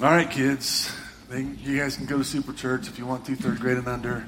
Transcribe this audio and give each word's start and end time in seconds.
All 0.00 0.08
right, 0.10 0.28
kids. 0.28 0.90
You 1.30 1.78
guys 1.78 1.96
can 1.96 2.06
go 2.06 2.18
to 2.18 2.24
Super 2.24 2.52
Church 2.52 2.88
if 2.88 2.98
you 2.98 3.06
want 3.06 3.24
to, 3.26 3.36
third 3.36 3.60
grade 3.60 3.76
and 3.76 3.86
under. 3.86 4.26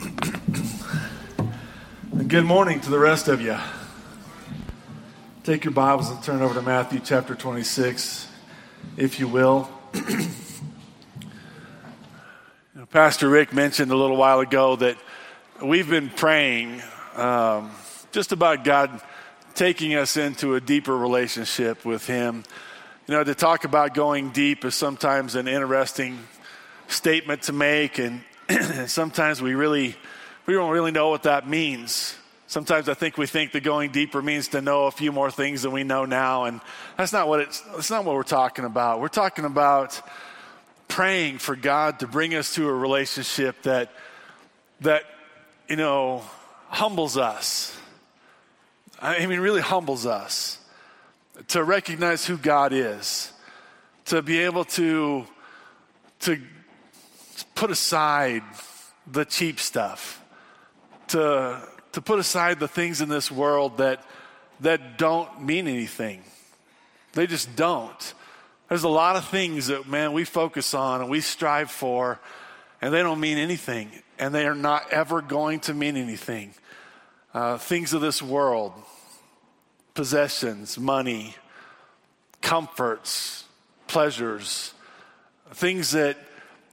and 2.12 2.28
good 2.28 2.44
morning 2.44 2.80
to 2.80 2.90
the 2.90 2.98
rest 2.98 3.26
of 3.26 3.40
you. 3.40 3.58
Take 5.42 5.64
your 5.64 5.72
Bibles 5.72 6.10
and 6.10 6.22
turn 6.22 6.40
over 6.40 6.54
to 6.54 6.62
Matthew 6.62 7.00
chapter 7.00 7.34
26, 7.34 8.28
if 8.96 9.18
you 9.18 9.26
will. 9.26 9.68
you 9.94 10.04
know, 12.76 12.86
Pastor 12.86 13.28
Rick 13.28 13.52
mentioned 13.52 13.90
a 13.90 13.96
little 13.96 14.16
while 14.16 14.38
ago 14.38 14.76
that 14.76 14.98
we've 15.64 15.90
been 15.90 16.10
praying 16.10 16.80
um, 17.16 17.72
just 18.12 18.30
about 18.30 18.62
God 18.62 19.00
taking 19.54 19.96
us 19.96 20.16
into 20.16 20.54
a 20.54 20.60
deeper 20.60 20.96
relationship 20.96 21.84
with 21.84 22.06
Him. 22.06 22.44
You 23.06 23.14
know, 23.14 23.22
to 23.22 23.36
talk 23.36 23.64
about 23.64 23.94
going 23.94 24.30
deep 24.30 24.64
is 24.64 24.74
sometimes 24.74 25.36
an 25.36 25.46
interesting 25.46 26.18
statement 26.88 27.42
to 27.42 27.52
make, 27.52 27.98
and, 27.98 28.22
sometimes 28.86 29.40
we 29.40 29.54
really 29.54 29.94
we 30.46 30.54
don't 30.54 30.70
really 30.70 30.90
know 30.90 31.08
what 31.08 31.22
that 31.22 31.48
means. 31.48 32.16
Sometimes 32.48 32.88
I 32.88 32.94
think 32.94 33.16
we 33.16 33.26
think 33.26 33.52
that 33.52 33.62
going 33.62 33.92
deeper 33.92 34.20
means 34.20 34.48
to 34.48 34.60
know 34.60 34.86
a 34.86 34.90
few 34.90 35.12
more 35.12 35.30
things 35.30 35.62
than 35.62 35.72
we 35.72 35.84
know 35.84 36.04
now, 36.04 36.44
and 36.44 36.60
that's 36.96 37.12
not 37.12 37.28
what 37.28 37.40
it's. 37.40 37.60
That's 37.60 37.90
not 37.90 38.04
what 38.04 38.16
we're 38.16 38.24
talking 38.24 38.64
about. 38.64 39.00
We're 39.00 39.08
talking 39.08 39.44
about 39.44 40.00
praying 40.88 41.38
for 41.38 41.54
God 41.54 42.00
to 42.00 42.08
bring 42.08 42.34
us 42.34 42.54
to 42.54 42.68
a 42.68 42.72
relationship 42.72 43.62
that 43.62 43.90
that 44.80 45.04
you 45.68 45.76
know 45.76 46.22
humbles 46.68 47.16
us 47.16 47.76
I 49.00 49.26
mean, 49.26 49.40
really 49.40 49.60
humbles 49.60 50.06
us 50.06 50.58
to 51.48 51.62
recognize 51.62 52.26
who 52.26 52.36
God 52.36 52.72
is, 52.72 53.32
to 54.06 54.22
be 54.22 54.40
able 54.40 54.64
to, 54.64 55.26
to 56.20 56.40
put 57.54 57.70
aside 57.70 58.42
the 59.06 59.24
cheap 59.24 59.60
stuff, 59.60 60.22
to, 61.08 61.60
to 61.92 62.00
put 62.00 62.18
aside 62.18 62.60
the 62.60 62.68
things 62.68 63.00
in 63.00 63.08
this 63.08 63.30
world 63.30 63.78
that, 63.78 64.04
that 64.60 64.98
don't 64.98 65.42
mean 65.42 65.68
anything. 65.68 66.22
They 67.12 67.26
just 67.26 67.54
don't. 67.56 68.14
There's 68.68 68.84
a 68.84 68.88
lot 68.88 69.16
of 69.16 69.24
things 69.26 69.68
that, 69.68 69.88
man, 69.88 70.12
we 70.12 70.24
focus 70.24 70.74
on 70.74 71.00
and 71.00 71.10
we 71.10 71.20
strive 71.20 71.70
for, 71.70 72.18
and 72.82 72.92
they 72.92 73.02
don't 73.02 73.20
mean 73.20 73.38
anything, 73.38 73.90
and 74.18 74.34
they 74.34 74.46
are 74.46 74.54
not 74.54 74.92
ever 74.92 75.22
going 75.22 75.60
to 75.60 75.74
mean 75.74 75.96
anything 75.96 76.52
uh, 77.36 77.58
things 77.58 77.92
of 77.92 78.00
this 78.00 78.22
world, 78.22 78.72
possessions, 79.96 80.78
money, 80.78 81.34
comforts, 82.42 83.44
pleasures, 83.88 84.74
things 85.52 85.92
that 85.92 86.18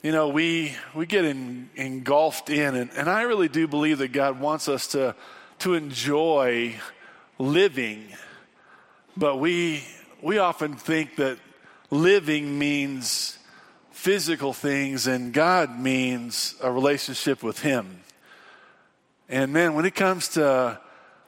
you 0.04 0.12
know 0.12 0.28
we 0.28 0.76
we 0.94 1.06
get 1.06 1.26
in, 1.26 1.70
engulfed 1.76 2.50
in, 2.50 2.76
and, 2.76 2.92
and 2.96 3.10
I 3.10 3.24
really 3.24 3.48
do 3.48 3.68
believe 3.68 3.98
that 4.00 4.10
God 4.10 4.40
wants 4.40 4.68
us 4.68 4.88
to 4.88 5.16
to 5.60 5.74
enjoy 5.74 6.76
living, 7.40 8.08
but 9.18 9.38
we 9.38 9.84
we 10.22 10.38
often 10.38 10.76
think 10.76 11.16
that 11.16 11.40
living 11.90 12.60
means 12.60 13.40
physical 13.92 14.52
things, 14.52 15.08
and 15.08 15.32
God 15.32 15.80
means 15.80 16.56
a 16.62 16.70
relationship 16.70 17.42
with 17.42 17.60
Him. 17.60 18.02
And 19.30 19.54
man, 19.54 19.76
when 19.76 19.86
it 19.86 19.96
comes 19.96 20.28
to 20.30 20.80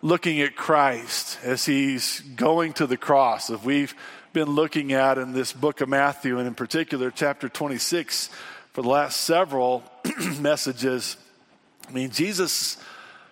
looking 0.05 0.39
at 0.39 0.55
Christ 0.55 1.39
as 1.41 1.65
he's 1.65 2.19
going 2.35 2.73
to 2.73 2.85
the 2.85 2.95
cross, 2.95 3.49
if 3.49 3.63
we've 3.63 3.95
been 4.33 4.51
looking 4.51 4.93
at 4.93 5.17
in 5.17 5.33
this 5.33 5.51
book 5.51 5.81
of 5.81 5.89
Matthew, 5.89 6.37
and 6.37 6.47
in 6.47 6.53
particular, 6.53 7.09
chapter 7.09 7.49
26, 7.49 8.29
for 8.71 8.83
the 8.83 8.87
last 8.87 9.21
several 9.21 9.83
messages, 10.39 11.17
I 11.89 11.91
mean, 11.91 12.11
Jesus, 12.11 12.77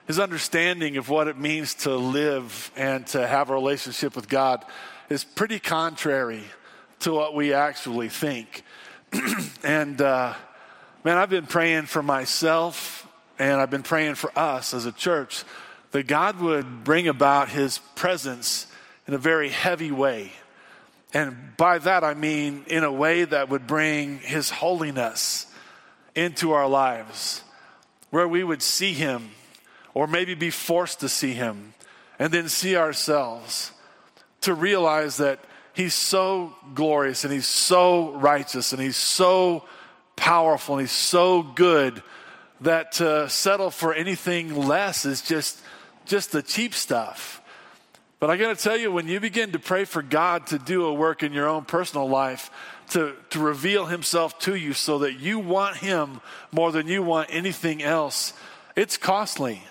his 0.08 0.18
understanding 0.18 0.98
of 0.98 1.10
what 1.10 1.28
it 1.28 1.38
means 1.38 1.76
to 1.76 1.96
live 1.96 2.72
and 2.76 3.06
to 3.08 3.28
have 3.28 3.52
a 3.52 3.54
relationship 3.54 4.16
with 4.16 4.28
God 4.28 4.66
is 5.10 5.24
pretty 5.24 5.60
contrary 5.60 6.42
to 7.02 7.14
what 7.14 7.36
we 7.36 7.54
actually 7.54 8.10
think. 8.10 8.64
and, 9.64 10.02
uh, 10.02 10.34
man, 11.04 11.20
I've 11.20 11.30
been 11.30 11.46
praying 11.46 11.84
for 11.84 12.02
myself 12.02 13.08
and 13.38 13.62
I've 13.62 13.70
been 13.70 13.84
praying 13.84 14.16
for 14.16 14.32
us 14.36 14.74
as 14.74 14.88
a 14.88 14.92
church 14.92 15.44
that 15.94 16.08
God 16.08 16.40
would 16.42 16.84
bring 16.84 17.08
about 17.08 17.50
his 17.50 17.78
presence 17.96 18.66
in 19.08 19.14
a 19.14 19.20
very 19.20 19.50
heavy 19.50 19.92
way. 19.92 20.32
And 21.14 21.56
by 21.56 21.78
that 21.78 22.04
I 22.04 22.16
mean 22.16 22.66
in 22.66 22.84
a 22.84 22.92
way 22.92 23.24
that 23.24 23.50
would 23.50 23.68
bring 23.68 24.18
his 24.18 24.50
holiness 24.50 25.46
into 26.16 26.52
our 26.52 26.68
lives, 26.68 27.44
where 28.10 28.28
we 28.28 28.44
would 28.44 28.64
see 28.64 28.94
him 28.94 29.30
or 29.94 30.08
maybe 30.08 30.34
be 30.34 30.50
forced 30.50 31.02
to 31.02 31.10
see 31.10 31.34
him 31.34 31.76
and 32.18 32.34
then 32.34 32.50
see 32.50 32.76
ourselves 32.76 33.72
to 34.42 34.56
realize 34.56 35.18
that 35.18 35.40
he's 35.74 35.94
so 35.94 36.56
glorious 36.74 37.24
and 37.24 37.32
he's 37.32 37.46
so 37.46 38.14
righteous 38.14 38.74
and 38.74 38.82
he's 38.82 38.98
so 38.98 39.64
powerful 40.16 40.76
and 40.76 40.82
he's 40.82 40.92
so 40.92 41.44
good 41.44 42.02
that 42.62 42.94
to 42.94 43.30
settle 43.30 43.70
for 43.70 43.94
anything 43.94 44.56
less 44.56 45.06
is 45.06 45.22
just 45.22 45.60
just 46.06 46.32
the 46.32 46.42
cheap 46.42 46.74
stuff. 46.74 47.42
But 48.20 48.30
I 48.30 48.38
got 48.38 48.56
to 48.56 48.62
tell 48.62 48.78
you, 48.78 48.92
when 48.92 49.08
you 49.08 49.20
begin 49.20 49.52
to 49.52 49.60
pray 49.60 49.86
for 49.86 50.02
God 50.02 50.48
to 50.48 50.60
do 50.60 50.86
a 50.86 50.94
work 50.94 51.24
in 51.24 51.34
your 51.34 51.48
own 51.48 51.66
personal 51.66 52.08
life, 52.08 52.50
to, 52.92 53.16
to 53.32 53.40
reveal 53.40 53.86
Himself 53.86 54.40
to 54.40 54.56
you 54.56 54.74
so 54.74 55.00
that 55.00 55.20
you 55.20 55.40
want 55.40 55.78
Him 55.78 56.22
more 56.52 56.72
than 56.72 56.88
you 56.88 57.04
want 57.04 57.30
anything 57.32 57.84
else, 57.84 58.34
it's 58.76 58.98
costly. 58.98 59.62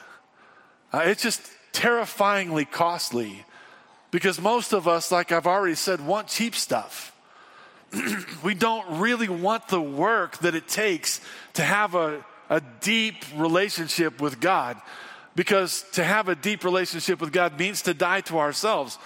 Uh, 0.93 1.03
it's 1.07 1.23
just 1.23 1.41
terrifyingly 1.73 2.67
costly 2.67 3.45
because 4.11 4.39
most 4.41 4.75
of 4.75 4.87
us, 4.87 5.11
like 5.11 5.33
I've 5.33 5.47
already 5.47 5.75
said, 5.75 6.05
want 6.05 6.29
cheap 6.29 6.55
stuff. 6.55 7.17
we 8.45 8.55
don't 8.55 9.01
really 9.01 9.29
want 9.29 9.69
the 9.69 9.81
work 9.81 10.39
that 10.39 10.55
it 10.55 10.69
takes 10.69 11.21
to 11.55 11.63
have 11.63 11.95
a 11.95 12.25
a 12.53 12.61
deep 12.81 13.15
relationship 13.35 14.21
with 14.21 14.39
God. 14.39 14.77
Because 15.35 15.85
to 15.93 16.05
have 16.05 16.29
a 16.29 16.35
deep 16.35 16.65
relationship 16.65 17.21
with 17.21 17.33
God 17.33 17.59
means 17.59 17.83
to 17.83 17.95
die 17.95 18.21
to 18.23 18.39
ourselves. 18.39 18.99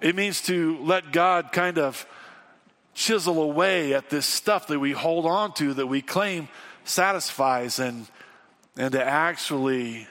It 0.00 0.14
means 0.14 0.42
to 0.42 0.78
let 0.82 1.12
God 1.12 1.52
kind 1.52 1.78
of 1.78 2.06
chisel 2.94 3.42
away 3.42 3.94
at 3.94 4.10
this 4.10 4.26
stuff 4.26 4.66
that 4.66 4.78
we 4.78 4.92
hold 4.92 5.24
on 5.24 5.54
to 5.54 5.74
that 5.74 5.86
we 5.86 6.02
claim 6.02 6.48
satisfies 6.84 7.78
and 7.78 8.06
and 8.76 8.92
to 8.92 9.02
actually 9.02 10.06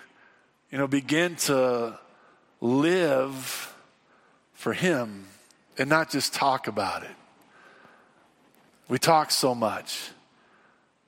you 0.72 0.78
know 0.78 0.88
begin 0.88 1.36
to 1.36 1.98
live 2.60 3.76
for 4.54 4.74
him 4.74 5.28
and 5.78 5.90
not 5.90 6.10
just 6.10 6.34
talk 6.34 6.68
about 6.68 7.04
it. 7.04 7.16
We 8.88 8.98
talk 8.98 9.32
so 9.32 9.54
much, 9.54 10.10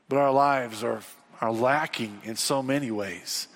but 0.09 0.17
our 0.17 0.31
lives 0.31 0.83
are 0.83 1.01
are 1.41 1.51
lacking 1.51 2.21
in 2.23 2.35
so 2.35 2.61
many 2.61 2.91
ways. 2.91 3.47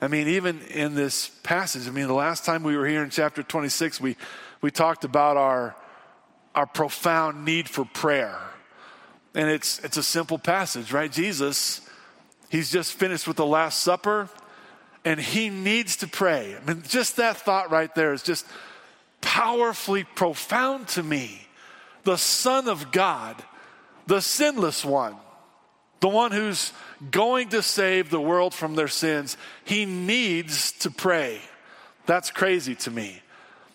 I 0.00 0.08
mean, 0.08 0.28
even 0.28 0.60
in 0.62 0.94
this 0.94 1.28
passage, 1.42 1.86
I 1.86 1.90
mean, 1.90 2.08
the 2.08 2.14
last 2.14 2.44
time 2.44 2.62
we 2.62 2.76
were 2.76 2.86
here 2.86 3.02
in 3.02 3.10
chapter 3.10 3.42
26, 3.42 4.00
we, 4.00 4.16
we 4.60 4.70
talked 4.70 5.04
about 5.04 5.36
our, 5.36 5.76
our 6.54 6.66
profound 6.66 7.44
need 7.44 7.68
for 7.68 7.84
prayer. 7.84 8.38
And 9.34 9.48
it's, 9.48 9.78
it's 9.80 9.96
a 9.96 10.02
simple 10.02 10.38
passage, 10.38 10.92
right? 10.92 11.10
Jesus, 11.10 11.80
he's 12.48 12.70
just 12.70 12.92
finished 12.92 13.26
with 13.26 13.36
the 13.36 13.46
Last 13.46 13.82
Supper 13.82 14.28
and 15.04 15.20
he 15.20 15.50
needs 15.50 15.96
to 15.96 16.06
pray. 16.06 16.56
I 16.56 16.64
mean, 16.66 16.82
just 16.88 17.16
that 17.16 17.36
thought 17.36 17.70
right 17.70 17.94
there 17.94 18.12
is 18.12 18.22
just 18.22 18.46
powerfully 19.20 20.04
profound 20.04 20.88
to 20.88 21.02
me. 21.02 21.46
The 22.04 22.16
Son 22.16 22.68
of 22.68 22.92
God, 22.92 23.42
the 24.06 24.20
sinless 24.20 24.84
one, 24.84 25.16
the 26.04 26.08
one 26.10 26.32
who's 26.32 26.74
going 27.10 27.48
to 27.48 27.62
save 27.62 28.10
the 28.10 28.20
world 28.20 28.52
from 28.52 28.74
their 28.74 28.88
sins, 28.88 29.38
he 29.64 29.86
needs 29.86 30.72
to 30.72 30.90
pray. 30.90 31.40
That's 32.04 32.30
crazy 32.30 32.74
to 32.74 32.90
me. 32.90 33.22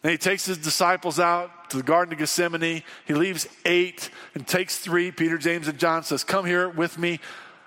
And 0.04 0.12
he 0.12 0.18
takes 0.20 0.46
his 0.46 0.60
disciples 0.60 1.20
out 1.20 1.72
to 1.72 1.78
the 1.78 1.81
Garden 1.81 2.14
of 2.14 2.20
Gethsemane. 2.20 2.84
He 3.08 3.14
leaves 3.16 3.48
eight 3.66 4.12
and 4.36 4.46
takes 4.46 4.78
three. 4.78 5.10
Peter, 5.10 5.40
James, 5.40 5.68
and 5.68 5.80
John 5.80 6.04
says, 6.04 6.24
Come 6.24 6.46
here 6.46 6.70
with 6.70 7.00
me. 7.00 7.20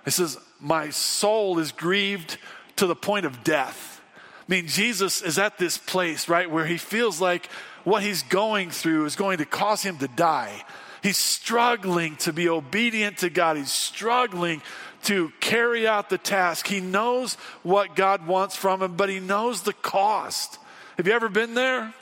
He 0.04 0.12
says, 0.12 0.38
My 0.60 0.90
soul 0.90 1.58
is 1.58 1.72
grieved 1.72 2.38
to 2.76 2.86
the 2.86 2.94
point 2.94 3.26
of 3.26 3.42
death. 3.42 4.00
I 4.16 4.44
mean, 4.46 4.68
Jesus 4.68 5.22
is 5.22 5.40
at 5.40 5.58
this 5.58 5.76
place, 5.76 6.28
right, 6.28 6.48
where 6.48 6.66
he 6.66 6.76
feels 6.76 7.20
like 7.20 7.46
what 7.82 8.04
he's 8.04 8.22
going 8.22 8.70
through 8.70 9.06
is 9.06 9.16
going 9.16 9.38
to 9.38 9.44
cause 9.44 9.82
him 9.82 9.98
to 9.98 10.06
die. 10.06 10.64
He's 11.02 11.18
struggling 11.18 12.16
to 12.16 12.32
be 12.32 12.48
obedient 12.48 13.18
to 13.18 13.30
God. 13.30 13.56
He's 13.56 13.72
struggling 13.72 14.62
to 15.04 15.32
carry 15.40 15.86
out 15.86 16.10
the 16.10 16.18
task. 16.18 16.66
He 16.66 16.80
knows 16.80 17.34
what 17.62 17.96
God 17.96 18.26
wants 18.26 18.54
from 18.54 18.82
him, 18.82 18.96
but 18.96 19.08
he 19.08 19.18
knows 19.18 19.62
the 19.62 19.72
cost. 19.72 20.58
Have 20.96 21.06
you 21.06 21.12
ever 21.12 21.28
been 21.28 21.54
there? 21.54 21.92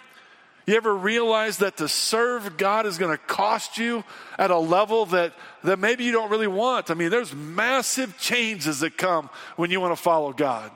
You 0.67 0.76
ever 0.76 0.94
realize 0.94 1.58
that 1.58 1.79
to 1.79 1.88
serve 1.88 2.56
God 2.56 2.87
is 2.87 2.99
going 2.99 3.11
to 3.11 3.19
cost 3.19 3.79
you 3.79 4.05
at 4.38 4.50
a 4.50 4.58
level 4.58 5.06
that, 5.06 5.32
that 5.64 5.79
maybe 5.79 6.05
you 6.05 6.12
don't 6.12 6.31
really 6.31 6.47
want? 6.47 6.91
I 6.91 6.94
mean, 6.94 7.11
there's 7.11 7.35
massive 7.35 8.19
changes 8.19 8.81
that 8.81 8.99
come 8.99 9.31
when 9.56 9.70
you 9.70 9.81
want 9.81 9.97
to 9.97 10.00
follow 10.00 10.32
God. 10.32 10.70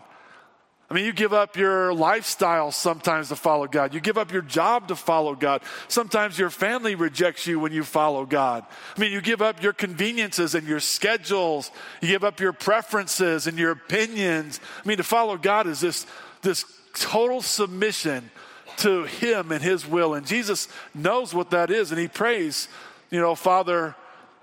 I 0.90 0.94
mean, 0.94 1.06
you 1.06 1.12
give 1.12 1.32
up 1.32 1.56
your 1.56 1.94
lifestyle 1.94 2.70
sometimes 2.70 3.28
to 3.28 3.36
follow 3.36 3.66
God. 3.66 3.94
You 3.94 4.00
give 4.00 4.18
up 4.18 4.30
your 4.30 4.42
job 4.42 4.88
to 4.88 4.96
follow 4.96 5.34
God. 5.34 5.62
Sometimes 5.88 6.38
your 6.38 6.50
family 6.50 6.94
rejects 6.94 7.46
you 7.46 7.58
when 7.58 7.72
you 7.72 7.84
follow 7.84 8.26
God. 8.26 8.66
I 8.94 9.00
mean, 9.00 9.10
you 9.10 9.22
give 9.22 9.40
up 9.40 9.62
your 9.62 9.72
conveniences 9.72 10.54
and 10.54 10.66
your 10.66 10.80
schedules. 10.80 11.70
You 12.02 12.08
give 12.08 12.22
up 12.22 12.38
your 12.38 12.52
preferences 12.52 13.46
and 13.46 13.58
your 13.58 13.70
opinions. 13.70 14.60
I 14.84 14.86
mean, 14.86 14.98
to 14.98 15.04
follow 15.04 15.38
God 15.38 15.66
is 15.66 15.80
this, 15.80 16.06
this 16.42 16.64
total 16.94 17.40
submission 17.40 18.30
to 18.78 19.04
Him 19.04 19.52
and 19.52 19.62
His 19.62 19.86
will. 19.86 20.14
And 20.14 20.26
Jesus 20.26 20.68
knows 20.94 21.32
what 21.32 21.50
that 21.50 21.70
is, 21.70 21.92
and 21.92 22.00
He 22.00 22.08
prays, 22.08 22.68
you 23.10 23.20
know, 23.20 23.34
Father, 23.34 23.96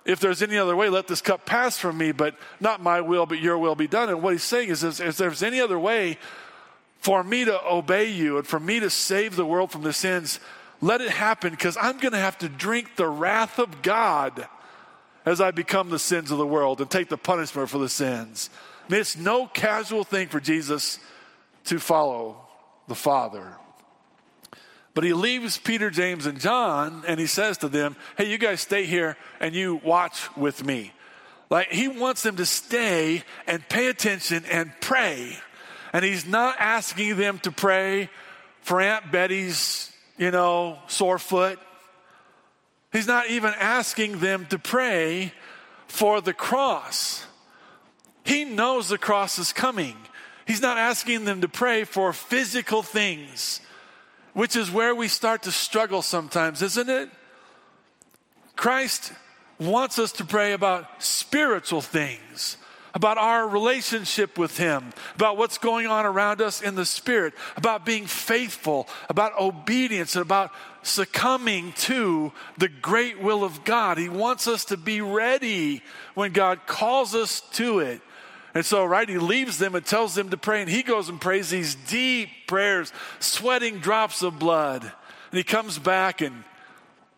if 0.04 0.20
there's 0.20 0.42
any 0.42 0.58
other 0.58 0.76
way, 0.76 0.90
let 0.90 1.08
this 1.08 1.22
cup 1.22 1.46
pass 1.46 1.78
from 1.78 1.98
me, 1.98 2.12
but 2.12 2.36
not 2.60 2.82
my 2.82 3.02
will, 3.02 3.26
but 3.26 3.40
your 3.40 3.58
will 3.58 3.76
be 3.76 3.88
done. 3.88 4.10
And 4.10 4.24
what 4.24 4.34
he's 4.34 4.44
saying 4.44 4.70
is, 4.70 4.84
if 4.84 5.18
there's 5.18 5.44
any 5.44 5.62
other 5.62 5.78
way 5.78 6.18
for 7.00 7.24
me 7.24 7.46
to 7.46 7.64
obey 7.66 8.12
you 8.12 8.38
and 8.38 8.48
for 8.48 8.60
me 8.60 8.80
to 8.80 8.90
save 8.90 9.36
the 9.36 9.46
world 9.46 9.72
from 9.72 9.84
the 9.84 9.94
sins, 9.94 10.40
let 10.82 11.02
it 11.02 11.12
happen 11.12 11.52
because 11.52 11.78
I'm 11.80 12.00
going 12.00 12.14
to 12.14 12.20
have 12.20 12.38
to 12.40 12.50
drink 12.50 12.96
the 12.96 13.08
wrath 13.08 13.60
of 13.60 13.84
God 13.84 14.48
as 15.26 15.40
I 15.40 15.52
become 15.52 15.90
the 15.90 16.00
sins 16.00 16.32
of 16.32 16.40
the 16.40 16.48
world 16.48 16.82
and 16.82 16.90
take 16.90 17.10
the 17.10 17.18
punishment 17.18 17.70
for 17.70 17.78
the 17.78 17.90
sins. 17.90 18.50
I 18.88 18.92
mean, 18.92 19.02
it's 19.02 19.16
no 19.16 19.46
casual 19.46 20.04
thing 20.04 20.28
for 20.28 20.40
Jesus 20.40 21.00
to 21.66 21.80
follow 21.80 22.48
the 22.88 22.96
Father. 22.96 23.56
But 24.94 25.04
he 25.04 25.14
leaves 25.14 25.58
Peter, 25.58 25.90
James, 25.90 26.26
and 26.26 26.40
John, 26.40 27.04
and 27.08 27.20
he 27.20 27.28
says 27.28 27.58
to 27.60 27.70
them, 27.70 27.96
Hey, 28.18 28.30
you 28.30 28.38
guys 28.38 28.62
stay 28.62 28.86
here 28.86 29.18
and 29.40 29.56
you 29.56 29.80
watch 29.84 30.36
with 30.36 30.66
me. 30.66 30.94
Like 31.50 31.72
he 31.72 31.88
wants 31.88 32.24
them 32.24 32.38
to 32.38 32.46
stay 32.46 33.24
and 33.48 33.68
pay 33.68 33.88
attention 33.88 34.44
and 34.52 34.72
pray. 34.82 35.38
And 35.94 36.04
he's 36.04 36.26
not 36.26 36.56
asking 36.60 37.18
them 37.18 37.40
to 37.40 37.52
pray 37.52 38.10
for 38.62 38.82
Aunt 38.82 39.12
Betty's, 39.12 39.92
you 40.18 40.32
know, 40.32 40.80
sore 40.88 41.20
foot. 41.20 41.60
He's 42.92 43.08
not 43.08 43.30
even 43.30 43.54
asking 43.58 44.20
them 44.20 44.46
to 44.48 44.60
pray 44.60 45.34
for 45.88 46.22
the 46.22 46.34
cross. 46.34 47.26
He 48.24 48.44
knows 48.46 48.90
the 48.90 48.98
cross 48.98 49.40
is 49.40 49.54
coming. 49.54 49.96
He's 50.46 50.62
not 50.62 50.78
asking 50.78 51.26
them 51.26 51.42
to 51.42 51.50
pray 51.50 51.86
for 51.86 52.14
physical 52.14 52.82
things 52.82 53.62
which 54.34 54.56
is 54.56 54.72
where 54.72 54.96
we 54.96 55.08
start 55.08 55.44
to 55.44 55.52
struggle 55.52 56.02
sometimes, 56.02 56.62
isn't 56.62 56.90
it? 56.90 57.10
Christ 58.56 59.14
wants 59.60 60.00
us 60.00 60.12
to 60.14 60.26
pray 60.26 60.54
about 60.54 61.04
spiritual 61.04 61.82
things, 61.82 62.58
about 62.94 63.18
our 63.18 63.48
relationship 63.48 64.38
with 64.38 64.58
Him, 64.58 64.92
about 65.16 65.38
what's 65.38 65.58
going 65.58 65.88
on 65.88 66.06
around 66.06 66.42
us 66.42 66.62
in 66.62 66.76
the 66.76 66.86
Spirit, 66.86 67.34
about 67.56 67.86
being 67.86 68.06
faithful, 68.06 68.88
about 69.10 69.40
obedience, 69.40 70.16
and 70.16 70.24
about 70.24 70.52
succumbing 70.84 71.74
to 71.74 72.32
the 72.58 72.70
great 72.70 73.22
will 73.22 73.44
of 73.44 73.64
God. 73.64 73.98
He 73.98 74.10
wants 74.10 74.48
us 74.48 74.66
to 74.66 74.78
be 74.78 75.02
ready 75.02 75.84
when 76.16 76.32
God 76.32 76.66
calls 76.66 77.14
us 77.16 77.42
to 77.54 77.80
it. 77.80 78.02
And 78.54 78.66
so, 78.66 78.84
right, 78.84 79.08
he 79.08 79.18
leaves 79.18 79.58
them 79.58 79.76
and 79.76 79.86
tells 79.86 80.16
them 80.16 80.30
to 80.30 80.38
pray, 80.38 80.62
and 80.62 80.70
he 80.70 80.84
goes 80.84 81.08
and 81.08 81.22
prays 81.22 81.50
these 81.50 81.76
deep 81.76 82.30
prayers, 82.48 82.92
sweating 83.20 83.80
drops 83.80 84.22
of 84.22 84.40
blood. 84.40 84.84
And 84.84 85.38
he 85.38 85.44
comes 85.44 85.80
back, 85.80 86.22
and 86.22 86.44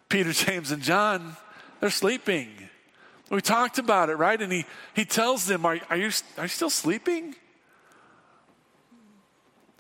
Peter, 0.09 0.31
James, 0.33 0.71
and 0.71 0.83
John, 0.83 1.35
they're 1.79 1.89
sleeping. 1.89 2.49
We 3.29 3.41
talked 3.41 3.79
about 3.79 4.09
it, 4.09 4.15
right? 4.15 4.39
And 4.39 4.51
he, 4.51 4.65
he 4.95 5.05
tells 5.05 5.47
them, 5.47 5.65
are, 5.65 5.79
are, 5.89 5.97
you, 5.97 6.11
are 6.37 6.43
you 6.43 6.49
still 6.49 6.69
sleeping? 6.69 7.35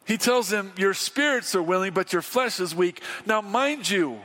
He 0.05 0.17
tells 0.17 0.49
them, 0.49 0.71
Your 0.77 0.93
spirits 0.93 1.55
are 1.55 1.63
willing, 1.63 1.93
but 1.93 2.11
your 2.11 2.21
flesh 2.21 2.59
is 2.59 2.75
weak. 2.75 3.01
Now, 3.25 3.41
mind 3.41 3.89
you, 3.89 4.19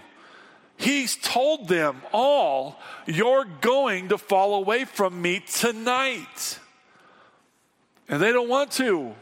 he's 0.77 1.17
told 1.17 1.69
them 1.69 2.03
all, 2.13 2.81
You're 3.07 3.45
going 3.45 4.09
to 4.09 4.19
fall 4.19 4.55
away 4.55 4.85
from 4.85 5.21
me 5.21 5.41
tonight. 5.41 6.59
And 8.09 8.23
they 8.23 8.33
don't 8.33 8.49
want 8.49 8.73
to. 8.73 9.15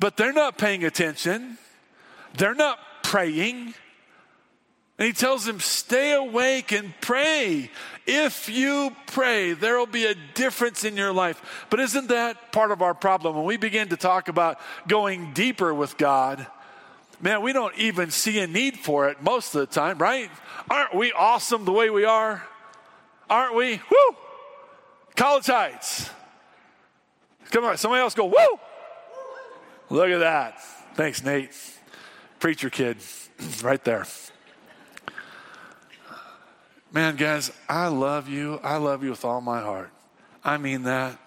But 0.00 0.16
they're 0.16 0.32
not 0.32 0.58
paying 0.58 0.84
attention. 0.84 1.58
They're 2.36 2.54
not 2.54 2.78
praying. 3.02 3.74
And 4.98 5.06
he 5.06 5.12
tells 5.12 5.44
them, 5.44 5.60
stay 5.60 6.12
awake 6.12 6.72
and 6.72 6.92
pray. 7.00 7.70
If 8.06 8.48
you 8.48 8.94
pray, 9.06 9.52
there 9.52 9.78
will 9.78 9.86
be 9.86 10.06
a 10.06 10.14
difference 10.34 10.84
in 10.84 10.96
your 10.96 11.12
life. 11.12 11.66
But 11.70 11.80
isn't 11.80 12.08
that 12.08 12.52
part 12.52 12.72
of 12.72 12.82
our 12.82 12.94
problem? 12.94 13.36
When 13.36 13.44
we 13.44 13.56
begin 13.56 13.88
to 13.90 13.96
talk 13.96 14.28
about 14.28 14.58
going 14.88 15.32
deeper 15.34 15.72
with 15.72 15.96
God, 15.96 16.46
man, 17.20 17.42
we 17.42 17.52
don't 17.52 17.76
even 17.76 18.10
see 18.10 18.40
a 18.40 18.46
need 18.46 18.78
for 18.78 19.08
it 19.08 19.22
most 19.22 19.54
of 19.54 19.60
the 19.60 19.66
time, 19.66 19.98
right? 19.98 20.30
Aren't 20.68 20.94
we 20.94 21.12
awesome 21.12 21.64
the 21.64 21.72
way 21.72 21.90
we 21.90 22.04
are? 22.04 22.44
Aren't 23.30 23.54
we? 23.54 23.76
Woo! 23.76 24.16
College 25.14 25.46
Heights. 25.46 26.10
Come 27.50 27.64
on, 27.64 27.76
somebody 27.76 28.00
else 28.02 28.14
go, 28.14 28.26
woo! 28.26 28.60
Look 29.90 30.10
at 30.10 30.18
that. 30.18 30.60
Thanks, 30.94 31.24
Nate. 31.24 31.50
Preacher 32.40 32.70
kid, 32.70 32.98
right 33.62 33.82
there. 33.84 34.06
Man, 36.92 37.16
guys, 37.16 37.52
I 37.68 37.88
love 37.88 38.28
you. 38.28 38.60
I 38.62 38.76
love 38.76 39.02
you 39.02 39.10
with 39.10 39.24
all 39.24 39.40
my 39.40 39.60
heart. 39.60 39.90
I 40.44 40.56
mean 40.56 40.84
that. 40.84 41.18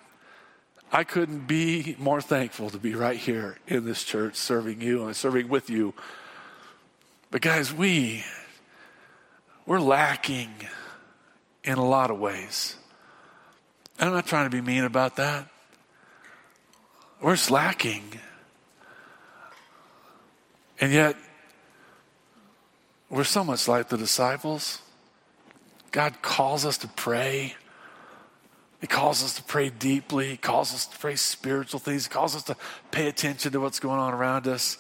I 0.92 1.04
couldn't 1.04 1.48
be 1.48 1.96
more 2.00 2.20
thankful 2.20 2.70
to 2.72 2.78
be 2.78 2.96
right 2.96 3.18
here 3.18 3.58
in 3.68 3.86
this 3.86 4.04
church 4.04 4.36
serving 4.36 4.82
you 4.82 5.06
and 5.06 5.16
serving 5.16 5.48
with 5.48 5.70
you. 5.70 5.94
But 7.30 7.42
guys, 7.42 7.72
we 7.72 8.26
we're 9.66 9.80
lacking 9.80 10.50
in 11.64 11.78
a 11.78 11.86
lot 11.86 12.12
of 12.12 12.20
ways. 12.20 12.76
And 14.00 14.10
I'm 14.10 14.16
not 14.16 14.26
trying 14.26 14.50
to 14.50 14.50
be 14.50 14.62
mean 14.62 14.84
about 14.84 15.16
that. 15.18 15.48
We're 17.22 17.36
slacking. 17.36 18.04
And 20.80 20.92
yet, 20.92 21.16
we're 23.10 23.24
so 23.24 23.44
much 23.44 23.68
like 23.68 23.90
the 23.90 23.98
disciples. 23.98 24.82
God 25.92 26.22
calls 26.22 26.66
us 26.66 26.78
to 26.80 26.88
pray. 26.88 27.56
He 28.80 28.88
calls 28.88 29.24
us 29.24 29.36
to 29.36 29.44
pray 29.44 29.70
deeply. 29.70 30.30
He 30.30 30.38
calls 30.38 30.74
us 30.74 30.88
to 30.88 30.98
pray 30.98 31.16
spiritual 31.16 31.80
things. 31.80 32.08
He 32.08 32.10
calls 32.10 32.36
us 32.36 32.44
to 32.44 32.56
pay 32.90 33.08
attention 33.08 33.52
to 33.52 33.60
what's 33.60 33.80
going 33.80 34.00
on 34.00 34.14
around 34.14 34.48
us. 34.48 34.78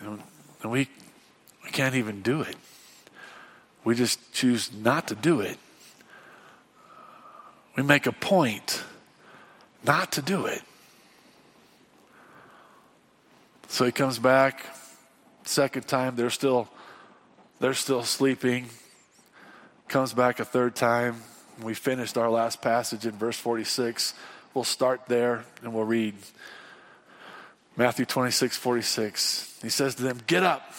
And 0.00 0.22
we, 0.64 0.88
we 1.64 1.70
can't 1.70 1.96
even 1.96 2.22
do 2.22 2.40
it. 2.40 2.56
We 3.84 3.94
just 3.94 4.32
choose 4.32 4.70
not 4.72 5.08
to 5.08 5.14
do 5.14 5.40
it. 5.40 5.58
We 7.76 7.82
make 7.82 8.06
a 8.06 8.12
point 8.12 8.82
not 9.84 10.12
to 10.12 10.22
do 10.22 10.46
it. 10.46 10.62
So 13.70 13.84
he 13.84 13.92
comes 13.92 14.18
back, 14.18 14.64
second 15.44 15.86
time, 15.86 16.16
they're 16.16 16.30
still 16.30 16.68
they're 17.60 17.74
still 17.74 18.02
sleeping. 18.02 18.66
Comes 19.88 20.12
back 20.12 20.40
a 20.40 20.44
third 20.44 20.74
time. 20.74 21.22
We 21.62 21.74
finished 21.74 22.16
our 22.16 22.30
last 22.30 22.62
passage 22.62 23.04
in 23.04 23.12
verse 23.12 23.36
46. 23.36 24.14
We'll 24.54 24.64
start 24.64 25.02
there 25.08 25.44
and 25.62 25.74
we'll 25.74 25.84
read 25.84 26.14
Matthew 27.76 28.06
26, 28.06 28.56
46. 28.56 29.58
He 29.60 29.68
says 29.68 29.96
to 29.96 30.02
them, 30.02 30.20
Get 30.26 30.44
up, 30.44 30.72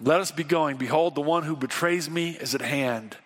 let 0.00 0.20
us 0.20 0.30
be 0.30 0.44
going. 0.44 0.76
Behold, 0.76 1.14
the 1.14 1.20
one 1.20 1.42
who 1.42 1.56
betrays 1.56 2.08
me 2.08 2.30
is 2.30 2.54
at 2.54 2.62
hand. 2.62 3.16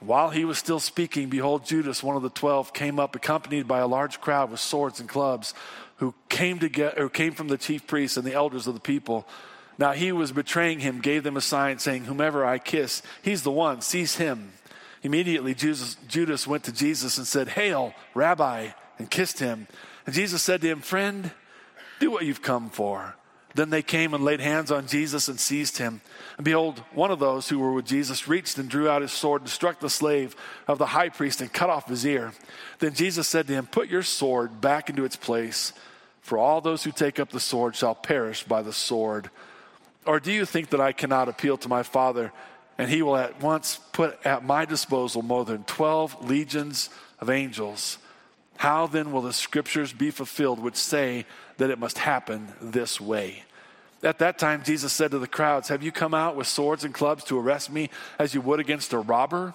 While 0.00 0.30
he 0.30 0.44
was 0.44 0.58
still 0.58 0.78
speaking, 0.78 1.28
behold, 1.28 1.66
Judas, 1.66 2.04
one 2.04 2.14
of 2.14 2.22
the 2.22 2.30
twelve, 2.30 2.72
came 2.72 3.00
up 3.00 3.16
accompanied 3.16 3.66
by 3.66 3.80
a 3.80 3.86
large 3.86 4.20
crowd 4.20 4.50
with 4.50 4.60
swords 4.60 5.00
and 5.00 5.08
clubs 5.08 5.54
who 5.98 6.14
came, 6.28 6.58
to 6.60 6.68
get, 6.68 6.98
or 6.98 7.08
came 7.08 7.32
from 7.32 7.48
the 7.48 7.58
chief 7.58 7.86
priests 7.86 8.16
and 8.16 8.26
the 8.26 8.34
elders 8.34 8.66
of 8.66 8.74
the 8.74 8.80
people. 8.80 9.26
Now 9.78 9.92
he 9.92 10.10
was 10.10 10.32
betraying 10.32 10.80
him, 10.80 11.00
gave 11.00 11.22
them 11.22 11.36
a 11.36 11.40
sign, 11.40 11.78
saying, 11.78 12.04
Whomever 12.04 12.44
I 12.44 12.58
kiss, 12.58 13.02
he's 13.22 13.42
the 13.42 13.52
one, 13.52 13.80
seize 13.80 14.16
him. 14.16 14.52
Immediately 15.02 15.54
Jesus, 15.54 15.96
Judas 16.08 16.46
went 16.46 16.64
to 16.64 16.72
Jesus 16.72 17.18
and 17.18 17.26
said, 17.26 17.48
Hail, 17.48 17.94
Rabbi, 18.14 18.70
and 18.98 19.10
kissed 19.10 19.38
him. 19.38 19.68
And 20.06 20.14
Jesus 20.14 20.42
said 20.42 20.60
to 20.62 20.68
him, 20.68 20.80
Friend, 20.80 21.30
do 22.00 22.10
what 22.10 22.24
you've 22.24 22.42
come 22.42 22.70
for. 22.70 23.14
Then 23.54 23.70
they 23.70 23.82
came 23.82 24.14
and 24.14 24.24
laid 24.24 24.40
hands 24.40 24.70
on 24.70 24.86
Jesus 24.86 25.28
and 25.28 25.40
seized 25.40 25.78
him. 25.78 26.00
And 26.36 26.44
behold, 26.44 26.80
one 26.92 27.10
of 27.10 27.18
those 27.18 27.48
who 27.48 27.58
were 27.58 27.72
with 27.72 27.86
Jesus 27.86 28.28
reached 28.28 28.58
and 28.58 28.68
drew 28.68 28.88
out 28.88 29.02
his 29.02 29.10
sword 29.10 29.42
and 29.42 29.50
struck 29.50 29.80
the 29.80 29.90
slave 29.90 30.36
of 30.68 30.78
the 30.78 30.86
high 30.86 31.08
priest 31.08 31.40
and 31.40 31.52
cut 31.52 31.70
off 31.70 31.88
his 31.88 32.04
ear. 32.06 32.32
Then 32.78 32.94
Jesus 32.94 33.26
said 33.26 33.46
to 33.46 33.54
him, 33.54 33.66
Put 33.66 33.88
your 33.88 34.02
sword 34.02 34.60
back 34.60 34.90
into 34.90 35.04
its 35.04 35.16
place. 35.16 35.72
For 36.28 36.36
all 36.36 36.60
those 36.60 36.84
who 36.84 36.92
take 36.92 37.18
up 37.18 37.30
the 37.30 37.40
sword 37.40 37.74
shall 37.74 37.94
perish 37.94 38.44
by 38.44 38.60
the 38.60 38.72
sword. 38.72 39.30
Or 40.04 40.20
do 40.20 40.30
you 40.30 40.44
think 40.44 40.68
that 40.68 40.80
I 40.80 40.92
cannot 40.92 41.30
appeal 41.30 41.56
to 41.56 41.70
my 41.70 41.82
Father 41.82 42.32
and 42.76 42.90
he 42.90 43.00
will 43.00 43.16
at 43.16 43.42
once 43.42 43.80
put 43.94 44.18
at 44.26 44.44
my 44.44 44.66
disposal 44.66 45.22
more 45.22 45.46
than 45.46 45.64
12 45.64 46.28
legions 46.28 46.90
of 47.18 47.30
angels? 47.30 47.96
How 48.58 48.86
then 48.86 49.10
will 49.10 49.22
the 49.22 49.32
scriptures 49.32 49.94
be 49.94 50.10
fulfilled 50.10 50.58
which 50.58 50.76
say 50.76 51.24
that 51.56 51.70
it 51.70 51.78
must 51.78 51.96
happen 51.96 52.48
this 52.60 53.00
way? 53.00 53.44
At 54.02 54.18
that 54.18 54.38
time, 54.38 54.62
Jesus 54.62 54.92
said 54.92 55.12
to 55.12 55.18
the 55.18 55.26
crowds, 55.26 55.68
Have 55.68 55.82
you 55.82 55.92
come 55.92 56.12
out 56.12 56.36
with 56.36 56.46
swords 56.46 56.84
and 56.84 56.92
clubs 56.92 57.24
to 57.24 57.38
arrest 57.38 57.72
me 57.72 57.88
as 58.18 58.34
you 58.34 58.42
would 58.42 58.60
against 58.60 58.92
a 58.92 58.98
robber? 58.98 59.54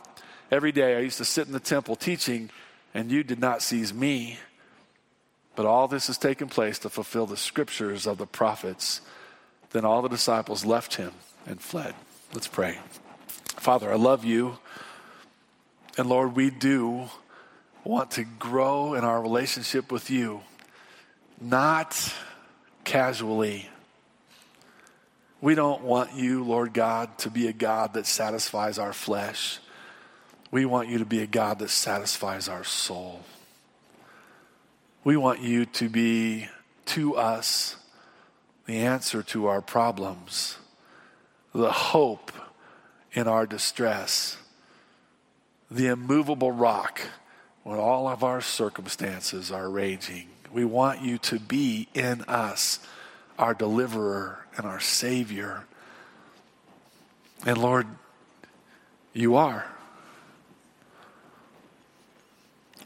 Every 0.49 0.71
day 0.71 0.97
I 0.97 1.01
used 1.01 1.19
to 1.19 1.25
sit 1.25 1.45
in 1.45 1.53
the 1.53 1.59
temple 1.59 1.95
teaching, 1.95 2.49
and 2.95 3.11
you 3.11 3.23
did 3.23 3.39
not 3.39 3.61
seize 3.61 3.93
me. 3.93 4.39
But 5.55 5.65
all 5.65 5.87
this 5.87 6.07
has 6.07 6.17
taken 6.17 6.47
place 6.47 6.79
to 6.79 6.89
fulfill 6.89 7.25
the 7.25 7.37
scriptures 7.37 8.07
of 8.07 8.17
the 8.17 8.25
prophets. 8.25 9.01
Then 9.71 9.85
all 9.85 10.01
the 10.01 10.09
disciples 10.09 10.65
left 10.65 10.95
him 10.95 11.11
and 11.45 11.61
fled. 11.61 11.93
Let's 12.33 12.47
pray. 12.47 12.79
Father, 13.57 13.91
I 13.91 13.95
love 13.95 14.25
you. 14.25 14.57
And 15.97 16.09
Lord, 16.09 16.35
we 16.35 16.49
do 16.49 17.09
want 17.83 18.11
to 18.11 18.23
grow 18.23 18.95
in 18.95 19.03
our 19.03 19.21
relationship 19.21 19.91
with 19.91 20.09
you, 20.09 20.41
not 21.39 22.13
casually. 22.83 23.69
We 25.41 25.55
don't 25.55 25.83
want 25.83 26.13
you, 26.13 26.43
Lord 26.43 26.73
God, 26.73 27.17
to 27.19 27.29
be 27.29 27.47
a 27.47 27.53
God 27.53 27.93
that 27.93 28.07
satisfies 28.07 28.79
our 28.79 28.93
flesh. 28.93 29.59
We 30.51 30.65
want 30.65 30.87
you 30.87 30.99
to 30.99 31.05
be 31.05 31.21
a 31.21 31.27
God 31.27 31.59
that 31.59 31.69
satisfies 31.69 32.47
our 32.47 32.63
soul. 32.63 33.21
We 35.03 35.17
want 35.17 35.41
you 35.41 35.65
to 35.65 35.89
be 35.89 36.47
to 36.85 37.17
us 37.17 37.75
the 38.65 38.77
answer 38.77 39.21
to 39.23 39.47
our 39.47 39.61
problems, 39.61 40.55
the 41.53 41.73
hope 41.73 42.31
in 43.11 43.27
our 43.27 43.45
distress, 43.45 44.37
the 45.69 45.87
immovable 45.87 46.53
rock 46.53 47.01
when 47.63 47.77
all 47.77 48.07
of 48.07 48.23
our 48.23 48.39
circumstances 48.39 49.51
are 49.51 49.69
raging. 49.69 50.29
We 50.53 50.63
want 50.63 51.01
you 51.01 51.17
to 51.17 51.39
be 51.39 51.89
in 51.93 52.21
us, 52.21 52.79
our 53.37 53.53
deliverer 53.53 54.45
and 54.55 54.65
our 54.65 54.79
Savior. 54.79 55.65
And 57.45 57.57
Lord, 57.57 57.87
you 59.11 59.35
are. 59.35 59.72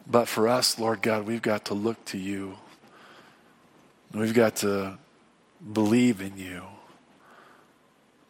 But 0.10 0.28
for 0.28 0.48
us, 0.48 0.80
Lord 0.80 1.02
God, 1.02 1.26
we've 1.26 1.42
got 1.42 1.66
to 1.66 1.74
look 1.74 2.04
to 2.06 2.18
you. 2.18 2.58
We've 4.14 4.34
got 4.34 4.58
to 4.58 4.98
believe 5.74 6.22
in 6.22 6.38
you. 6.38 6.64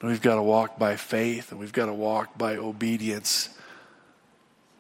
We've 0.02 0.22
got 0.22 0.36
to 0.36 0.42
walk 0.42 0.80
by 0.80 0.96
faith 0.96 1.52
and 1.52 1.60
we've 1.60 1.74
got 1.74 1.86
to 1.86 1.94
walk 1.94 2.38
by 2.38 2.56
obedience. 2.58 3.50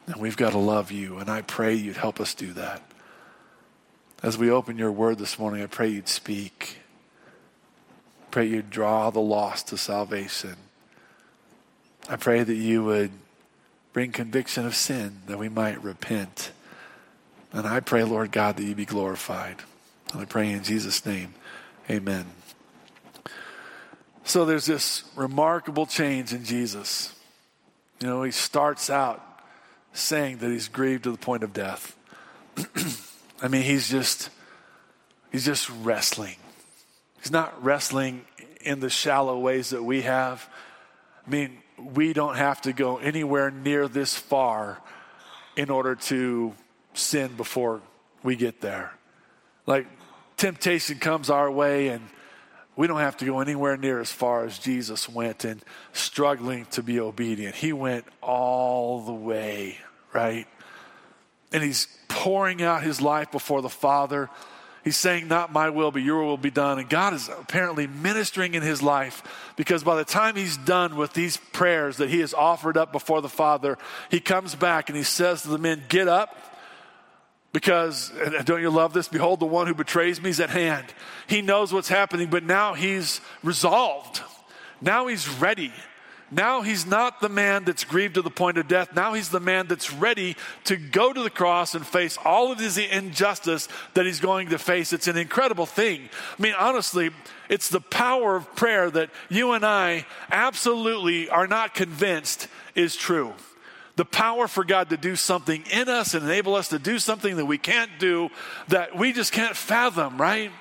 And 0.08 0.18
we've 0.18 0.38
got 0.38 0.51
to 0.51 0.58
love 0.58 0.92
you. 0.92 1.18
And 1.18 1.30
I 1.30 1.42
pray 1.42 1.75
you'd 1.75 1.98
help 1.98 2.20
us 2.20 2.34
do 2.34 2.54
that. 2.54 2.82
As 4.24 4.38
we 4.38 4.50
open 4.50 4.77
your 4.77 4.92
word 4.92 5.20
this 5.20 5.38
morning, 5.38 5.62
I 5.62 5.68
pray 5.68 5.89
you'd 5.89 6.08
speak. 6.08 6.77
Pray 8.32 8.48
you'd 8.48 8.72
draw 8.72 9.12
the 9.12 9.20
lost 9.20 9.68
to 9.68 9.77
salvation. 9.77 10.56
I 12.10 12.16
pray 12.16 12.44
that 12.44 12.56
you 12.56 12.84
would 12.86 13.12
bring 13.94 14.12
conviction 14.12 14.66
of 14.66 14.75
sin 14.75 15.22
that 15.27 15.38
we 15.38 15.50
might 15.50 15.84
repent. 15.84 16.51
And 17.54 17.66
I 17.66 17.80
pray, 17.80 18.04
Lord 18.04 18.32
God, 18.32 18.58
that 18.58 18.63
you 18.63 18.75
be 18.75 18.86
glorified. 18.86 19.58
And 20.12 20.22
I 20.22 20.25
pray 20.25 20.51
in 20.51 20.63
Jesus' 20.63 21.06
name, 21.06 21.34
amen. 21.89 22.25
So 24.24 24.46
there's 24.46 24.66
this 24.66 25.04
remarkable 25.16 25.86
change 25.86 26.34
in 26.34 26.44
Jesus. 26.44 27.16
You 28.01 28.08
know, 28.08 28.24
he 28.24 28.32
starts 28.32 28.89
out 28.89 29.24
saying 29.94 30.38
that 30.39 30.50
he's 30.51 30.68
grieved 30.68 31.06
to 31.06 31.12
the 31.12 31.18
point 31.18 31.44
of 31.44 31.54
death. 31.54 31.96
I 33.42 33.48
mean, 33.48 33.62
he's 33.62 33.89
just 33.89 34.30
he's 35.32 35.46
just 35.46 35.70
wrestling. 35.82 36.36
He's 37.22 37.32
not 37.32 37.63
wrestling 37.63 38.25
in 38.62 38.80
the 38.80 38.89
shallow 38.89 39.39
ways 39.39 39.70
that 39.70 39.84
we 39.84 40.01
have. 40.01 40.48
I 41.25 41.30
mean, 41.30 41.58
we 41.77 42.13
don't 42.13 42.36
have 42.36 42.62
to 42.63 42.74
go 42.74 42.98
anywhere 42.98 43.50
near 43.50 43.88
this 43.88 44.16
far 44.16 44.82
in 45.56 45.70
order 45.70 45.96
to 45.96 46.54
sin 46.98 47.36
before 47.36 47.82
we 48.24 48.36
get 48.36 48.62
there. 48.62 48.94
Like 49.66 49.88
temptation 50.38 51.00
comes 51.00 51.30
our 51.30 51.50
way 51.51 51.89
and 51.89 52.01
we 52.77 52.86
don't 52.86 53.00
have 53.00 53.18
to 53.18 53.25
go 53.25 53.39
anywhere 53.39 53.75
near 53.75 54.00
as 54.00 54.12
far 54.12 54.46
as 54.46 54.60
Jesus 54.60 55.10
went 55.10 55.44
in 55.44 55.62
struggling 55.94 56.66
to 56.68 56.84
be 56.84 57.00
obedient. 57.00 57.56
He 57.56 57.74
went 57.74 58.06
all 58.22 59.01
the 59.01 59.13
way, 59.13 59.80
right? 60.13 60.46
And 61.51 61.63
he's 61.63 61.88
pouring 62.08 62.62
out 62.62 62.84
his 62.84 63.01
life 63.01 63.32
before 63.32 63.63
the 63.63 63.70
Father. 63.70 64.30
He's 64.84 64.96
saying, 64.96 65.27
Not 65.27 65.51
my 65.51 65.72
will, 65.72 65.92
but 65.92 66.04
your 66.04 66.24
will 66.24 66.38
be 66.38 66.51
done. 66.51 66.77
And 66.77 66.88
God 66.88 67.16
is 67.16 67.30
apparently 67.30 67.88
ministering 67.88 68.54
in 68.54 68.62
his 68.62 68.84
life 68.84 69.51
because 69.56 69.84
by 69.84 69.96
the 69.96 70.06
time 70.06 70.36
he's 70.36 70.56
done 70.56 70.98
with 70.98 71.13
these 71.13 71.38
prayers 71.38 71.98
that 71.98 72.10
he 72.10 72.20
has 72.20 72.34
offered 72.36 72.77
up 72.77 72.92
before 72.92 73.22
the 73.22 73.30
Father, 73.30 73.77
he 74.12 74.20
comes 74.20 74.54
back 74.54 74.88
and 74.89 74.96
he 74.96 75.04
says 75.04 75.42
to 75.42 75.50
the 75.50 75.58
men, 75.58 75.84
Get 75.89 76.08
up 76.08 76.38
because, 77.58 78.12
don't 78.44 78.62
you 78.62 78.70
love 78.70 78.94
this? 78.94 79.08
Behold, 79.08 79.40
the 79.40 79.48
one 79.48 79.66
who 79.66 79.74
betrays 79.74 80.22
me 80.22 80.30
is 80.30 80.40
at 80.40 80.52
hand. 80.52 80.86
He 81.26 81.42
knows 81.42 81.74
what's 81.74 81.90
happening, 81.90 82.30
but 82.30 82.44
now 82.44 82.76
he's 82.76 83.20
resolved. 83.42 84.22
Now 84.80 85.08
he's 85.08 85.28
ready. 85.28 85.74
Now 86.30 86.62
he's 86.62 86.86
not 86.86 87.20
the 87.20 87.30
man 87.30 87.64
that's 87.64 87.84
grieved 87.84 88.14
to 88.14 88.22
the 88.22 88.30
point 88.30 88.60
of 88.60 88.68
death. 88.68 88.94
Now 88.96 89.16
he's 89.16 89.30
the 89.30 89.40
man 89.40 89.66
that's 89.66 89.92
ready 89.92 90.36
to 90.66 90.78
go 90.78 91.12
to 91.12 91.24
the 91.24 91.32
cross 91.32 91.74
and 91.74 91.84
face 91.84 92.16
all 92.24 92.52
of 92.52 92.60
his 92.60 92.78
injustice 92.78 93.68
that 93.96 94.06
he's 94.06 94.20
going 94.20 94.50
to 94.50 94.60
face. 94.60 94.94
It's 94.94 95.08
an 95.08 95.18
incredible 95.18 95.66
thing. 95.66 96.10
I 96.38 96.40
mean, 96.40 96.54
honestly, 96.60 97.10
it's 97.50 97.70
the 97.70 97.82
power 97.82 98.36
of 98.36 98.56
prayer 98.56 98.92
that 98.92 99.10
you 99.30 99.54
and 99.54 99.66
I 99.66 100.06
absolutely 100.30 101.28
are 101.28 101.48
not 101.48 101.74
convinced 101.74 102.50
is 102.76 102.96
true 102.96 103.34
the 103.98 104.06
power 104.06 104.48
for 104.48 104.63
God 104.63 104.92
to 104.92 104.98
do 104.98 105.16
something 105.16 105.63
in 105.72 105.89
us 105.89 106.13
and 106.13 106.24
enable 106.24 106.56
us 106.56 106.70
to 106.70 106.80
do 106.80 107.00
something 107.00 107.36
that 107.36 107.46
we 107.46 107.58
can't 107.58 107.92
do, 108.00 108.30
that 108.68 108.96
we 108.96 109.12
just 109.12 109.34
can't 109.34 109.56
fathom, 109.56 110.22
right? 110.22 110.51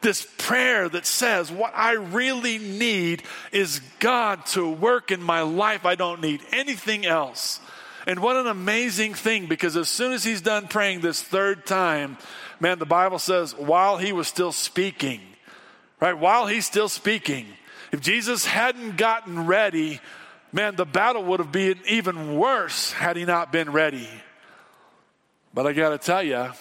This 0.00 0.26
prayer 0.38 0.88
that 0.88 1.04
says, 1.04 1.50
What 1.50 1.72
I 1.74 1.92
really 1.92 2.58
need 2.58 3.24
is 3.50 3.80
God 3.98 4.46
to 4.46 4.70
work 4.70 5.10
in 5.10 5.20
my 5.20 5.42
life. 5.42 5.84
I 5.84 5.96
don't 5.96 6.22
need 6.22 6.40
anything 6.52 7.04
else. 7.04 7.58
And 8.06 8.20
what 8.20 8.36
an 8.36 8.46
amazing 8.46 9.14
thing, 9.14 9.46
because 9.46 9.76
as 9.76 9.88
soon 9.88 10.12
as 10.12 10.22
he's 10.22 10.42
done 10.42 10.68
praying 10.68 11.00
this 11.00 11.22
third 11.22 11.66
time, 11.66 12.16
man, 12.60 12.78
the 12.78 12.86
Bible 12.86 13.18
says, 13.18 13.56
while 13.56 13.96
he 13.96 14.12
was 14.12 14.28
still 14.28 14.52
speaking, 14.52 15.20
right? 16.00 16.16
While 16.16 16.46
he's 16.46 16.66
still 16.66 16.88
speaking, 16.88 17.46
if 17.90 18.00
Jesus 18.00 18.44
hadn't 18.44 18.98
gotten 18.98 19.46
ready, 19.46 20.00
man, 20.54 20.76
the 20.76 20.86
battle 20.86 21.24
would 21.24 21.40
have 21.40 21.50
been 21.50 21.80
even 21.88 22.36
worse 22.36 22.92
had 22.92 23.16
he 23.16 23.24
not 23.24 23.50
been 23.50 23.72
ready. 23.72 24.08
But 25.52 25.66
I 25.66 25.72
got 25.72 25.90
to 25.90 25.98
tell 25.98 26.22
you, 26.22 26.52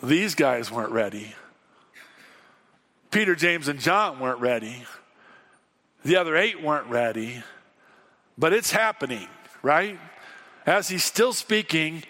these 0.00 0.36
guys 0.36 0.70
weren't 0.70 0.92
ready. 0.92 1.34
Peter, 3.10 3.34
James, 3.34 3.66
and 3.66 3.80
John 3.80 4.20
weren't 4.20 4.38
ready. 4.38 4.84
The 6.04 6.16
other 6.16 6.36
eight 6.36 6.62
weren't 6.62 6.86
ready. 6.86 7.42
But 8.38 8.52
it's 8.52 8.70
happening, 8.70 9.26
right? 9.62 9.98
As 10.66 10.88
he's 10.88 11.04
still 11.04 11.32
speaking, 11.32 12.04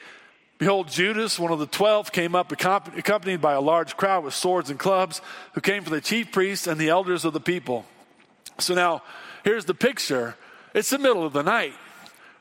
behold, 0.59 0.89
Judas, 0.89 1.39
one 1.39 1.53
of 1.53 1.59
the 1.59 1.67
twelve, 1.67 2.13
came 2.13 2.35
up 2.35 2.53
accompanied 2.53 3.41
by 3.41 3.55
a 3.55 3.61
large 3.61 3.97
crowd 3.97 4.25
with 4.25 4.35
swords 4.35 4.69
and 4.69 4.79
clubs, 4.79 5.23
who 5.55 5.63
came 5.63 5.85
from 5.85 5.95
the 5.95 6.01
chief 6.03 6.33
priests 6.33 6.67
and 6.67 6.79
the 6.79 6.91
elders 6.91 7.25
of 7.25 7.33
the 7.33 7.41
people. 7.41 7.87
So 8.59 8.75
now, 8.75 9.03
Here's 9.45 9.67
the 9.67 9.75
picture 9.75 10.35
it's 10.75 10.91
the 10.91 10.99
middle 10.99 11.25
of 11.25 11.33
the 11.33 11.43
night. 11.43 11.75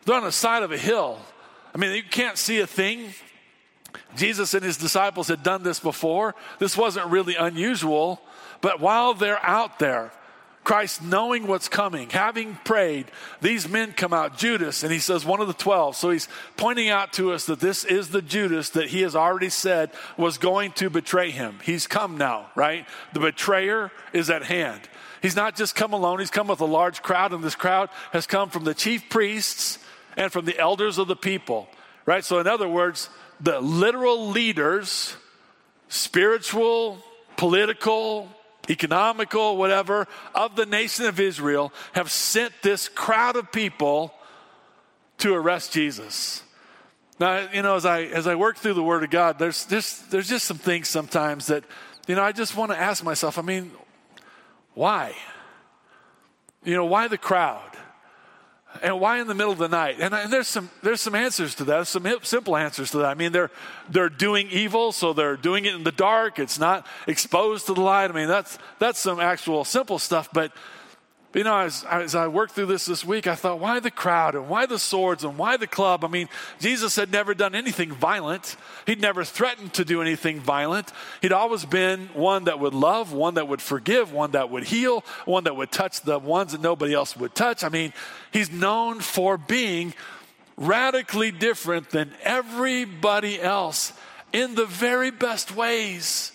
They're 0.06 0.16
on 0.16 0.24
the 0.24 0.32
side 0.32 0.64
of 0.64 0.72
a 0.72 0.78
hill. 0.78 1.20
I 1.74 1.78
mean, 1.78 1.94
you 1.96 2.04
can't 2.04 2.38
see 2.38 2.60
a 2.60 2.68
thing. 2.68 3.14
Jesus 4.16 4.54
and 4.54 4.64
his 4.64 4.78
disciples 4.78 5.28
had 5.28 5.44
done 5.44 5.64
this 5.64 5.80
before. 5.80 6.34
This 6.60 6.76
wasn't 6.76 7.08
really 7.08 7.36
unusual. 7.36 8.22
But 8.62 8.80
while 8.80 9.14
they're 9.14 9.44
out 9.46 9.80
there, 9.80 10.12
Christ 10.64 11.04
knowing 11.04 11.48
what's 11.48 11.68
coming, 11.68 12.10
having 12.10 12.56
prayed, 12.64 13.08
these 13.42 13.68
men 13.68 13.92
come 13.92 14.14
out, 14.14 14.38
Judas, 14.38 14.84
and 14.84 14.92
he 14.92 15.00
says, 15.00 15.26
one 15.26 15.42
of 15.42 15.48
the 15.48 15.54
12. 15.54 15.96
So 15.96 16.10
he's 16.10 16.30
pointing 16.56 16.90
out 16.90 17.12
to 17.14 17.34
us 17.34 17.46
that 17.48 17.60
this 17.60 17.84
is 17.84 18.10
the 18.10 18.22
Judas 18.22 18.70
that 18.72 18.88
he 18.88 19.02
has 19.02 19.16
already 19.16 19.50
said 19.50 19.92
was 20.18 20.38
going 20.38 20.72
to 20.74 20.90
betray 20.90 21.32
him. 21.32 21.60
He's 21.64 21.86
come 21.86 22.18
now, 22.18 22.48
right? 22.56 22.86
The 23.14 23.20
betrayer 23.20 23.92
is 24.14 24.30
at 24.30 24.44
hand. 24.44 24.82
He's 25.22 25.36
not 25.36 25.56
just 25.56 25.76
come 25.76 25.94
alone, 25.94 26.20
he's 26.20 26.30
come 26.30 26.48
with 26.48 26.62
a 26.62 26.66
large 26.66 27.02
crowd, 27.02 27.32
and 27.32 27.44
this 27.44 27.56
crowd 27.56 27.90
has 28.12 28.28
come 28.28 28.50
from 28.50 28.64
the 28.64 28.74
chief 28.74 29.10
priests 29.10 29.80
and 30.18 30.32
from 30.32 30.46
the 30.46 30.58
elders 30.58 30.98
of 30.98 31.08
the 31.08 31.16
people, 31.16 31.68
right? 32.06 32.24
So, 32.24 32.40
in 32.40 32.48
other 32.48 32.68
words, 32.68 33.10
the 33.40 33.60
literal 33.60 34.30
leaders, 34.30 35.16
spiritual, 35.88 37.00
political, 37.38 38.30
economical, 38.70 39.58
whatever, 39.58 40.08
of 40.34 40.56
the 40.56 40.66
nation 40.66 41.06
of 41.06 41.20
Israel 41.20 41.74
have 41.94 42.12
sent 42.12 42.54
this 42.62 42.88
crowd 42.88 43.36
of 43.36 43.52
people 43.52 44.14
to 45.20 45.34
arrest 45.34 45.74
Jesus. 45.74 46.44
Now, 47.20 47.48
you 47.54 47.62
know, 47.62 47.76
as 47.76 47.86
I 47.86 48.04
as 48.04 48.28
I 48.28 48.36
work 48.36 48.58
through 48.58 48.74
the 48.74 48.84
Word 48.84 49.04
of 49.04 49.10
God, 49.10 49.38
there's 49.38 49.66
just 49.66 50.12
there's 50.12 50.28
just 50.28 50.46
some 50.46 50.58
things 50.58 50.90
sometimes 50.90 51.48
that, 51.48 51.64
you 52.08 52.16
know, 52.16 52.24
I 52.24 52.32
just 52.32 52.56
want 52.56 52.72
to 52.72 52.78
ask 52.78 53.04
myself. 53.04 53.38
I 53.38 53.42
mean, 53.42 53.72
why? 54.74 55.16
You 56.64 56.76
know, 56.76 56.86
why 56.86 57.08
the 57.08 57.18
crowd? 57.18 57.73
And 58.82 59.00
why 59.00 59.20
in 59.20 59.28
the 59.28 59.36
middle 59.36 59.54
of 59.54 59.60
the 59.60 59.68
night? 59.68 59.98
And, 60.00 60.14
and, 60.14 60.32
there's 60.32 60.48
some 60.48 60.70
there's 60.82 61.02
some 61.02 61.16
answers 61.16 61.56
to 61.56 61.64
that. 61.66 61.88
Some 61.88 62.08
simple 62.24 62.58
answers 62.58 62.92
to 62.92 62.98
that. 62.98 63.06
I 63.06 63.14
mean, 63.14 63.32
they're 63.32 63.52
they're 63.90 64.10
doing 64.10 64.48
evil, 64.50 64.92
so 64.92 65.14
they're 65.14 65.38
doing 65.38 65.66
it 65.66 65.76
in 65.76 65.84
the 65.84 65.92
dark. 65.92 66.40
It's 66.40 66.60
not 66.60 66.86
exposed 67.08 67.68
to 67.68 67.74
the 67.74 67.82
light. 67.82 68.10
I 68.10 68.14
mean, 68.14 68.28
that's 68.28 68.58
that's 68.80 69.00
some 69.00 69.20
actual 69.20 69.64
simple 69.64 70.00
stuff. 70.00 70.30
But 70.34 70.52
but 71.34 71.40
you 71.40 71.46
know, 71.46 71.58
as, 71.58 71.84
as 71.86 72.14
I 72.14 72.28
worked 72.28 72.54
through 72.54 72.68
this 72.68 72.86
this 72.86 73.04
week, 73.04 73.26
I 73.26 73.34
thought, 73.34 73.60
why 73.60 73.80
the 73.80 73.90
crowd 73.90 74.36
and 74.36 74.48
why 74.48 74.68
the 74.68 74.78
swords 74.78 75.24
and 75.24 75.36
why 75.36 75.58
the 75.58 75.66
club? 75.66 76.06
I 76.06 76.08
mean, 76.08 76.30
Jesus 76.60 76.96
had 76.96 77.12
never 77.12 77.34
done 77.34 77.56
anything 77.56 77.92
violent. 77.92 78.56
He'd 78.86 79.02
never 79.02 79.24
threatened 79.24 79.74
to 79.74 79.84
do 79.84 80.00
anything 80.04 80.40
violent. 80.40 80.92
He'd 81.24 81.32
always 81.32 81.66
been 81.66 82.10
one 82.14 82.44
that 82.44 82.60
would 82.60 82.76
love, 82.76 83.14
one 83.14 83.34
that 83.34 83.48
would 83.48 83.64
forgive, 83.64 84.14
one 84.14 84.32
that 84.32 84.52
would 84.52 84.66
heal, 84.66 85.04
one 85.26 85.46
that 85.46 85.56
would 85.56 85.72
touch 85.72 86.02
the 86.02 86.20
ones 86.20 86.52
that 86.52 86.62
nobody 86.62 86.94
else 86.94 87.18
would 87.18 87.34
touch. 87.34 87.64
I 87.64 87.70
mean, 87.70 87.94
he's 88.32 88.52
known 88.52 89.00
for 89.00 89.40
being 89.40 89.96
radically 90.56 91.32
different 91.32 91.90
than 91.90 92.12
everybody 92.22 93.42
else 93.42 93.92
in 94.32 94.54
the 94.54 94.68
very 94.68 95.10
best 95.10 95.56
ways. 95.56 96.32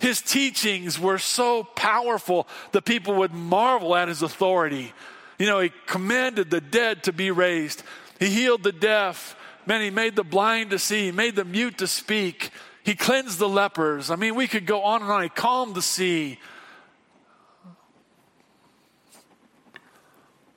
His 0.00 0.22
teachings 0.22 0.98
were 0.98 1.18
so 1.18 1.62
powerful 1.62 2.48
that 2.72 2.86
people 2.86 3.16
would 3.16 3.34
marvel 3.34 3.94
at 3.94 4.08
his 4.08 4.22
authority. 4.22 4.94
You 5.38 5.46
know, 5.46 5.60
he 5.60 5.70
commanded 5.86 6.50
the 6.50 6.60
dead 6.60 7.04
to 7.04 7.12
be 7.12 7.30
raised, 7.30 7.82
he 8.18 8.28
healed 8.30 8.62
the 8.62 8.72
deaf. 8.72 9.36
Man, 9.66 9.82
he 9.82 9.90
made 9.90 10.16
the 10.16 10.24
blind 10.24 10.70
to 10.70 10.78
see, 10.78 11.06
he 11.06 11.12
made 11.12 11.36
the 11.36 11.44
mute 11.44 11.78
to 11.78 11.86
speak, 11.86 12.50
he 12.82 12.94
cleansed 12.94 13.38
the 13.38 13.48
lepers. 13.48 14.10
I 14.10 14.16
mean, 14.16 14.34
we 14.34 14.48
could 14.48 14.64
go 14.64 14.82
on 14.82 15.02
and 15.02 15.10
on. 15.10 15.22
He 15.22 15.28
calmed 15.28 15.74
the 15.74 15.82
sea. 15.82 16.38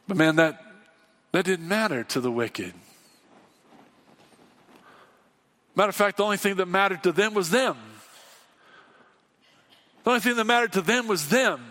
But 0.07 0.15
man, 0.15 0.37
that, 0.37 0.63
that 1.33 1.43
didn't 1.43 1.67
matter 1.67 2.05
to 2.05 2.21
the 2.21 2.31
wicked. 2.31 2.73
Matter 5.75 5.89
of 5.89 5.95
fact, 5.95 6.17
the 6.17 6.23
only 6.23 6.37
thing 6.37 6.55
that 6.55 6.67
mattered 6.67 7.03
to 7.03 7.11
them 7.11 7.33
was 7.33 7.49
them. 7.49 7.77
The 10.03 10.09
only 10.09 10.19
thing 10.19 10.35
that 10.35 10.43
mattered 10.45 10.73
to 10.73 10.81
them 10.81 11.07
was 11.07 11.29
them. 11.29 11.63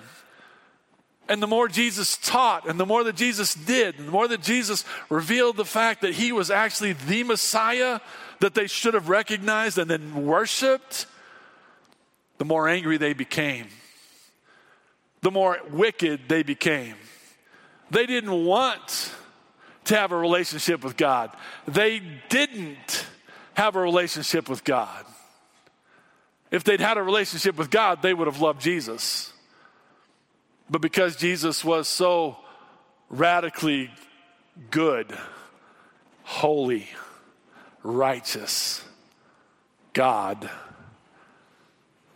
And 1.28 1.42
the 1.42 1.46
more 1.46 1.68
Jesus 1.68 2.16
taught, 2.16 2.68
and 2.68 2.80
the 2.80 2.86
more 2.86 3.04
that 3.04 3.16
Jesus 3.16 3.54
did, 3.54 3.98
and 3.98 4.08
the 4.08 4.12
more 4.12 4.26
that 4.28 4.42
Jesus 4.42 4.84
revealed 5.08 5.56
the 5.56 5.64
fact 5.64 6.00
that 6.00 6.14
he 6.14 6.32
was 6.32 6.50
actually 6.50 6.94
the 6.94 7.22
Messiah 7.22 8.00
that 8.40 8.54
they 8.54 8.66
should 8.66 8.94
have 8.94 9.08
recognized 9.08 9.78
and 9.78 9.88
then 9.88 10.26
worshiped, 10.26 11.06
the 12.38 12.44
more 12.44 12.68
angry 12.68 12.96
they 12.96 13.12
became, 13.12 13.68
the 15.20 15.30
more 15.30 15.58
wicked 15.70 16.22
they 16.28 16.42
became. 16.42 16.96
They 17.90 18.06
didn't 18.06 18.44
want 18.44 19.12
to 19.84 19.96
have 19.96 20.10
a 20.10 20.16
relationship 20.16 20.82
with 20.82 20.96
God, 20.96 21.30
they 21.68 22.02
didn't 22.28 23.06
have 23.54 23.76
a 23.76 23.80
relationship 23.80 24.48
with 24.48 24.64
God. 24.64 25.04
If 26.52 26.64
they'd 26.64 26.80
had 26.80 26.98
a 26.98 27.02
relationship 27.02 27.56
with 27.56 27.70
God, 27.70 28.02
they 28.02 28.12
would 28.12 28.26
have 28.26 28.40
loved 28.40 28.60
Jesus. 28.60 29.32
But 30.70 30.82
because 30.82 31.16
Jesus 31.16 31.64
was 31.64 31.88
so 31.88 32.36
radically 33.08 33.90
good, 34.70 35.16
holy, 36.24 36.88
righteous, 37.82 38.84
God, 39.94 40.50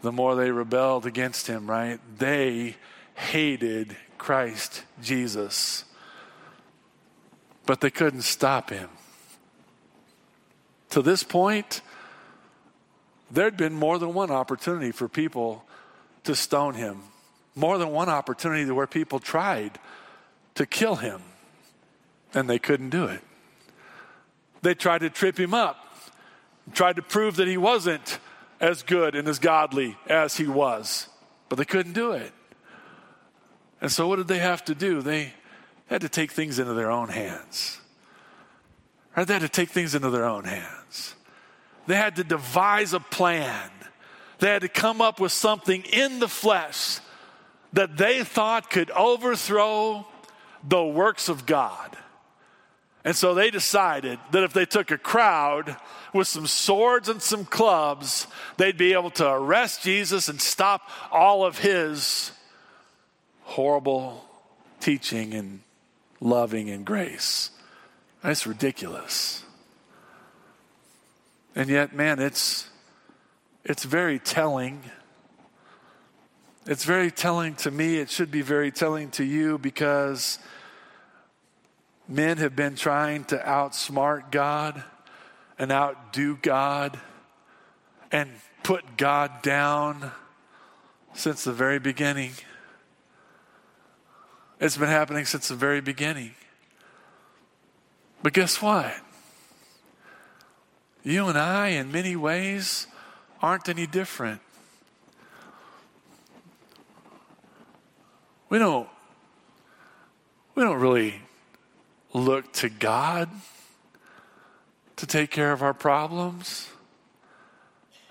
the 0.02 0.12
more 0.12 0.34
they 0.34 0.50
rebelled 0.50 1.06
against 1.06 1.46
him, 1.46 1.68
right? 1.68 1.98
They 2.18 2.76
hated 3.14 3.96
Christ 4.18 4.82
Jesus. 5.02 5.84
But 7.64 7.80
they 7.80 7.90
couldn't 7.90 8.22
stop 8.22 8.68
him. 8.68 8.90
To 10.90 11.00
this 11.00 11.22
point, 11.22 11.80
there'd 13.30 13.56
been 13.56 13.72
more 13.72 13.98
than 13.98 14.14
one 14.14 14.30
opportunity 14.30 14.92
for 14.92 15.08
people 15.08 15.64
to 16.24 16.34
stone 16.34 16.74
him, 16.74 17.02
more 17.54 17.78
than 17.78 17.90
one 17.90 18.08
opportunity 18.08 18.70
where 18.70 18.86
people 18.86 19.18
tried 19.18 19.78
to 20.54 20.66
kill 20.66 20.96
him, 20.96 21.22
and 22.34 22.48
they 22.48 22.58
couldn't 22.58 22.90
do 22.90 23.04
it. 23.04 23.20
They 24.62 24.74
tried 24.74 24.98
to 24.98 25.10
trip 25.10 25.38
him 25.38 25.54
up, 25.54 25.76
tried 26.72 26.96
to 26.96 27.02
prove 27.02 27.36
that 27.36 27.46
he 27.46 27.56
wasn't 27.56 28.18
as 28.60 28.82
good 28.82 29.14
and 29.14 29.28
as 29.28 29.38
godly 29.38 29.96
as 30.08 30.36
he 30.36 30.46
was, 30.46 31.08
but 31.48 31.56
they 31.56 31.64
couldn't 31.64 31.92
do 31.92 32.12
it. 32.12 32.32
And 33.80 33.92
so, 33.92 34.08
what 34.08 34.16
did 34.16 34.28
they 34.28 34.38
have 34.38 34.64
to 34.64 34.74
do? 34.74 35.02
They 35.02 35.34
had 35.86 36.00
to 36.00 36.08
take 36.08 36.32
things 36.32 36.58
into 36.58 36.74
their 36.74 36.90
own 36.90 37.08
hands. 37.08 37.78
They 39.14 39.32
had 39.32 39.42
to 39.42 39.48
take 39.48 39.70
things 39.70 39.94
into 39.94 40.10
their 40.10 40.24
own 40.24 40.44
hands. 40.44 40.85
They 41.86 41.96
had 41.96 42.16
to 42.16 42.24
devise 42.24 42.92
a 42.92 43.00
plan. 43.00 43.70
They 44.38 44.48
had 44.48 44.62
to 44.62 44.68
come 44.68 45.00
up 45.00 45.20
with 45.20 45.32
something 45.32 45.82
in 45.82 46.18
the 46.18 46.28
flesh 46.28 46.98
that 47.72 47.96
they 47.96 48.24
thought 48.24 48.70
could 48.70 48.90
overthrow 48.90 50.06
the 50.66 50.84
works 50.84 51.28
of 51.28 51.46
God. 51.46 51.96
And 53.04 53.14
so 53.14 53.34
they 53.34 53.50
decided 53.50 54.18
that 54.32 54.42
if 54.42 54.52
they 54.52 54.66
took 54.66 54.90
a 54.90 54.98
crowd 54.98 55.76
with 56.12 56.26
some 56.26 56.46
swords 56.46 57.08
and 57.08 57.22
some 57.22 57.44
clubs, 57.44 58.26
they'd 58.56 58.76
be 58.76 58.94
able 58.94 59.10
to 59.10 59.30
arrest 59.30 59.84
Jesus 59.84 60.28
and 60.28 60.40
stop 60.40 60.90
all 61.12 61.44
of 61.44 61.58
his 61.58 62.32
horrible 63.42 64.24
teaching 64.80 65.34
and 65.34 65.60
loving 66.20 66.68
and 66.68 66.84
grace. 66.84 67.50
That's 68.22 68.44
ridiculous. 68.44 69.44
And 71.56 71.70
yet, 71.70 71.94
man, 71.94 72.20
it's, 72.20 72.68
it's 73.64 73.82
very 73.82 74.18
telling. 74.18 74.82
It's 76.66 76.84
very 76.84 77.10
telling 77.10 77.54
to 77.56 77.70
me. 77.70 77.96
It 77.96 78.10
should 78.10 78.30
be 78.30 78.42
very 78.42 78.70
telling 78.70 79.10
to 79.12 79.24
you 79.24 79.56
because 79.56 80.38
men 82.06 82.36
have 82.36 82.54
been 82.54 82.76
trying 82.76 83.24
to 83.24 83.38
outsmart 83.38 84.30
God 84.30 84.84
and 85.58 85.72
outdo 85.72 86.38
God 86.42 87.00
and 88.12 88.30
put 88.62 88.98
God 88.98 89.40
down 89.40 90.12
since 91.14 91.44
the 91.44 91.54
very 91.54 91.78
beginning. 91.78 92.32
It's 94.60 94.76
been 94.76 94.88
happening 94.88 95.24
since 95.24 95.48
the 95.48 95.54
very 95.54 95.80
beginning. 95.80 96.34
But 98.22 98.34
guess 98.34 98.60
what? 98.60 98.94
You 101.06 101.28
and 101.28 101.38
I, 101.38 101.68
in 101.68 101.92
many 101.92 102.16
ways, 102.16 102.88
aren't 103.40 103.68
any 103.68 103.86
different. 103.86 104.40
We 108.48 108.58
don't, 108.58 108.88
we 110.56 110.64
don't 110.64 110.80
really 110.80 111.22
look 112.12 112.52
to 112.54 112.68
God 112.68 113.30
to 114.96 115.06
take 115.06 115.30
care 115.30 115.52
of 115.52 115.62
our 115.62 115.72
problems. 115.72 116.70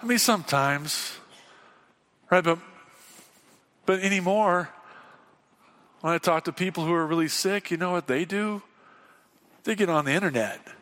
I 0.01 0.05
mean, 0.05 0.17
sometimes, 0.17 1.17
right? 2.31 2.45
But, 2.45 2.60
but 3.86 3.99
anymore, 3.99 4.69
when 5.99 6.13
I 6.13 6.17
talk 6.17 6.45
to 6.45 6.53
people 6.53 6.86
who 6.86 6.93
are 6.93 7.05
really 7.05 7.27
sick, 7.27 7.71
you 7.71 7.75
know 7.75 7.91
what 7.91 8.08
they 8.08 8.23
do? 8.23 8.62
They 9.65 9.75
get 9.75 9.89
on 9.89 10.05
the 10.05 10.13
internet 10.13 10.74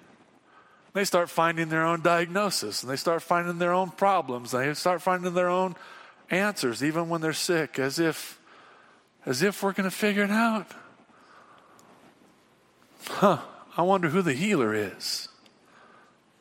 they 0.93 1.03
start 1.03 1.29
finding 1.29 1.69
their 1.69 1.83
own 1.83 2.01
diagnosis 2.01 2.83
and 2.83 2.91
they 2.91 2.95
start 2.95 3.21
finding 3.21 3.57
their 3.57 3.73
own 3.73 3.89
problems. 3.91 4.51
They 4.51 4.73
start 4.75 5.01
finding 5.01 5.33
their 5.33 5.49
own 5.49 5.75
answers, 6.29 6.83
even 6.83 7.09
when 7.09 7.21
they're 7.21 7.33
sick, 7.33 7.79
as 7.79 7.99
if, 7.99 8.39
as 9.25 9.41
if 9.41 9.63
we're 9.63 9.73
going 9.73 9.89
to 9.89 9.95
figure 9.95 10.23
it 10.23 10.31
out. 10.31 10.67
Huh, 13.07 13.39
I 13.75 13.81
wonder 13.81 14.09
who 14.09 14.21
the 14.21 14.33
healer 14.33 14.73
is. 14.73 15.27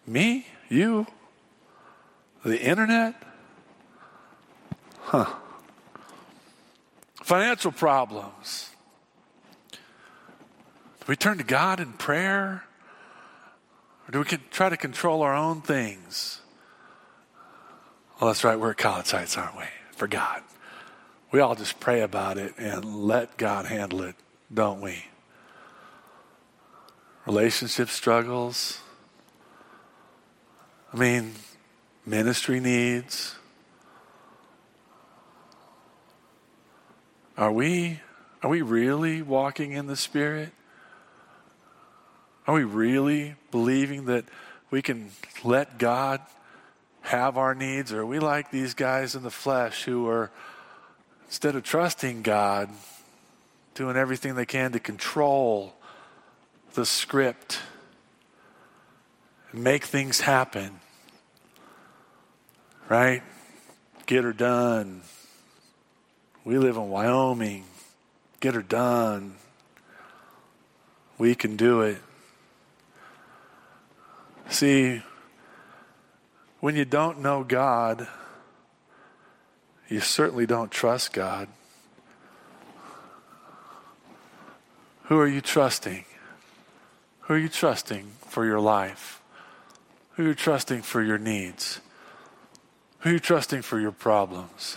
Me? 0.07 0.47
You? 0.69 1.07
The 2.45 2.61
internet? 2.61 3.15
Huh. 5.01 5.33
Financial 7.23 7.73
problems. 7.73 8.71
Do 9.71 9.79
we 11.09 11.17
turn 11.17 11.39
to 11.39 11.45
God 11.45 11.81
in 11.81 11.95
prayer? 11.95 12.65
Or 14.13 14.25
do 14.25 14.31
we 14.31 14.39
try 14.51 14.69
to 14.69 14.77
control 14.77 15.23
our 15.23 15.35
own 15.35 15.63
things? 15.63 16.43
Well, 18.21 18.29
that's 18.29 18.45
right. 18.45 18.61
We're 18.61 18.75
Collettites, 18.75 19.39
aren't 19.39 19.57
we? 19.57 19.65
For 19.97 20.07
God. 20.07 20.43
we 21.31 21.41
all 21.41 21.55
just 21.55 21.81
pray 21.81 22.03
about 22.03 22.37
it 22.37 22.53
and 22.59 22.85
let 22.85 23.39
God 23.39 23.65
handle 23.65 24.03
it, 24.03 24.15
don't 24.53 24.83
we? 24.83 25.07
Relationship 27.27 27.89
struggles. 27.89 28.81
I 30.93 30.99
mean, 30.99 31.33
ministry 32.05 32.61
needs. 32.61 33.37
Are 37.39 37.51
we 37.51 38.01
are 38.43 38.51
we 38.51 38.61
really 38.61 39.23
walking 39.23 39.73
in 39.73 39.87
the 39.87 39.97
spirit? 39.97 40.53
Are 42.47 42.55
we 42.55 42.65
really 42.65 43.37
believing 43.51 44.07
that 44.07 44.25
we 44.71 44.83
can 44.83 45.11
let 45.45 45.79
God 45.79 46.21
have 47.03 47.37
our 47.37 47.55
needs? 47.55 47.93
Or 47.93 48.01
are 48.01 48.07
we 48.07 48.19
like 48.19 48.51
these 48.51 48.75
guys 48.75 49.15
in 49.15 49.23
the 49.23 49.31
flesh 49.31 49.85
who 49.85 50.09
are, 50.09 50.31
instead 51.27 51.55
of 51.55 51.63
trusting 51.63 52.23
God, 52.23 52.69
doing 53.75 53.97
everything 53.97 54.35
they 54.35 54.47
can 54.47 54.73
to 54.73 54.81
control 54.81 55.75
the 56.75 56.85
script 56.85 57.61
and 59.53 59.63
make 59.63 59.85
things 59.85 60.21
happen? 60.21 60.81
Right? 62.89 63.23
Get 64.07 64.25
her 64.25 64.33
done. 64.33 65.03
We 66.45 66.59
live 66.59 66.77
in 66.77 66.91
Wyoming. 66.91 67.65
Get 68.41 68.55
her 68.55 68.63
done. 68.63 69.37
We 71.19 71.37
can 71.37 71.57
do 71.57 71.83
it. 71.83 71.99
See, 74.53 75.01
when 76.61 76.77
you 76.77 76.85
don't 76.85 77.21
know 77.21 77.43
God, 77.43 78.07
you 79.89 80.01
certainly 80.01 80.45
don't 80.45 80.71
trust 80.71 81.15
God. 81.15 81.49
Who 85.05 85.19
are 85.19 85.27
you 85.27 85.41
trusting? 85.41 86.05
Who 87.21 87.35
are 87.35 87.39
you 87.39 87.49
trusting 87.49 88.13
for 88.29 88.45
your 88.45 88.61
life? 88.61 89.23
Who 90.13 90.25
are 90.25 90.29
you 90.29 90.35
trusting 90.35 90.83
for 90.83 91.03
your 91.03 91.19
needs? 91.19 91.81
Who 92.99 93.09
are 93.09 93.13
you 93.15 93.21
trusting 93.21 93.63
for 93.63 93.81
your 93.81 93.91
problems? 93.91 94.77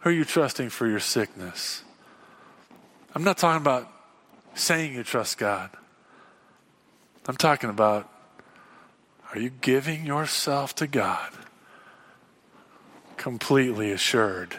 Who 0.00 0.10
are 0.10 0.12
you 0.12 0.24
trusting 0.24 0.70
for 0.70 0.86
your 0.86 1.00
sickness? 1.00 1.82
I'm 3.12 3.24
not 3.24 3.38
talking 3.38 3.60
about 3.60 3.90
saying 4.54 4.94
you 4.94 5.02
trust 5.02 5.36
God. 5.36 5.70
I'm 7.26 7.36
talking 7.36 7.68
about 7.68 8.08
are 9.32 9.38
you 9.38 9.50
giving 9.50 10.06
yourself 10.06 10.74
to 10.76 10.86
God 10.86 11.30
completely 13.16 13.90
assured 13.90 14.56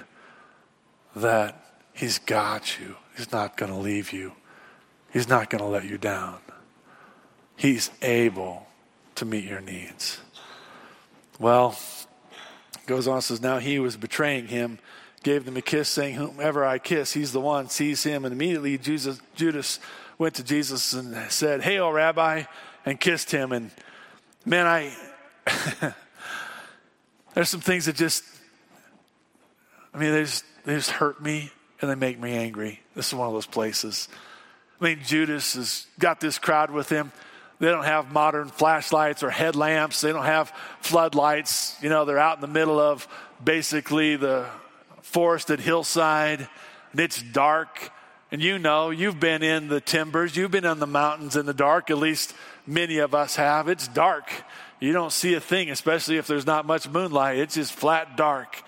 that 1.15 1.59
He's 1.93 2.17
got 2.17 2.79
you? 2.79 2.95
He's 3.15 3.31
not 3.31 3.55
going 3.55 3.71
to 3.71 3.77
leave 3.77 4.11
you, 4.11 4.33
He's 5.11 5.29
not 5.29 5.49
going 5.49 5.61
to 5.63 5.67
let 5.67 5.85
you 5.85 5.97
down. 5.97 6.39
He's 7.55 7.91
able 8.01 8.67
to 9.15 9.25
meet 9.25 9.45
your 9.45 9.61
needs. 9.61 10.19
Well, 11.39 11.77
goes 12.85 13.07
on 13.07 13.21
says, 13.21 13.41
Now 13.41 13.59
he 13.59 13.79
was 13.79 13.95
betraying 13.95 14.47
him, 14.47 14.79
gave 15.23 15.45
them 15.45 15.57
a 15.57 15.61
kiss, 15.61 15.89
saying, 15.89 16.15
Whomever 16.15 16.65
I 16.65 16.79
kiss, 16.79 17.13
he's 17.13 17.31
the 17.31 17.39
one, 17.39 17.69
seize 17.69 18.03
him. 18.03 18.25
And 18.25 18.33
immediately 18.33 18.77
Jesus, 18.77 19.21
Judas 19.35 19.79
went 20.17 20.35
to 20.35 20.43
Jesus 20.43 20.93
and 20.93 21.31
said, 21.31 21.61
Hail, 21.61 21.91
Rabbi, 21.91 22.43
and 22.85 22.99
kissed 22.99 23.31
him. 23.31 23.51
And 23.51 23.71
man, 24.45 24.67
I 24.67 24.93
there's 27.33 27.49
some 27.49 27.61
things 27.61 27.85
that 27.85 27.95
just 27.95 28.23
I 29.93 29.97
mean, 29.97 30.11
they 30.11 30.23
just 30.23 30.45
they 30.65 30.75
just 30.75 30.89
hurt 30.91 31.21
me 31.21 31.51
and 31.81 31.89
they 31.89 31.95
make 31.95 32.19
me 32.19 32.31
angry. 32.31 32.81
This 32.95 33.07
is 33.07 33.13
one 33.13 33.27
of 33.27 33.33
those 33.33 33.45
places. 33.45 34.07
I 34.79 34.83
mean, 34.83 34.99
Judas 35.03 35.55
has 35.55 35.87
got 35.99 36.19
this 36.19 36.39
crowd 36.39 36.71
with 36.71 36.89
him. 36.89 37.11
They 37.59 37.69
don't 37.69 37.85
have 37.85 38.11
modern 38.11 38.49
flashlights 38.49 39.23
or 39.23 39.29
headlamps. 39.29 40.01
They 40.01 40.11
don't 40.11 40.25
have 40.25 40.51
floodlights. 40.81 41.77
You 41.81 41.89
know, 41.89 42.05
they're 42.05 42.19
out 42.19 42.37
in 42.37 42.41
the 42.41 42.47
middle 42.47 42.79
of 42.79 43.07
basically 43.43 44.15
the 44.15 44.47
forested 45.01 45.59
hillside, 45.59 46.47
and 46.91 46.99
it's 46.99 47.21
dark. 47.21 47.91
And 48.31 48.41
you 48.41 48.57
know, 48.57 48.89
you've 48.89 49.19
been 49.19 49.43
in 49.43 49.67
the 49.67 49.79
timbers, 49.79 50.35
you've 50.35 50.51
been 50.51 50.65
in 50.65 50.79
the 50.79 50.87
mountains 50.87 51.35
in 51.35 51.45
the 51.45 51.53
dark, 51.53 51.91
at 51.91 51.99
least 51.99 52.33
many 52.65 52.97
of 52.97 53.13
us 53.13 53.35
have. 53.35 53.67
It's 53.67 53.87
dark. 53.87 54.31
You 54.79 54.93
don't 54.93 55.11
see 55.11 55.33
a 55.33 55.39
thing, 55.39 55.69
especially 55.69 56.17
if 56.17 56.27
there's 56.27 56.45
not 56.45 56.65
much 56.65 56.89
moonlight. 56.89 57.39
It's 57.39 57.55
just 57.55 57.73
flat 57.73 58.17
dark. 58.17 58.61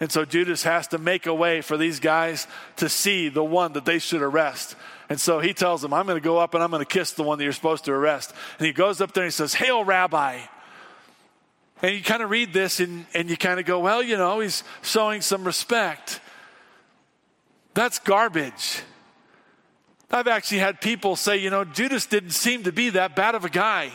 And 0.00 0.10
so 0.10 0.24
Judas 0.24 0.64
has 0.64 0.88
to 0.88 0.98
make 0.98 1.26
a 1.26 1.34
way 1.34 1.60
for 1.60 1.76
these 1.76 2.00
guys 2.00 2.46
to 2.76 2.88
see 2.88 3.28
the 3.28 3.44
one 3.44 3.72
that 3.74 3.84
they 3.84 3.98
should 3.98 4.20
arrest. 4.20 4.74
And 5.08 5.20
so 5.20 5.40
he 5.40 5.54
tells 5.54 5.80
them, 5.80 5.94
I'm 5.94 6.06
going 6.06 6.20
to 6.20 6.24
go 6.24 6.38
up 6.38 6.54
and 6.54 6.62
I'm 6.62 6.70
going 6.70 6.84
to 6.84 6.86
kiss 6.86 7.12
the 7.12 7.22
one 7.22 7.38
that 7.38 7.44
you're 7.44 7.52
supposed 7.52 7.84
to 7.84 7.92
arrest. 7.92 8.34
And 8.58 8.66
he 8.66 8.72
goes 8.72 9.00
up 9.00 9.12
there 9.12 9.24
and 9.24 9.32
he 9.32 9.34
says, 9.34 9.54
Hail, 9.54 9.84
Rabbi. 9.84 10.40
And 11.82 11.96
you 11.96 12.02
kind 12.02 12.22
of 12.22 12.30
read 12.30 12.52
this 12.52 12.80
and, 12.80 13.06
and 13.14 13.30
you 13.30 13.36
kind 13.36 13.60
of 13.60 13.66
go, 13.66 13.80
well, 13.80 14.02
you 14.02 14.16
know, 14.16 14.40
he's 14.40 14.64
showing 14.82 15.20
some 15.20 15.44
respect. 15.44 16.20
That's 17.74 17.98
garbage. 17.98 18.82
I've 20.12 20.28
actually 20.28 20.58
had 20.58 20.80
people 20.80 21.16
say, 21.16 21.38
you 21.38 21.48
know, 21.48 21.64
Judas 21.64 22.06
didn't 22.06 22.30
seem 22.30 22.64
to 22.64 22.72
be 22.72 22.90
that 22.90 23.16
bad 23.16 23.34
of 23.34 23.44
a 23.44 23.48
guy. 23.48 23.90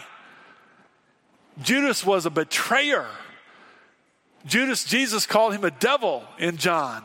Judas 1.62 2.06
was 2.06 2.26
a 2.26 2.32
betrayer. 2.32 3.06
Judas, 4.46 4.84
Jesus 4.84 5.26
called 5.26 5.54
him 5.54 5.64
a 5.64 5.72
devil 5.72 6.24
in 6.40 6.58
John. 6.58 7.04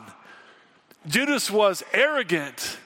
Judas 1.07 1.51
was 1.51 1.83
arrogant. 1.93 2.77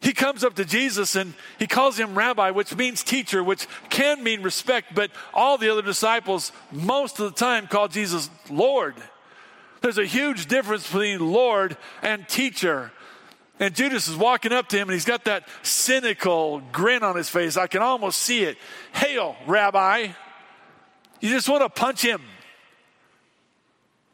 He 0.00 0.12
comes 0.12 0.44
up 0.44 0.54
to 0.54 0.64
Jesus 0.64 1.16
and 1.16 1.34
he 1.58 1.66
calls 1.66 1.98
him 1.98 2.16
rabbi, 2.16 2.50
which 2.50 2.74
means 2.76 3.02
teacher, 3.02 3.42
which 3.42 3.66
can 3.90 4.22
mean 4.22 4.42
respect, 4.42 4.94
but 4.94 5.10
all 5.34 5.58
the 5.58 5.70
other 5.70 5.82
disciples 5.82 6.52
most 6.70 7.18
of 7.18 7.24
the 7.24 7.36
time 7.36 7.66
call 7.66 7.88
Jesus 7.88 8.30
Lord. 8.48 8.94
There's 9.80 9.98
a 9.98 10.04
huge 10.04 10.46
difference 10.46 10.84
between 10.84 11.32
Lord 11.32 11.76
and 12.02 12.28
teacher. 12.28 12.92
And 13.60 13.74
Judas 13.74 14.08
is 14.08 14.16
walking 14.16 14.52
up 14.52 14.68
to 14.68 14.76
him 14.76 14.88
and 14.88 14.94
he's 14.94 15.04
got 15.04 15.24
that 15.24 15.48
cynical 15.62 16.60
grin 16.72 17.02
on 17.02 17.16
his 17.16 17.28
face. 17.28 17.56
I 17.56 17.66
can 17.66 17.82
almost 17.82 18.18
see 18.20 18.44
it. 18.44 18.56
Hail, 18.92 19.36
Rabbi. 19.46 20.08
You 21.20 21.30
just 21.30 21.48
want 21.48 21.62
to 21.62 21.68
punch 21.68 22.02
him. 22.02 22.22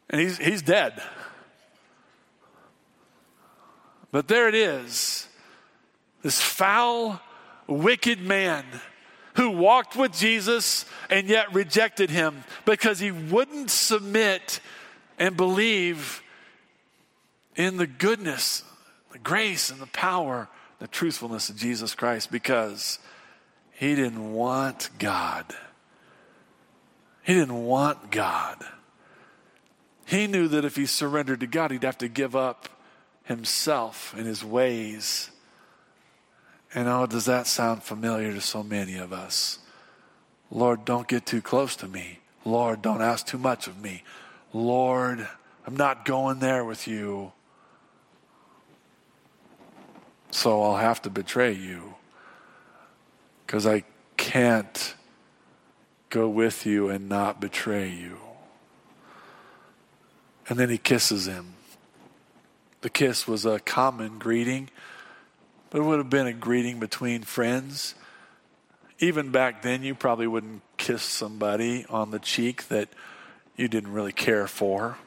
And 0.09 0.19
he's, 0.19 0.37
he's 0.37 0.61
dead. 0.61 1.01
But 4.11 4.27
there 4.27 4.47
it 4.47 4.55
is 4.55 5.27
this 6.23 6.41
foul, 6.41 7.21
wicked 7.67 8.19
man 8.19 8.65
who 9.35 9.51
walked 9.51 9.95
with 9.95 10.11
Jesus 10.11 10.85
and 11.09 11.27
yet 11.27 11.53
rejected 11.53 12.09
him 12.09 12.43
because 12.65 12.99
he 12.99 13.11
wouldn't 13.11 13.69
submit 13.69 14.59
and 15.19 15.37
believe 15.37 16.23
in 17.55 17.77
the 17.77 17.85
goodness 17.85 18.63
the 19.15 19.19
grace 19.19 19.69
and 19.69 19.79
the 19.79 19.87
power, 19.87 20.49
the 20.79 20.89
truthfulness 20.89 21.47
of 21.47 21.55
Jesus 21.55 21.95
Christ 21.95 22.29
because 22.33 22.99
he 23.71 23.95
didn't 23.95 24.33
want 24.33 24.89
God. 24.99 25.45
He 27.23 27.33
didn't 27.33 27.63
want 27.63 28.11
God. 28.11 28.57
He 30.05 30.27
knew 30.27 30.49
that 30.49 30.65
if 30.65 30.75
he 30.75 30.85
surrendered 30.85 31.39
to 31.39 31.47
God, 31.47 31.71
he'd 31.71 31.83
have 31.83 31.97
to 31.99 32.09
give 32.09 32.35
up 32.35 32.67
himself 33.23 34.13
and 34.17 34.27
his 34.27 34.43
ways. 34.43 35.31
And 36.73 36.89
oh, 36.89 37.05
does 37.05 37.23
that 37.23 37.47
sound 37.47 37.83
familiar 37.83 38.33
to 38.33 38.41
so 38.41 38.63
many 38.63 38.97
of 38.97 39.13
us? 39.13 39.59
Lord, 40.51 40.83
don't 40.83 41.07
get 41.07 41.25
too 41.25 41.41
close 41.41 41.77
to 41.77 41.87
me. 41.87 42.19
Lord, 42.43 42.81
don't 42.81 43.01
ask 43.01 43.25
too 43.25 43.37
much 43.37 43.67
of 43.67 43.81
me. 43.81 44.03
Lord, 44.51 45.25
I'm 45.65 45.77
not 45.77 46.03
going 46.03 46.39
there 46.39 46.65
with 46.65 46.85
you 46.85 47.31
so 50.35 50.61
I'll 50.61 50.75
have 50.75 51.01
to 51.03 51.09
betray 51.09 51.53
you 51.53 51.95
because 53.45 53.65
I 53.65 53.85
can't 54.17 54.93
go 56.09 56.27
with 56.27 56.65
you 56.65 56.89
and 56.89 57.07
not 57.07 57.39
betray 57.39 57.89
you. 57.89 58.17
And 60.49 60.59
then 60.59 60.69
he 60.69 60.77
kisses 60.77 61.25
him. 61.25 61.53
The 62.81 62.89
kiss 62.89 63.25
was 63.25 63.45
a 63.45 63.59
common 63.59 64.19
greeting, 64.19 64.69
but 65.69 65.79
it 65.79 65.83
would 65.85 65.99
have 65.99 66.09
been 66.09 66.27
a 66.27 66.33
greeting 66.33 66.81
between 66.81 67.23
friends. 67.23 67.95
Even 68.99 69.31
back 69.31 69.61
then, 69.61 69.83
you 69.83 69.95
probably 69.95 70.27
wouldn't 70.27 70.63
kiss 70.75 71.01
somebody 71.01 71.85
on 71.89 72.11
the 72.11 72.19
cheek 72.19 72.67
that 72.67 72.89
you 73.55 73.69
didn't 73.69 73.93
really 73.93 74.11
care 74.11 74.47
for. 74.47 74.97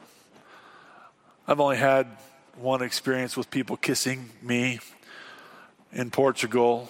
I've 1.47 1.59
only 1.59 1.77
had 1.77 2.07
one 2.55 2.81
experience 2.81 3.37
with 3.37 3.51
people 3.51 3.77
kissing 3.77 4.31
me 4.41 4.79
in 5.91 6.11
Portugal. 6.11 6.89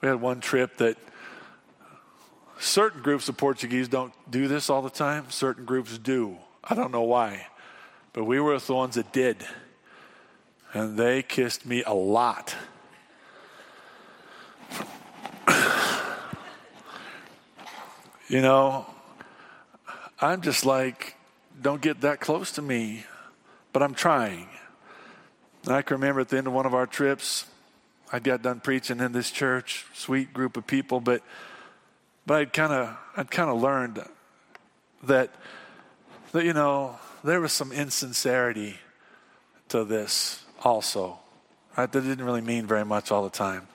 We 0.00 0.08
had 0.08 0.20
one 0.20 0.40
trip 0.40 0.78
that 0.78 0.96
certain 2.58 3.02
groups 3.02 3.28
of 3.28 3.36
Portuguese 3.36 3.88
don't 3.88 4.12
do 4.30 4.48
this 4.48 4.70
all 4.70 4.82
the 4.82 4.90
time, 4.90 5.30
certain 5.30 5.64
groups 5.64 5.98
do. 5.98 6.36
I 6.62 6.74
don't 6.74 6.92
know 6.92 7.02
why. 7.02 7.46
But 8.12 8.24
we 8.24 8.40
were 8.40 8.58
the 8.58 8.74
ones 8.74 8.94
that 8.96 9.12
did. 9.12 9.38
And 10.74 10.96
they 10.96 11.22
kissed 11.22 11.66
me 11.66 11.82
a 11.82 11.94
lot. 11.94 12.54
you 18.28 18.40
know, 18.40 18.86
I'm 20.20 20.40
just 20.40 20.64
like, 20.64 21.16
don't 21.60 21.82
get 21.82 22.00
that 22.02 22.20
close 22.20 22.52
to 22.52 22.62
me, 22.62 23.04
but 23.72 23.82
I'm 23.82 23.94
trying. 23.94 24.48
And 25.64 25.74
I 25.74 25.82
can 25.82 25.96
remember 25.96 26.20
at 26.20 26.28
the 26.28 26.38
end 26.38 26.46
of 26.46 26.52
one 26.52 26.66
of 26.66 26.74
our 26.74 26.86
trips, 26.86 27.46
I 28.12 28.18
got 28.18 28.42
done 28.42 28.60
preaching 28.60 29.00
in 29.00 29.12
this 29.12 29.30
church, 29.30 29.86
sweet 29.94 30.34
group 30.34 30.58
of 30.58 30.66
people, 30.66 31.00
but 31.00 31.22
but 32.26 32.38
I'd 32.38 32.52
kind 32.52 32.72
of 32.72 32.96
I'd 33.16 33.30
kind 33.30 33.48
of 33.48 33.60
learned 33.60 34.04
that 35.04 35.30
that 36.32 36.44
you 36.44 36.52
know 36.52 36.98
there 37.24 37.40
was 37.40 37.52
some 37.52 37.72
insincerity 37.72 38.76
to 39.70 39.84
this 39.84 40.44
also. 40.62 41.18
Right? 41.76 41.90
That 41.90 42.02
didn't 42.02 42.24
really 42.24 42.42
mean 42.42 42.66
very 42.66 42.84
much 42.84 43.10
all 43.10 43.24
the 43.24 43.30
time. 43.30 43.66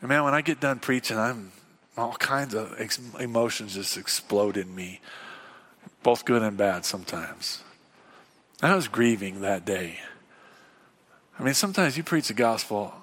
And 0.00 0.10
man, 0.10 0.24
when 0.24 0.34
I 0.34 0.42
get 0.42 0.60
done 0.60 0.78
preaching, 0.78 1.16
I'm 1.16 1.52
all 1.96 2.12
kinds 2.14 2.54
of 2.54 2.74
ex- 2.78 3.00
emotions 3.18 3.74
just 3.74 3.96
explode 3.96 4.56
in 4.56 4.74
me, 4.74 5.00
both 6.02 6.24
good 6.24 6.42
and 6.42 6.56
bad 6.56 6.84
sometimes. 6.84 7.62
I 8.60 8.74
was 8.74 8.88
grieving 8.88 9.40
that 9.40 9.64
day. 9.64 9.98
I 11.38 11.42
mean, 11.42 11.54
sometimes 11.54 11.96
you 11.96 12.02
preach 12.02 12.28
the 12.28 12.34
gospel, 12.34 12.94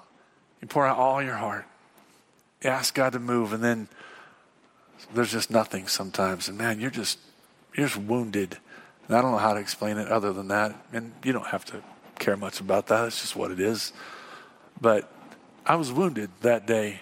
you 0.60 0.68
pour 0.68 0.86
out 0.86 0.98
all 0.98 1.22
your 1.22 1.36
heart, 1.36 1.66
you 2.62 2.70
ask 2.70 2.94
God 2.94 3.12
to 3.12 3.18
move, 3.18 3.52
and 3.52 3.62
then 3.62 3.88
there's 5.14 5.32
just 5.32 5.50
nothing 5.50 5.88
sometimes. 5.88 6.48
And 6.48 6.58
man, 6.58 6.80
you're 6.80 6.90
just 6.90 7.18
you're 7.74 7.86
just 7.86 7.98
wounded. 7.98 8.58
And 9.06 9.16
I 9.16 9.22
don't 9.22 9.32
know 9.32 9.38
how 9.38 9.54
to 9.54 9.60
explain 9.60 9.96
it 9.98 10.08
other 10.08 10.32
than 10.32 10.48
that. 10.48 10.74
And 10.92 11.12
you 11.24 11.32
don't 11.32 11.46
have 11.46 11.64
to 11.66 11.82
care 12.18 12.36
much 12.36 12.60
about 12.60 12.88
that. 12.88 13.06
It's 13.06 13.20
just 13.20 13.36
what 13.36 13.50
it 13.50 13.60
is. 13.60 13.92
But 14.80 15.12
I 15.66 15.76
was 15.76 15.92
wounded 15.92 16.30
that 16.42 16.66
day. 16.66 17.00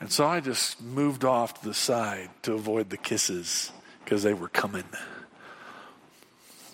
And 0.00 0.10
so 0.10 0.26
I 0.26 0.40
just 0.40 0.82
moved 0.82 1.24
off 1.24 1.60
to 1.60 1.68
the 1.68 1.74
side 1.74 2.30
to 2.42 2.54
avoid 2.54 2.90
the 2.90 2.96
kisses 2.96 3.70
because 4.04 4.22
they 4.22 4.34
were 4.34 4.48
coming. 4.48 4.84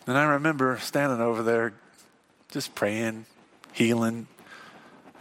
And 0.06 0.16
I 0.16 0.24
remember 0.24 0.78
standing 0.78 1.20
over 1.20 1.42
there 1.42 1.74
just 2.50 2.74
praying, 2.74 3.26
healing, 3.72 4.26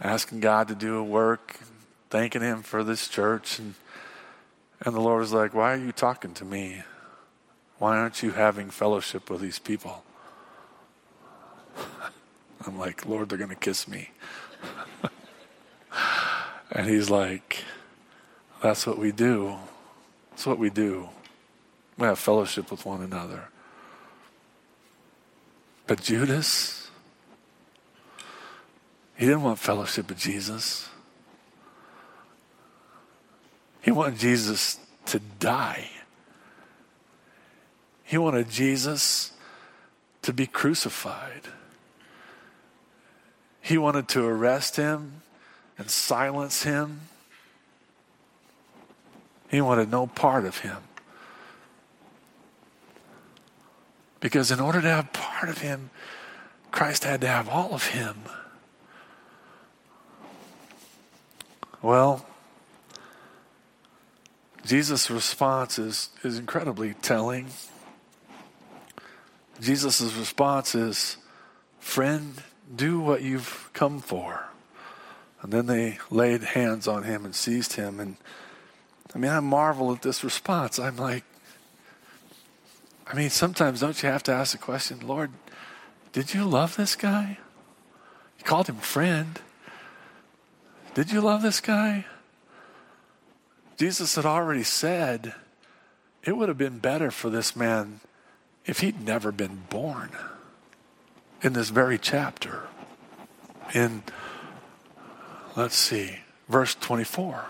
asking 0.00 0.40
God 0.40 0.68
to 0.68 0.74
do 0.74 0.96
a 0.96 1.02
work, 1.02 1.58
thanking 2.10 2.42
Him 2.42 2.62
for 2.62 2.84
this 2.84 3.08
church. 3.08 3.58
And, 3.58 3.74
and 4.80 4.94
the 4.94 5.00
Lord 5.00 5.20
was 5.20 5.32
like, 5.32 5.54
Why 5.54 5.72
are 5.72 5.78
you 5.78 5.92
talking 5.92 6.34
to 6.34 6.44
me? 6.44 6.82
Why 7.78 7.96
aren't 7.96 8.22
you 8.22 8.32
having 8.32 8.70
fellowship 8.70 9.30
with 9.30 9.40
these 9.40 9.58
people? 9.58 10.02
I'm 12.66 12.78
like, 12.78 13.06
Lord, 13.06 13.28
they're 13.28 13.38
going 13.38 13.50
to 13.50 13.56
kiss 13.56 13.86
me. 13.86 14.10
and 16.72 16.88
He's 16.88 17.10
like, 17.10 17.64
That's 18.62 18.86
what 18.86 18.98
we 18.98 19.12
do. 19.12 19.56
That's 20.30 20.46
what 20.46 20.58
we 20.58 20.70
do. 20.70 21.08
We 21.96 22.06
have 22.06 22.18
fellowship 22.18 22.70
with 22.70 22.86
one 22.86 23.02
another. 23.02 23.48
But 25.88 26.02
Judas, 26.02 26.77
he 29.18 29.26
didn't 29.26 29.42
want 29.42 29.58
fellowship 29.58 30.08
with 30.08 30.18
Jesus. 30.18 30.88
He 33.82 33.90
wanted 33.90 34.16
Jesus 34.16 34.78
to 35.06 35.18
die. 35.40 35.88
He 38.04 38.16
wanted 38.16 38.48
Jesus 38.48 39.32
to 40.22 40.32
be 40.32 40.46
crucified. 40.46 41.42
He 43.60 43.76
wanted 43.76 44.06
to 44.08 44.24
arrest 44.24 44.76
him 44.76 45.22
and 45.76 45.90
silence 45.90 46.62
him. 46.62 47.00
He 49.50 49.60
wanted 49.60 49.90
no 49.90 50.06
part 50.06 50.44
of 50.44 50.58
him. 50.58 50.76
Because 54.20 54.52
in 54.52 54.60
order 54.60 54.80
to 54.80 54.88
have 54.88 55.12
part 55.12 55.48
of 55.48 55.58
him, 55.58 55.90
Christ 56.70 57.02
had 57.02 57.20
to 57.22 57.26
have 57.26 57.48
all 57.48 57.74
of 57.74 57.88
him. 57.88 58.22
Well, 61.80 62.26
Jesus' 64.64 65.10
response 65.10 65.78
is, 65.78 66.10
is 66.22 66.38
incredibly 66.38 66.94
telling. 66.94 67.46
Jesus' 69.60 70.14
response 70.14 70.74
is, 70.74 71.16
Friend, 71.78 72.42
do 72.74 73.00
what 73.00 73.22
you've 73.22 73.70
come 73.72 74.00
for. 74.00 74.44
And 75.40 75.52
then 75.52 75.66
they 75.66 75.98
laid 76.10 76.42
hands 76.42 76.88
on 76.88 77.04
him 77.04 77.24
and 77.24 77.34
seized 77.34 77.74
him. 77.74 78.00
And 78.00 78.16
I 79.14 79.18
mean, 79.18 79.30
I 79.30 79.40
marvel 79.40 79.92
at 79.92 80.02
this 80.02 80.24
response. 80.24 80.78
I'm 80.78 80.96
like, 80.96 81.24
I 83.06 83.14
mean, 83.14 83.30
sometimes 83.30 83.80
don't 83.80 84.02
you 84.02 84.08
have 84.08 84.22
to 84.24 84.32
ask 84.32 84.52
the 84.52 84.58
question, 84.58 85.00
Lord, 85.06 85.30
did 86.12 86.34
you 86.34 86.44
love 86.44 86.76
this 86.76 86.94
guy? 86.94 87.38
You 88.38 88.44
called 88.44 88.66
him 88.66 88.76
friend. 88.76 89.40
Did 90.98 91.12
you 91.12 91.20
love 91.20 91.42
this 91.42 91.60
guy? 91.60 92.06
Jesus 93.76 94.16
had 94.16 94.26
already 94.26 94.64
said 94.64 95.32
it 96.24 96.36
would 96.36 96.48
have 96.48 96.58
been 96.58 96.80
better 96.80 97.12
for 97.12 97.30
this 97.30 97.54
man 97.54 98.00
if 98.66 98.80
he'd 98.80 99.00
never 99.00 99.30
been 99.30 99.62
born 99.70 100.10
in 101.40 101.52
this 101.52 101.68
very 101.68 101.98
chapter. 101.98 102.62
In, 103.72 104.02
let's 105.54 105.76
see, 105.76 106.16
verse 106.48 106.74
24. 106.74 107.44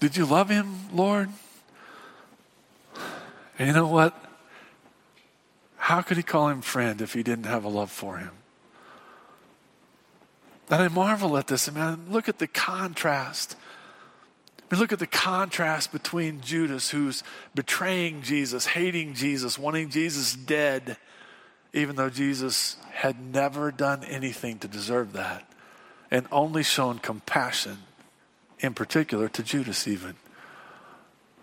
Did 0.00 0.16
you 0.16 0.24
love 0.24 0.48
him, 0.48 0.88
Lord? 0.90 1.28
And 3.58 3.68
you 3.68 3.74
know 3.74 3.88
what? 3.88 4.16
How 5.76 6.00
could 6.00 6.16
he 6.16 6.22
call 6.22 6.48
him 6.48 6.62
friend 6.62 7.02
if 7.02 7.12
he 7.12 7.22
didn't 7.22 7.44
have 7.44 7.64
a 7.64 7.68
love 7.68 7.90
for 7.90 8.16
him? 8.16 8.37
And 10.70 10.82
I 10.82 10.88
marvel 10.88 11.36
at 11.36 11.46
this. 11.46 11.68
I 11.68 11.72
mean, 11.72 12.10
look 12.10 12.28
at 12.28 12.38
the 12.38 12.46
contrast. 12.46 13.56
I 14.58 14.74
mean, 14.74 14.80
look 14.80 14.92
at 14.92 14.98
the 14.98 15.06
contrast 15.06 15.92
between 15.92 16.40
Judas, 16.42 16.90
who's 16.90 17.22
betraying 17.54 18.22
Jesus, 18.22 18.66
hating 18.66 19.14
Jesus, 19.14 19.58
wanting 19.58 19.88
Jesus 19.88 20.34
dead, 20.34 20.98
even 21.72 21.96
though 21.96 22.10
Jesus 22.10 22.76
had 22.92 23.18
never 23.20 23.70
done 23.70 24.04
anything 24.04 24.58
to 24.58 24.68
deserve 24.68 25.14
that, 25.14 25.50
and 26.10 26.26
only 26.30 26.62
shown 26.62 26.98
compassion 26.98 27.78
in 28.60 28.74
particular 28.74 29.28
to 29.28 29.42
Judas, 29.42 29.86
even. 29.88 30.16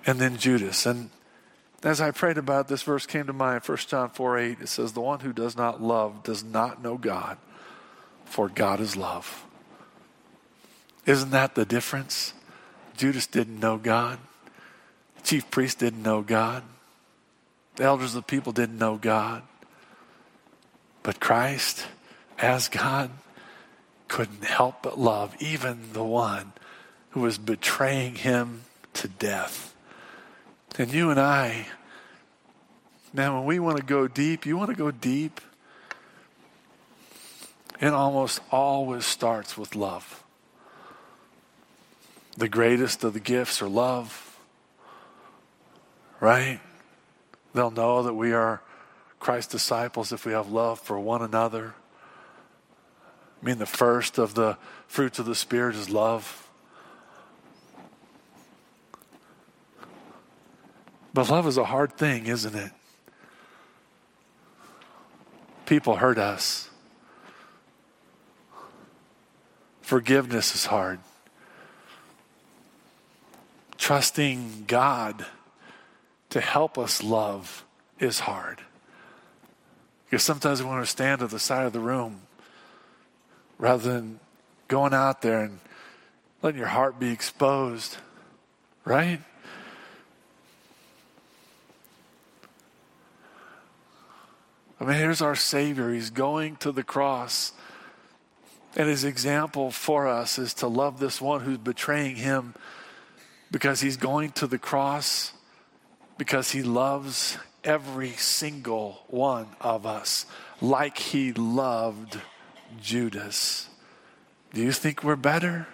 And 0.06 0.20
then 0.20 0.38
Judas. 0.38 0.86
And 0.86 1.10
as 1.84 2.02
I 2.02 2.12
prayed 2.12 2.38
about 2.38 2.68
this 2.68 2.84
verse 2.84 3.06
came 3.06 3.26
to 3.28 3.34
mind, 3.34 3.64
1 3.66 3.78
John 3.78 4.10
4 4.10 4.38
8, 4.38 4.62
it 4.62 4.70
says, 4.70 4.94
The 4.94 5.02
one 5.02 5.22
who 5.22 5.34
does 5.34 5.58
not 5.58 5.82
love 5.82 6.24
does 6.24 6.44
not 6.44 6.84
know 6.84 6.98
God, 6.98 7.38
for 8.26 8.50
God 8.50 8.80
is 8.80 8.96
love. 8.96 9.46
Isn't 11.06 11.32
that 11.32 11.56
the 11.56 11.66
difference? 11.66 12.34
Judas 12.98 13.28
didn't 13.28 13.60
know 13.60 13.78
God. 13.78 14.20
The 15.18 15.24
chief 15.24 15.52
priest 15.52 15.80
didn't 15.80 16.04
know 16.04 16.22
God. 16.22 16.64
The 17.76 17.84
elders 17.84 18.16
of 18.16 18.24
the 18.24 18.28
people 18.28 18.52
didn't 18.52 18.78
know 18.78 18.98
God. 18.98 19.44
But 21.04 21.20
Christ, 21.20 21.86
as 22.40 22.68
God, 22.68 23.12
couldn't 24.08 24.44
help 24.44 24.82
but 24.82 24.98
love 24.98 25.36
even 25.40 25.94
the 25.94 26.04
one 26.04 26.54
who 27.12 27.22
was 27.22 27.38
betraying 27.38 28.16
him 28.16 28.62
to 28.94 29.08
death. 29.08 29.76
And 30.78 30.92
you 30.92 31.10
and 31.10 31.20
I, 31.20 31.68
man, 33.14 33.34
when 33.34 33.46
we 33.46 33.60
want 33.60 33.78
to 33.78 33.84
go 33.84 34.08
deep, 34.08 34.46
you 34.46 34.58
want 34.58 34.70
to 34.70 34.76
go 34.76 34.92
deep, 34.92 35.40
it 37.80 37.94
almost 37.94 38.40
always 38.52 39.06
starts 39.06 39.58
with 39.58 39.76
love. 39.76 40.24
The 42.38 42.50
greatest 42.50 43.04
of 43.04 43.14
the 43.14 43.20
gifts 43.20 43.62
are 43.62 43.70
love, 43.70 44.38
right? 46.20 46.60
They'll 47.54 47.72
know 47.72 48.04
that 48.04 48.14
we 48.14 48.34
are 48.34 48.62
Christ's 49.20 49.52
disciples 49.52 50.12
if 50.12 50.26
we 50.26 50.34
have 50.34 50.52
love 50.52 50.80
for 50.80 51.00
one 51.00 51.22
another. 51.22 51.74
I 53.42 53.46
mean, 53.46 53.58
the 53.58 53.66
first 53.66 54.18
of 54.18 54.34
the 54.34 54.58
fruits 54.88 55.20
of 55.20 55.26
the 55.26 55.36
Spirit 55.36 55.76
is 55.76 55.90
love. 55.90 56.50
But 61.14 61.30
love 61.30 61.48
is 61.48 61.58
a 61.58 61.64
hard 61.64 61.98
thing, 61.98 62.28
isn't 62.28 62.56
it? 62.56 62.72
People 65.66 65.96
hurt 65.96 66.18
us. 66.18 66.70
Forgiveness 69.86 70.56
is 70.56 70.66
hard. 70.66 70.98
Trusting 73.78 74.64
God 74.66 75.28
to 76.32 76.42
help 76.42 76.80
us 76.80 77.04
love 77.04 77.64
is 78.00 78.22
hard. 78.22 78.62
Because 80.06 80.24
sometimes 80.24 80.64
we 80.64 80.68
want 80.68 80.84
to 80.84 80.90
stand 80.90 81.22
at 81.22 81.30
the 81.30 81.38
side 81.38 81.68
of 81.68 81.74
the 81.74 81.80
room 81.80 82.22
rather 83.60 83.94
than 83.94 84.20
going 84.68 84.96
out 84.96 85.22
there 85.22 85.42
and 85.42 85.60
letting 86.42 86.58
your 86.58 86.70
heart 86.70 87.00
be 87.00 87.12
exposed, 87.12 87.98
right? 88.86 89.20
I 94.80 94.84
mean, 94.84 94.98
here's 94.98 95.22
our 95.22 95.36
Savior. 95.36 95.94
He's 95.94 96.10
going 96.10 96.56
to 96.56 96.72
the 96.72 96.84
cross. 96.84 97.52
And 98.76 98.90
his 98.90 99.04
example 99.04 99.72
for 99.72 100.08
us 100.08 100.38
is 100.38 100.54
to 100.56 100.68
love 100.68 101.00
this 101.00 101.22
one 101.22 101.42
who's 101.42 101.58
betraying 101.58 102.18
him 102.18 102.54
because 103.52 103.80
he's 103.80 103.98
going 103.98 104.32
to 104.34 104.48
the 104.48 104.58
cross 104.58 105.32
because 106.18 106.52
he 106.52 106.62
loves 106.62 107.38
every 107.64 108.12
single 108.12 109.04
one 109.08 109.48
of 109.62 109.86
us 109.86 110.26
like 110.62 110.98
he 110.98 111.34
loved 111.34 112.20
Judas. 112.82 113.70
Do 114.54 114.62
you 114.62 114.72
think 114.72 115.04
we're 115.04 115.16
better? 115.16 115.68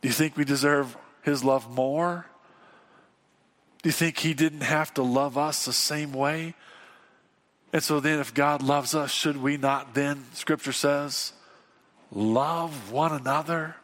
Do 0.00 0.08
you 0.08 0.14
think 0.14 0.36
we 0.36 0.44
deserve 0.44 0.96
his 1.22 1.44
love 1.44 1.70
more? 1.70 2.26
Do 3.82 3.88
you 3.88 3.92
think 3.92 4.18
he 4.18 4.34
didn't 4.34 4.62
have 4.62 4.92
to 4.94 5.02
love 5.02 5.38
us 5.38 5.64
the 5.64 5.72
same 5.72 6.12
way? 6.12 6.54
And 7.72 7.82
so 7.82 8.00
then, 8.00 8.18
if 8.18 8.34
God 8.34 8.62
loves 8.62 8.94
us, 8.94 9.10
should 9.10 9.38
we 9.38 9.56
not 9.56 9.94
then, 9.94 10.26
Scripture 10.34 10.72
says, 10.72 11.32
love 12.12 12.90
one 12.92 13.12
another? 13.12 13.76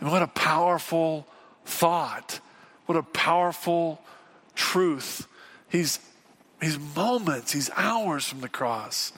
And 0.00 0.10
what 0.10 0.22
a 0.22 0.26
powerful 0.26 1.26
thought. 1.64 2.40
What 2.86 2.96
a 2.96 3.02
powerful 3.02 4.00
truth. 4.54 5.26
He's, 5.68 5.98
he's 6.60 6.78
moments, 6.78 7.52
he's 7.52 7.70
hours 7.76 8.26
from 8.26 8.40
the 8.40 8.48
cross. 8.48 9.12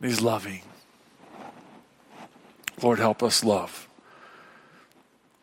He's 0.00 0.20
loving. 0.20 0.62
Lord, 2.82 2.98
help 2.98 3.22
us 3.22 3.44
love. 3.44 3.88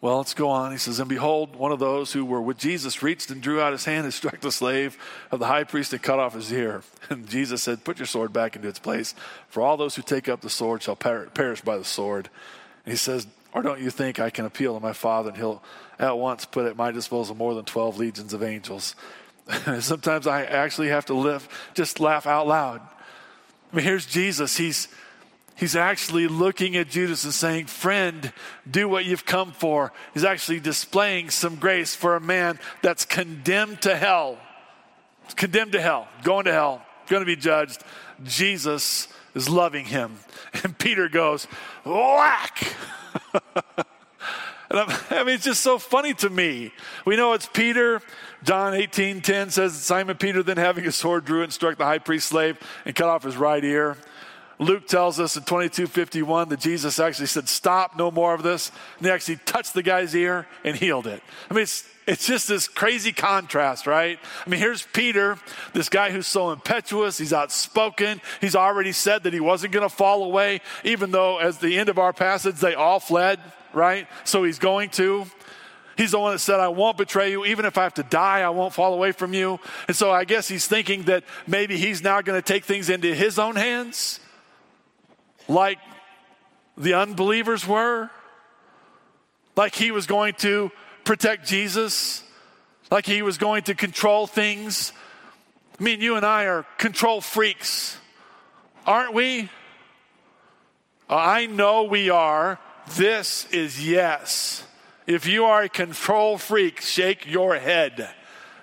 Well, 0.02 0.18
let's 0.18 0.34
go 0.34 0.50
on. 0.50 0.72
He 0.72 0.78
says, 0.78 1.00
And 1.00 1.10
behold, 1.10 1.58
one 1.58 1.74
of 1.74 1.80
those 1.80 2.14
who 2.14 2.24
were 2.24 2.42
with 2.42 2.58
Jesus 2.58 3.04
reached 3.04 3.32
and 3.32 3.42
drew 3.42 3.60
out 3.60 3.74
his 3.74 3.84
hand 3.84 4.06
and 4.06 4.14
struck 4.14 4.40
the 4.40 4.52
slave 4.52 4.98
of 5.30 5.40
the 5.40 5.48
high 5.48 5.66
priest 5.66 5.92
and 5.92 6.02
cut 6.02 6.20
off 6.20 6.34
his 6.34 6.52
ear. 6.52 6.84
And 7.10 7.28
Jesus 7.28 7.64
said, 7.64 7.84
Put 7.84 7.98
your 7.98 8.06
sword 8.06 8.32
back 8.32 8.56
into 8.56 8.68
its 8.68 8.78
place, 8.78 9.16
for 9.48 9.64
all 9.64 9.78
those 9.78 9.96
who 9.96 10.04
take 10.04 10.30
up 10.30 10.42
the 10.42 10.50
sword 10.50 10.84
shall 10.84 10.96
per- 10.96 11.26
perish 11.26 11.62
by 11.62 11.76
the 11.76 11.84
sword. 11.84 12.30
And 12.86 12.92
he 12.94 12.98
says, 12.98 13.26
Or 13.52 13.64
don't 13.64 13.82
you 13.82 13.90
think 13.90 14.20
I 14.20 14.30
can 14.30 14.46
appeal 14.46 14.76
to 14.76 14.80
my 14.80 14.94
Father 14.94 15.30
and 15.30 15.38
he'll 15.38 15.64
at 15.98 16.20
once 16.20 16.46
put 16.46 16.68
at 16.68 16.78
my 16.78 16.92
disposal 16.92 17.36
more 17.36 17.56
than 17.56 17.66
12 17.66 17.98
legions 17.98 18.34
of 18.34 18.44
angels? 18.44 18.96
Sometimes 19.80 20.28
I 20.28 20.44
actually 20.44 20.90
have 20.90 21.08
to 21.08 21.16
live, 21.16 21.50
just 21.74 22.00
laugh 22.00 22.28
out 22.28 22.46
loud. 22.48 22.82
I 23.74 23.76
mean, 23.76 23.86
here's 23.86 24.06
Jesus. 24.06 24.56
He's 24.56 24.88
He's 25.60 25.76
actually 25.76 26.28
looking 26.28 26.78
at 26.78 26.90
Judas 26.90 27.26
and 27.26 27.34
saying, 27.34 27.66
Friend, 27.66 28.32
do 28.70 28.88
what 28.88 29.04
you've 29.04 29.26
come 29.26 29.52
for. 29.52 29.92
He's 30.14 30.24
actually 30.24 30.62
displaying 30.62 31.30
some 31.30 31.58
grace 31.58 31.94
for 31.94 32.16
a 32.16 32.22
man 32.22 32.60
that's 32.82 33.04
condemned 33.04 33.82
to 33.82 33.96
hell. 33.96 34.38
Condemned 35.36 35.74
to 35.74 35.82
hell, 35.82 36.08
going 36.24 36.46
to 36.46 36.54
hell, 36.54 36.82
going 37.08 37.22
to 37.22 37.26
be 37.26 37.36
judged. 37.36 37.84
Jesus 38.24 39.10
is 39.36 39.50
loving 39.50 39.86
him. 39.86 40.16
And 40.64 40.76
Peter 40.80 41.08
goes, 41.10 41.46
Whack! 41.86 42.76
And 44.70 44.80
i 45.10 45.24
mean, 45.24 45.36
it's 45.36 45.46
just 45.46 45.62
so 45.62 45.78
funny 45.78 46.14
to 46.16 46.30
me. 46.30 46.72
We 47.06 47.16
know 47.16 47.34
it's 47.34 47.48
Peter. 47.48 48.02
John 48.44 48.74
18 48.74 49.22
10 49.22 49.50
says, 49.50 49.74
Simon 49.74 50.18
Peter, 50.18 50.44
then 50.44 50.58
having 50.58 50.86
a 50.86 50.92
sword, 50.92 51.26
drew 51.26 51.44
and 51.44 51.52
struck 51.52 51.78
the 51.78 51.86
high 51.86 51.98
priest's 51.98 52.30
slave 52.30 52.58
and 52.86 52.96
cut 52.96 53.08
off 53.08 53.24
his 53.24 53.36
right 53.36 53.64
ear. 53.64 53.98
Luke 54.60 54.88
tells 54.88 55.22
us 55.22 55.38
in 55.38 55.44
2251 55.44 56.50
that 56.50 56.60
Jesus 56.60 57.00
actually 57.00 57.28
said, 57.28 57.48
Stop, 57.48 57.98
no 57.98 58.12
more 58.12 58.34
of 58.34 58.44
this. 58.44 58.72
And 58.98 59.08
he 59.08 59.12
actually 59.12 59.38
touched 59.38 59.74
the 59.74 59.82
guy's 59.82 60.14
ear 60.14 60.48
and 60.66 60.76
healed 60.76 61.08
it. 61.08 61.24
I 61.50 61.54
mean, 61.54 61.64
it's, 61.64 61.88
it's 62.06 62.28
just 62.28 62.50
this 62.50 62.68
crazy 62.68 63.14
contrast, 63.14 63.88
right? 63.88 64.20
I 64.46 64.50
mean, 64.50 64.60
here's 64.60 64.84
Peter, 64.84 65.38
this 65.74 65.88
guy 65.88 66.12
who's 66.12 66.28
so 66.28 66.52
impetuous, 66.52 67.18
he's 67.18 67.32
outspoken. 67.32 68.20
He's 68.42 68.56
already 68.56 68.92
said 68.92 69.24
that 69.24 69.32
he 69.32 69.40
wasn't 69.40 69.72
going 69.72 69.88
to 69.88 69.96
fall 69.96 70.26
away, 70.26 70.60
even 70.84 71.12
though, 71.12 71.38
as 71.38 71.60
the 71.60 71.78
end 71.78 71.88
of 71.88 71.98
our 71.98 72.12
passage, 72.12 72.56
they 72.56 72.76
all 72.76 73.00
fled, 73.00 73.40
right? 73.74 74.08
So 74.26 74.44
he's 74.44 74.60
going 74.60 74.90
to. 74.92 75.26
He's 75.96 76.12
the 76.12 76.20
one 76.20 76.34
that 76.34 76.40
said, 76.40 76.60
I 76.60 76.70
won't 76.70 76.98
betray 76.98 77.32
you. 77.32 77.46
Even 77.46 77.64
if 77.66 77.78
I 77.78 77.84
have 77.84 77.94
to 77.96 78.04
die, 78.04 78.42
I 78.42 78.50
won't 78.50 78.74
fall 78.74 78.94
away 78.94 79.14
from 79.14 79.34
you. 79.34 79.60
And 79.88 79.96
so 79.96 80.12
I 80.12 80.26
guess 80.26 80.50
he's 80.50 80.66
thinking 80.66 81.04
that 81.04 81.24
maybe 81.48 81.78
he's 81.78 82.02
now 82.02 82.22
going 82.22 82.42
to 82.42 82.46
take 82.46 82.66
things 82.66 82.90
into 82.90 83.14
his 83.14 83.40
own 83.40 83.56
hands 83.56 84.20
like 85.50 85.80
the 86.78 86.94
unbelievers 86.94 87.68
were, 87.68 88.10
like 89.56 89.76
he 89.76 89.92
was 89.92 90.08
going 90.08 90.36
to 90.36 90.72
protect 91.04 91.46
Jesus, 91.46 92.24
like 92.90 93.06
he 93.06 93.22
was 93.22 93.38
going 93.38 93.64
to 93.64 93.76
control 93.76 94.28
things. 94.28 94.94
I 95.80 95.84
mean, 95.84 96.00
you 96.00 96.16
and 96.16 96.26
I 96.26 96.46
are 96.46 96.66
control 96.78 97.20
freaks, 97.20 97.98
aren't 98.86 99.14
we? 99.14 99.50
I 101.10 101.48
know 101.48 101.84
we 101.84 102.10
are. 102.10 102.60
This 102.96 103.46
is 103.52 103.86
yes. 103.86 104.64
If 105.08 105.26
you 105.26 105.46
are 105.46 105.64
a 105.64 105.70
control 105.70 106.38
freak, 106.38 106.82
shake 106.82 107.26
your 107.26 107.56
head. 107.56 108.10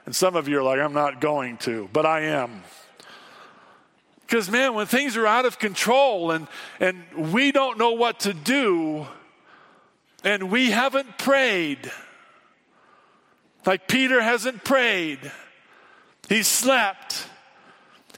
And 0.04 0.14
some 0.14 0.36
of 0.36 0.46
you 0.46 0.58
are 0.58 0.62
like, 0.62 0.78
I'm 0.78 0.92
not 0.92 1.20
going 1.20 1.56
to, 1.58 1.88
but 1.92 2.06
I 2.06 2.20
am. 2.22 2.62
Because, 4.26 4.50
man, 4.50 4.74
when 4.74 4.86
things 4.86 5.16
are 5.16 5.26
out 5.26 5.44
of 5.44 5.58
control 5.58 6.32
and, 6.32 6.48
and 6.80 7.32
we 7.32 7.52
don't 7.52 7.78
know 7.78 7.92
what 7.92 8.20
to 8.20 8.34
do 8.34 9.06
and 10.24 10.50
we 10.50 10.70
haven't 10.70 11.16
prayed, 11.16 11.90
like 13.64 13.86
Peter 13.86 14.20
hasn't 14.20 14.64
prayed, 14.64 15.30
he 16.28 16.42
slept. 16.42 17.28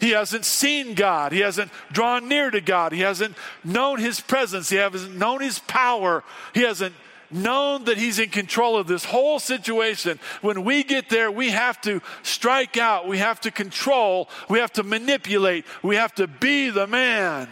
He 0.01 0.11
hasn't 0.11 0.44
seen 0.44 0.94
God. 0.94 1.33
He 1.33 1.40
hasn't 1.40 1.71
drawn 1.92 2.29
near 2.29 2.51
to 2.51 2.61
God. 2.61 2.92
He 2.92 3.01
hasn't 3.01 3.37
known 3.64 3.99
His 3.99 4.21
presence. 4.21 4.71
He 4.71 4.77
hasn't 4.77 5.16
known 5.16 5.40
His 5.40 5.59
power. 5.59 6.23
He 6.55 6.62
hasn't 6.62 6.94
known 7.31 7.85
that 7.85 7.99
He's 7.99 8.19
in 8.19 8.31
control 8.31 8.77
of 8.77 8.87
this 8.87 9.05
whole 9.05 9.38
situation. 9.38 10.19
When 10.41 10.64
we 10.64 10.83
get 10.83 11.09
there, 11.09 11.31
we 11.31 11.51
have 11.51 11.81
to 11.83 12.01
strike 12.23 12.77
out, 12.77 13.07
we 13.09 13.19
have 13.19 13.41
to 13.43 13.51
control, 13.51 14.29
we 14.49 14.59
have 14.59 14.73
to 14.75 14.83
manipulate, 14.83 15.64
we 15.83 15.97
have 15.97 16.14
to 16.17 16.27
be 16.27 16.71
the 16.71 16.87
man, 16.87 17.49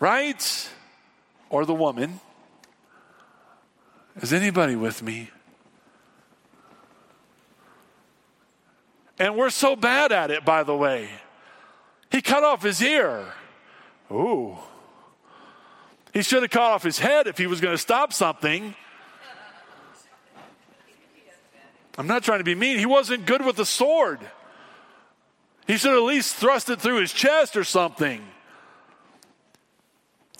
right? 0.00 0.68
Or 1.50 1.64
the 1.64 1.74
woman. 1.74 2.20
Is 4.20 4.32
anybody 4.32 4.76
with 4.76 5.02
me? 5.02 5.30
And 9.18 9.36
we're 9.36 9.50
so 9.50 9.74
bad 9.74 10.12
at 10.12 10.30
it, 10.30 10.44
by 10.44 10.62
the 10.62 10.76
way. 10.76 11.08
He 12.10 12.22
cut 12.22 12.44
off 12.44 12.62
his 12.62 12.80
ear. 12.82 13.26
Ooh. 14.10 14.56
He 16.12 16.22
should 16.22 16.42
have 16.42 16.50
cut 16.50 16.62
off 16.62 16.82
his 16.82 16.98
head 16.98 17.26
if 17.26 17.38
he 17.38 17.46
was 17.46 17.60
going 17.60 17.74
to 17.74 17.78
stop 17.78 18.12
something. 18.12 18.74
I'm 21.96 22.06
not 22.06 22.22
trying 22.22 22.38
to 22.38 22.44
be 22.44 22.54
mean. 22.54 22.78
He 22.78 22.86
wasn't 22.86 23.26
good 23.26 23.44
with 23.44 23.56
the 23.56 23.66
sword. 23.66 24.20
He 25.66 25.76
should 25.76 25.92
at 25.92 26.02
least 26.02 26.36
thrust 26.36 26.70
it 26.70 26.80
through 26.80 27.00
his 27.00 27.12
chest 27.12 27.56
or 27.56 27.64
something. 27.64 28.22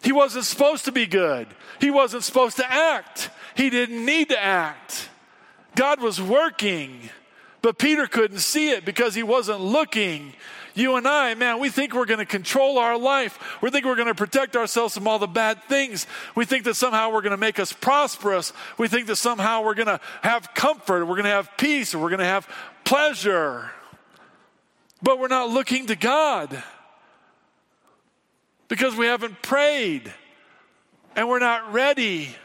He 0.03 0.13
wasn't 0.13 0.45
supposed 0.45 0.85
to 0.85 0.93
be 0.93 1.07
good. 1.07 1.49
He 1.81 1.91
wasn't 1.91 2.23
supposed 2.23 2.57
to 2.57 2.73
act. 2.73 3.31
He 3.57 3.71
didn't 3.71 4.05
need 4.05 4.29
to 4.29 4.41
act. 4.41 5.09
God 5.75 6.01
was 6.01 6.23
working, 6.23 7.11
but 7.61 7.79
Peter 7.79 8.07
couldn't 8.07 8.39
see 8.39 8.71
it 8.71 8.85
because 8.85 9.15
he 9.15 9.23
wasn't 9.23 9.61
looking. 9.61 10.33
You 10.79 10.95
and 10.95 11.09
I, 11.09 11.35
man, 11.35 11.59
we 11.59 11.71
think 11.71 11.93
we're 11.93 12.07
going 12.07 12.21
to 12.21 12.25
control 12.25 12.79
our 12.79 12.97
life. 12.97 13.59
We 13.61 13.71
think 13.71 13.85
we're 13.85 13.97
going 13.97 14.07
to 14.07 14.15
protect 14.15 14.55
ourselves 14.55 14.95
from 14.95 15.09
all 15.09 15.19
the 15.19 15.27
bad 15.27 15.65
things. 15.65 16.07
We 16.37 16.45
think 16.45 16.63
that 16.65 16.75
somehow 16.75 17.11
we're 17.11 17.23
going 17.23 17.33
to 17.33 17.37
make 17.37 17.59
us 17.59 17.73
prosperous. 17.73 18.53
We 18.79 18.87
think 18.87 19.09
that 19.09 19.17
somehow 19.17 19.65
we're 19.65 19.75
going 19.75 19.89
to 19.89 19.99
have 20.23 20.55
comfort, 20.55 21.05
we're 21.05 21.17
going 21.17 21.25
to 21.25 21.31
have 21.31 21.51
peace, 21.57 21.97
we're 21.97 22.11
going 22.11 22.21
to 22.21 22.25
have 22.25 22.49
pleasure. 22.85 23.73
But 25.03 25.19
we're 25.19 25.27
not 25.27 25.51
looking 25.51 25.87
to 25.87 25.97
God 25.97 26.63
because 28.69 28.95
we 28.95 29.07
haven't 29.07 29.43
prayed 29.43 30.13
and 31.17 31.29
we're 31.29 31.41
not 31.41 31.73
ready. 31.73 32.37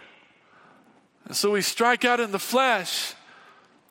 And 1.26 1.36
so 1.36 1.52
we 1.52 1.62
strike 1.62 2.04
out 2.04 2.20
in 2.20 2.32
the 2.32 2.40
flesh. 2.40 3.14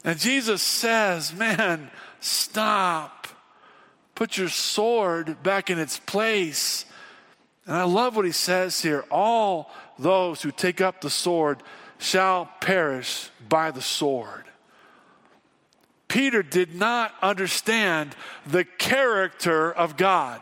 And 0.02 0.18
Jesus 0.18 0.62
says, 0.62 1.32
Man, 1.32 1.92
stop. 2.18 3.21
Put 4.22 4.38
your 4.38 4.50
sword 4.50 5.42
back 5.42 5.68
in 5.68 5.80
its 5.80 5.98
place. 5.98 6.84
And 7.66 7.74
I 7.74 7.82
love 7.82 8.14
what 8.14 8.24
he 8.24 8.30
says 8.30 8.80
here 8.80 9.04
all 9.10 9.68
those 9.98 10.42
who 10.42 10.52
take 10.52 10.80
up 10.80 11.00
the 11.00 11.10
sword 11.10 11.60
shall 11.98 12.48
perish 12.60 13.30
by 13.48 13.72
the 13.72 13.82
sword. 13.82 14.44
Peter 16.06 16.40
did 16.40 16.72
not 16.72 17.12
understand 17.20 18.14
the 18.46 18.62
character 18.62 19.72
of 19.72 19.96
God. 19.96 20.40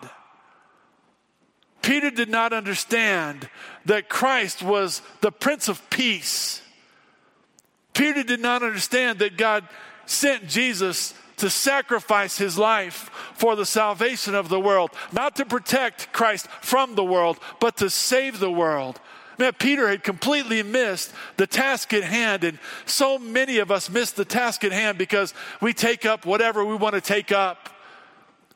Peter 1.80 2.10
did 2.10 2.28
not 2.28 2.52
understand 2.52 3.48
that 3.86 4.10
Christ 4.10 4.62
was 4.62 5.00
the 5.22 5.32
Prince 5.32 5.68
of 5.68 5.88
Peace. 5.88 6.60
Peter 7.94 8.24
did 8.24 8.40
not 8.40 8.62
understand 8.62 9.20
that 9.20 9.38
God 9.38 9.66
sent 10.04 10.48
Jesus 10.48 11.14
to 11.40 11.50
sacrifice 11.50 12.38
his 12.38 12.56
life 12.58 13.10
for 13.34 13.56
the 13.56 13.66
salvation 13.66 14.34
of 14.34 14.48
the 14.48 14.60
world, 14.60 14.90
not 15.10 15.36
to 15.36 15.44
protect 15.44 16.12
Christ 16.12 16.46
from 16.60 16.94
the 16.94 17.04
world, 17.04 17.38
but 17.60 17.76
to 17.78 17.90
save 17.90 18.38
the 18.38 18.50
world. 18.50 19.00
Man, 19.38 19.54
Peter 19.58 19.88
had 19.88 20.04
completely 20.04 20.62
missed 20.62 21.14
the 21.38 21.46
task 21.46 21.94
at 21.94 22.04
hand, 22.04 22.44
and 22.44 22.58
so 22.84 23.18
many 23.18 23.56
of 23.56 23.70
us 23.70 23.88
miss 23.88 24.12
the 24.12 24.24
task 24.24 24.64
at 24.64 24.72
hand 24.72 24.98
because 24.98 25.32
we 25.62 25.72
take 25.72 26.04
up 26.04 26.26
whatever 26.26 26.62
we 26.62 26.74
want 26.74 26.94
to 26.94 27.00
take 27.00 27.32
up. 27.32 27.70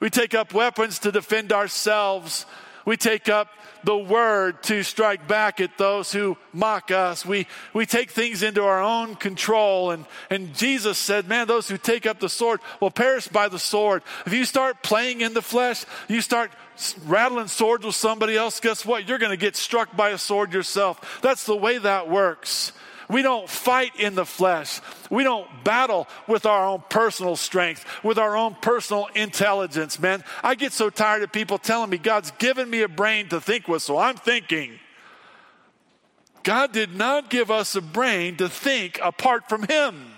We 0.00 0.10
take 0.10 0.34
up 0.34 0.52
weapons 0.52 0.98
to 1.00 1.10
defend 1.10 1.54
ourselves. 1.54 2.44
We 2.84 2.96
take 2.96 3.28
up 3.28 3.48
the 3.82 3.96
word 3.96 4.62
to 4.64 4.82
strike 4.82 5.28
back 5.28 5.60
at 5.60 5.78
those 5.78 6.12
who 6.12 6.36
mock 6.52 6.90
us. 6.90 7.24
We, 7.24 7.46
we 7.72 7.86
take 7.86 8.10
things 8.10 8.42
into 8.42 8.62
our 8.62 8.82
own 8.82 9.14
control. 9.16 9.90
And, 9.90 10.06
and 10.30 10.54
Jesus 10.54 10.98
said, 10.98 11.28
Man, 11.28 11.46
those 11.46 11.68
who 11.68 11.78
take 11.78 12.06
up 12.06 12.20
the 12.20 12.28
sword 12.28 12.60
will 12.80 12.90
perish 12.90 13.28
by 13.28 13.48
the 13.48 13.58
sword. 13.58 14.02
If 14.26 14.32
you 14.32 14.44
start 14.44 14.82
playing 14.82 15.20
in 15.20 15.34
the 15.34 15.42
flesh, 15.42 15.84
you 16.08 16.20
start 16.20 16.50
rattling 17.06 17.48
swords 17.48 17.84
with 17.84 17.94
somebody 17.94 18.36
else, 18.36 18.60
guess 18.60 18.84
what? 18.84 19.08
You're 19.08 19.18
going 19.18 19.30
to 19.30 19.36
get 19.36 19.56
struck 19.56 19.96
by 19.96 20.10
a 20.10 20.18
sword 20.18 20.52
yourself. 20.52 21.20
That's 21.22 21.44
the 21.44 21.56
way 21.56 21.78
that 21.78 22.10
works. 22.10 22.72
We 23.08 23.22
don't 23.22 23.48
fight 23.48 23.96
in 23.96 24.14
the 24.14 24.24
flesh. 24.24 24.80
We 25.10 25.24
don't 25.24 25.48
battle 25.64 26.08
with 26.26 26.46
our 26.46 26.66
own 26.66 26.82
personal 26.88 27.36
strength, 27.36 27.84
with 28.02 28.18
our 28.18 28.36
own 28.36 28.54
personal 28.54 29.08
intelligence, 29.14 29.98
man. 29.98 30.24
I 30.42 30.54
get 30.54 30.72
so 30.72 30.90
tired 30.90 31.22
of 31.22 31.32
people 31.32 31.58
telling 31.58 31.90
me 31.90 31.98
God's 31.98 32.30
given 32.32 32.68
me 32.70 32.82
a 32.82 32.88
brain 32.88 33.28
to 33.28 33.40
think 33.40 33.68
with, 33.68 33.82
so 33.82 33.98
I'm 33.98 34.16
thinking. 34.16 34.78
God 36.42 36.72
did 36.72 36.94
not 36.94 37.30
give 37.30 37.50
us 37.50 37.74
a 37.74 37.80
brain 37.80 38.36
to 38.36 38.48
think 38.48 39.00
apart 39.02 39.48
from 39.48 39.64
Him. 39.64 40.12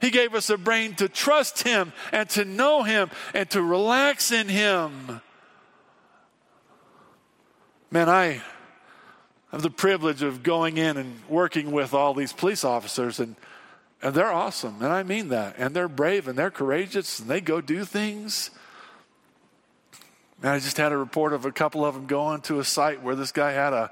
He 0.00 0.10
gave 0.10 0.34
us 0.34 0.50
a 0.50 0.58
brain 0.58 0.94
to 0.96 1.08
trust 1.08 1.62
Him 1.62 1.92
and 2.12 2.28
to 2.30 2.44
know 2.44 2.82
Him 2.82 3.10
and 3.34 3.48
to 3.50 3.62
relax 3.62 4.30
in 4.30 4.48
Him. 4.48 5.20
Man, 7.90 8.08
I 8.08 8.42
have 9.50 9.62
the 9.62 9.70
privilege 9.70 10.22
of 10.22 10.42
going 10.42 10.76
in 10.76 10.98
and 10.98 11.20
working 11.28 11.72
with 11.72 11.94
all 11.94 12.12
these 12.12 12.34
police 12.34 12.64
officers, 12.64 13.18
and, 13.18 13.34
and 14.02 14.14
they're 14.14 14.32
awesome, 14.32 14.76
and 14.80 14.92
I 14.92 15.02
mean 15.02 15.28
that. 15.28 15.56
And 15.58 15.74
they're 15.74 15.88
brave 15.88 16.28
and 16.28 16.38
they're 16.38 16.50
courageous, 16.50 17.18
and 17.18 17.28
they 17.28 17.40
go 17.40 17.60
do 17.60 17.84
things. 17.84 18.50
And 20.40 20.50
I 20.50 20.58
just 20.60 20.76
had 20.76 20.92
a 20.92 20.96
report 20.96 21.32
of 21.32 21.44
a 21.44 21.52
couple 21.52 21.84
of 21.84 21.94
them 21.94 22.06
going 22.06 22.42
to 22.42 22.60
a 22.60 22.64
site 22.64 23.02
where 23.02 23.16
this 23.16 23.32
guy 23.32 23.52
had 23.52 23.72
a 23.72 23.90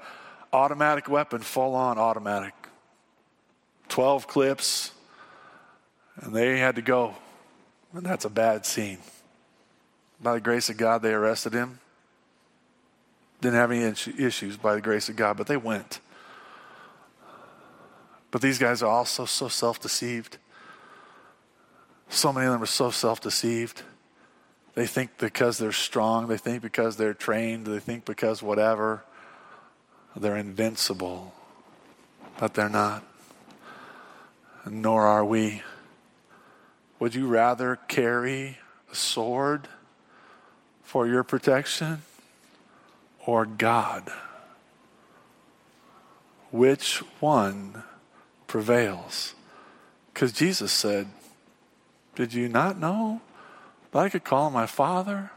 automatic 0.53 1.09
weapon, 1.09 1.41
full 1.41 1.75
on 1.75 1.97
automatic, 1.97 2.53
12 3.89 4.27
clips, 4.27 4.91
and 6.21 6.33
they 6.33 6.57
had 6.57 6.75
to 6.75 6.81
go. 6.81 7.15
And 7.93 8.05
that's 8.05 8.25
a 8.25 8.29
bad 8.29 8.65
scene. 8.65 8.99
By 10.21 10.35
the 10.35 10.39
grace 10.39 10.69
of 10.69 10.77
God, 10.77 11.01
they 11.01 11.13
arrested 11.13 11.53
him. 11.53 11.79
Didn't 13.41 13.55
have 13.55 13.71
any 13.71 13.83
issues 14.17 14.57
by 14.57 14.73
the 14.73 14.81
grace 14.81 15.09
of 15.09 15.15
God, 15.15 15.37
but 15.37 15.47
they 15.47 15.57
went. 15.57 15.99
But 18.37 18.43
these 18.43 18.59
guys 18.59 18.83
are 18.83 18.91
also 18.91 19.25
so 19.25 19.47
self 19.47 19.81
deceived. 19.81 20.37
So 22.07 22.31
many 22.31 22.45
of 22.45 22.53
them 22.53 22.61
are 22.61 22.67
so 22.67 22.91
self 22.91 23.19
deceived. 23.19 23.81
They 24.75 24.85
think 24.85 25.17
because 25.17 25.57
they're 25.57 25.71
strong, 25.71 26.27
they 26.27 26.37
think 26.37 26.61
because 26.61 26.97
they're 26.97 27.15
trained, 27.15 27.65
they 27.65 27.79
think 27.79 28.05
because 28.05 28.43
whatever, 28.43 29.03
they're 30.15 30.37
invincible. 30.37 31.33
But 32.37 32.53
they're 32.53 32.69
not. 32.69 33.03
Nor 34.69 35.07
are 35.07 35.25
we. 35.25 35.63
Would 36.99 37.15
you 37.15 37.25
rather 37.25 37.77
carry 37.87 38.59
a 38.91 38.95
sword 38.95 39.67
for 40.83 41.07
your 41.07 41.23
protection? 41.23 42.03
or 43.25 43.47
God? 43.47 44.11
Which 46.51 46.97
one 47.19 47.83
prevails? 48.47 49.35
Because 50.13 50.31
Jesus 50.31 50.71
said, 50.71 51.07
Did 52.15 52.33
you 52.33 52.49
not 52.49 52.79
know 52.79 53.21
that 53.91 53.99
I 53.99 54.09
could 54.09 54.23
call 54.23 54.49
my 54.49 54.65
Father? 54.65 55.31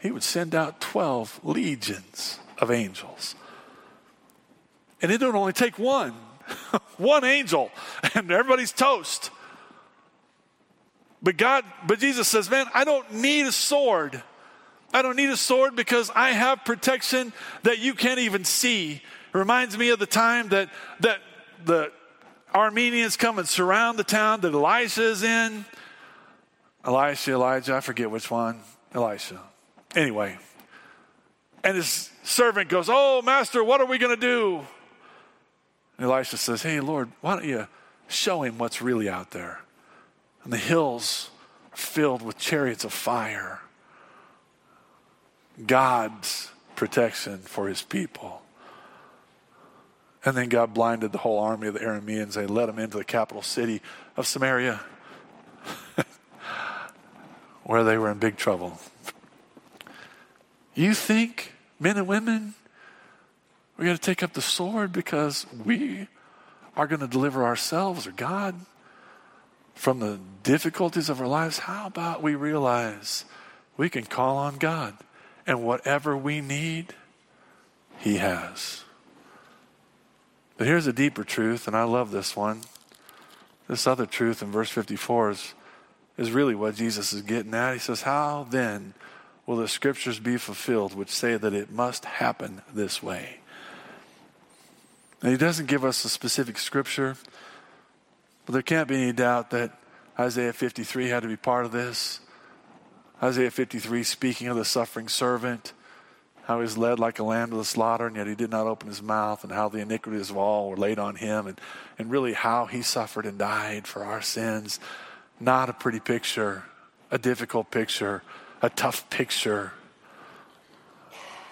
He 0.00 0.10
would 0.10 0.24
send 0.24 0.54
out 0.54 0.80
12 0.80 1.40
legions 1.44 2.40
of 2.58 2.70
angels. 2.70 3.36
And 5.00 5.10
it 5.10 5.20
would 5.20 5.34
only 5.34 5.52
take 5.52 5.78
one, 5.78 6.12
one 6.96 7.24
angel, 7.24 7.70
and 8.14 8.30
everybody's 8.30 8.72
toast. 8.72 9.30
But 11.22 11.36
God, 11.36 11.64
but 11.86 12.00
Jesus 12.00 12.26
says, 12.28 12.50
Man, 12.50 12.66
I 12.74 12.84
don't 12.84 13.12
need 13.14 13.46
a 13.46 13.52
sword. 13.52 14.22
I 14.92 15.02
don't 15.02 15.16
need 15.16 15.30
a 15.30 15.36
sword 15.36 15.74
because 15.74 16.10
I 16.14 16.32
have 16.32 16.64
protection 16.64 17.32
that 17.62 17.78
you 17.78 17.94
can't 17.94 18.20
even 18.20 18.44
see. 18.44 18.94
It 18.94 19.38
reminds 19.38 19.78
me 19.78 19.88
of 19.88 19.98
the 19.98 20.06
time 20.06 20.50
that, 20.50 20.68
that 21.00 21.20
the 21.64 21.92
Arameans 22.54 23.18
come 23.18 23.38
and 23.38 23.48
surround 23.48 23.98
the 23.98 24.04
town 24.04 24.40
that 24.42 24.52
Elisha 24.52 25.02
is 25.02 25.22
in. 25.22 25.64
Elisha, 26.84 27.32
Elijah, 27.32 27.74
I 27.74 27.80
forget 27.80 28.10
which 28.10 28.30
one. 28.30 28.60
Elisha. 28.94 29.40
Anyway. 29.94 30.38
And 31.64 31.76
his 31.76 32.10
servant 32.22 32.68
goes, 32.68 32.88
Oh, 32.90 33.22
master, 33.22 33.62
what 33.62 33.80
are 33.80 33.86
we 33.86 33.98
going 33.98 34.14
to 34.14 34.20
do? 34.20 34.60
And 35.96 36.06
Elisha 36.06 36.36
says, 36.36 36.62
Hey, 36.62 36.80
Lord, 36.80 37.10
why 37.20 37.36
don't 37.36 37.44
you 37.44 37.66
show 38.08 38.42
him 38.42 38.58
what's 38.58 38.82
really 38.82 39.08
out 39.08 39.30
there? 39.30 39.60
And 40.44 40.52
the 40.52 40.58
hills 40.58 41.30
filled 41.72 42.22
with 42.22 42.36
chariots 42.38 42.84
of 42.84 42.92
fire. 42.92 43.60
God's 45.66 46.50
protection 46.76 47.38
for 47.38 47.68
his 47.68 47.82
people. 47.82 48.41
And 50.24 50.36
then 50.36 50.48
God 50.48 50.72
blinded 50.72 51.12
the 51.12 51.18
whole 51.18 51.38
army 51.38 51.68
of 51.68 51.74
the 51.74 51.80
Arameans. 51.80 52.34
They 52.34 52.46
led 52.46 52.66
them 52.66 52.78
into 52.78 52.96
the 52.96 53.04
capital 53.04 53.42
city 53.42 53.82
of 54.16 54.26
Samaria, 54.26 54.80
where 57.64 57.82
they 57.82 57.98
were 57.98 58.10
in 58.10 58.18
big 58.18 58.36
trouble. 58.36 58.78
You 60.74 60.94
think, 60.94 61.52
men 61.80 61.96
and 61.96 62.06
women, 62.06 62.54
we're 63.76 63.86
going 63.86 63.96
to 63.96 64.02
take 64.02 64.22
up 64.22 64.32
the 64.32 64.42
sword 64.42 64.92
because 64.92 65.46
we 65.64 66.06
are 66.76 66.86
going 66.86 67.00
to 67.00 67.08
deliver 67.08 67.44
ourselves 67.44 68.06
or 68.06 68.12
God 68.12 68.54
from 69.74 70.00
the 70.00 70.18
difficulties 70.42 71.08
of 71.08 71.20
our 71.20 71.26
lives? 71.26 71.58
How 71.58 71.86
about 71.86 72.22
we 72.22 72.34
realize 72.34 73.24
we 73.76 73.88
can 73.88 74.04
call 74.04 74.36
on 74.36 74.56
God? 74.58 74.96
And 75.46 75.64
whatever 75.64 76.16
we 76.16 76.40
need, 76.40 76.94
He 77.98 78.18
has. 78.18 78.84
But 80.62 80.68
here's 80.68 80.86
a 80.86 80.92
deeper 80.92 81.24
truth, 81.24 81.66
and 81.66 81.76
I 81.76 81.82
love 81.82 82.12
this 82.12 82.36
one. 82.36 82.60
This 83.66 83.84
other 83.84 84.06
truth 84.06 84.42
in 84.42 84.52
verse 84.52 84.70
54 84.70 85.30
is, 85.30 85.54
is 86.16 86.30
really 86.30 86.54
what 86.54 86.76
Jesus 86.76 87.12
is 87.12 87.22
getting 87.22 87.52
at. 87.52 87.72
He 87.72 87.80
says, 87.80 88.02
How 88.02 88.46
then 88.48 88.94
will 89.44 89.56
the 89.56 89.66
scriptures 89.66 90.20
be 90.20 90.36
fulfilled 90.36 90.94
which 90.94 91.08
say 91.08 91.36
that 91.36 91.52
it 91.52 91.72
must 91.72 92.04
happen 92.04 92.62
this 92.72 93.02
way? 93.02 93.40
And 95.20 95.32
he 95.32 95.36
doesn't 95.36 95.66
give 95.66 95.84
us 95.84 96.04
a 96.04 96.08
specific 96.08 96.56
scripture, 96.58 97.16
but 98.46 98.52
there 98.52 98.62
can't 98.62 98.86
be 98.86 99.02
any 99.02 99.12
doubt 99.12 99.50
that 99.50 99.76
Isaiah 100.16 100.52
53 100.52 101.08
had 101.08 101.24
to 101.24 101.28
be 101.28 101.36
part 101.36 101.64
of 101.64 101.72
this. 101.72 102.20
Isaiah 103.20 103.50
53, 103.50 104.04
speaking 104.04 104.46
of 104.46 104.56
the 104.56 104.64
suffering 104.64 105.08
servant, 105.08 105.72
how 106.44 106.56
he 106.56 106.62
was 106.62 106.76
led 106.76 106.98
like 106.98 107.18
a 107.18 107.22
lamb 107.22 107.50
to 107.50 107.56
the 107.56 107.64
slaughter, 107.64 108.06
and 108.06 108.16
yet 108.16 108.26
he 108.26 108.34
did 108.34 108.50
not 108.50 108.66
open 108.66 108.88
his 108.88 109.02
mouth, 109.02 109.44
and 109.44 109.52
how 109.52 109.68
the 109.68 109.78
iniquities 109.78 110.30
of 110.30 110.36
all 110.36 110.70
were 110.70 110.76
laid 110.76 110.98
on 110.98 111.16
him, 111.16 111.46
and, 111.46 111.60
and 111.98 112.10
really 112.10 112.32
how 112.32 112.66
he 112.66 112.82
suffered 112.82 113.26
and 113.26 113.38
died 113.38 113.86
for 113.86 114.04
our 114.04 114.20
sins. 114.20 114.80
Not 115.38 115.68
a 115.68 115.72
pretty 115.72 116.00
picture, 116.00 116.64
a 117.10 117.18
difficult 117.18 117.70
picture, 117.70 118.22
a 118.60 118.70
tough 118.70 119.08
picture. 119.08 119.72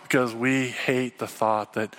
Because 0.03 0.34
we 0.34 0.68
hate 0.68 1.18
the 1.18 1.28
thought 1.28 1.74
that 1.74 1.95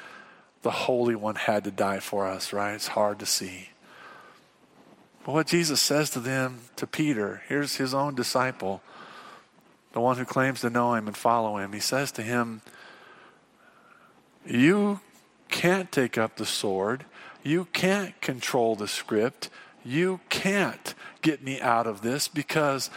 the 0.62 0.72
Holy 0.72 1.16
One 1.16 1.36
had 1.36 1.64
to 1.64 1.72
die 1.72 2.00
for 2.00 2.28
us, 2.28 2.52
right? 2.52 2.74
It's 2.74 2.88
hard 2.88 3.20
to 3.20 3.26
see. 3.26 3.70
But 5.26 5.34
what 5.34 5.48
Jesus 5.48 5.80
says 5.80 6.10
to 6.12 6.20
them, 6.20 6.60
to 6.76 6.88
Peter, 6.88 7.44
here's 7.48 7.76
his 7.76 7.94
own 7.94 8.16
disciple 8.16 8.82
the 9.94 10.00
one 10.00 10.18
who 10.18 10.26
claims 10.26 10.62
to 10.62 10.70
know 10.70 10.94
him 10.94 11.08
and 11.08 11.18
follow 11.18 11.58
him, 11.58 11.74
he 11.74 11.80
says 11.80 12.14
to 12.14 12.22
him, 12.22 12.62
You 14.46 15.00
can't 15.50 15.92
take 15.92 16.18
up 16.18 16.36
the 16.36 16.46
sword. 16.46 17.06
You 17.44 17.66
can't 17.66 18.20
control 18.22 18.76
the 18.76 18.88
script. 18.88 19.50
You 19.84 20.20
can't 20.30 20.94
get 21.22 21.44
me 21.44 21.60
out 21.60 21.88
of 21.88 22.02
this 22.02 22.28
because 22.28 22.90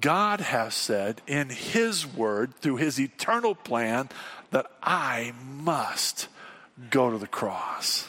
God 0.00 0.40
has 0.40 0.74
said 0.74 1.22
in 1.26 1.48
His 1.48 2.06
Word, 2.06 2.54
through 2.56 2.76
His 2.76 3.00
eternal 3.00 3.54
plan, 3.54 4.08
that 4.50 4.70
I 4.82 5.32
must 5.46 6.28
go 6.90 7.10
to 7.10 7.18
the 7.18 7.26
cross. 7.26 8.06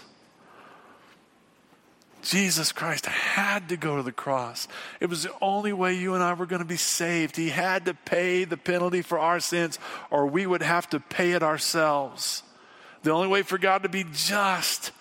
Jesus 2.22 2.72
Christ 2.72 3.08
had 3.08 3.70
to 3.70 3.78
go 3.78 3.98
to 3.98 4.04
the 4.04 4.12
cross. 4.12 4.68
It 5.00 5.10
was 5.10 5.24
the 5.24 5.34
only 5.42 5.74
way 5.74 5.96
you 5.96 6.14
and 6.14 6.24
I 6.24 6.34
were 6.34 6.46
going 6.46 6.62
to 6.62 6.68
be 6.68 6.78
saved. 6.78 7.36
He 7.36 7.50
had 7.50 7.86
to 7.86 7.96
pay 7.96 8.44
the 8.44 8.58
penalty 8.58 9.02
for 9.02 9.18
our 9.18 9.40
sins, 9.40 9.80
or 10.12 10.28
we 10.28 10.46
would 10.46 10.62
have 10.62 10.88
to 10.92 11.00
pay 11.00 11.32
it 11.32 11.42
ourselves. 11.42 12.44
The 13.04 13.12
only 13.12 13.28
way 13.28 13.42
for 13.42 13.58
God 13.58 13.84
to 13.84 13.90
be 13.90 14.06
just 14.14 14.92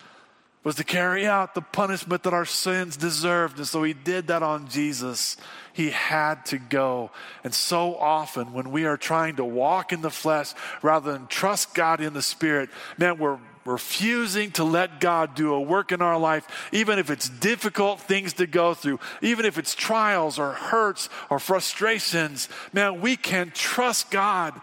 was 0.62 0.76
to 0.76 0.84
carry 0.84 1.26
out 1.26 1.54
the 1.54 1.62
punishment 1.62 2.22
that 2.22 2.34
our 2.34 2.44
sins 2.44 2.96
deserved. 2.96 3.58
And 3.58 3.66
so 3.66 3.82
he 3.82 3.94
did 3.94 4.26
that 4.26 4.42
on 4.42 4.68
Jesus. 4.68 5.38
He 5.72 5.90
had 5.90 6.44
to 6.46 6.58
go. 6.58 7.10
And 7.44 7.54
so 7.54 7.96
often, 7.96 8.52
when 8.52 8.70
we 8.70 8.84
are 8.84 8.98
trying 8.98 9.36
to 9.36 9.44
walk 9.44 9.92
in 9.92 10.02
the 10.02 10.10
flesh 10.10 10.52
rather 10.82 11.12
than 11.12 11.26
trust 11.28 11.74
God 11.74 12.00
in 12.00 12.12
the 12.12 12.22
Spirit, 12.22 12.68
man, 12.98 13.18
we're 13.18 13.38
refusing 13.64 14.50
to 14.52 14.64
let 14.64 15.00
God 15.00 15.34
do 15.34 15.54
a 15.54 15.60
work 15.60 15.92
in 15.92 16.02
our 16.02 16.18
life, 16.18 16.68
even 16.72 16.98
if 16.98 17.10
it's 17.10 17.28
difficult 17.28 18.00
things 18.00 18.34
to 18.34 18.46
go 18.46 18.74
through, 18.74 18.98
even 19.22 19.44
if 19.44 19.58
it's 19.58 19.74
trials 19.74 20.38
or 20.38 20.52
hurts 20.52 21.08
or 21.30 21.38
frustrations, 21.38 22.48
man, 22.72 23.00
we 23.00 23.16
can 23.16 23.50
trust 23.54 24.10
God. 24.10 24.60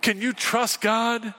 Can 0.00 0.20
you 0.20 0.32
trust 0.32 0.80
God? 0.80 1.34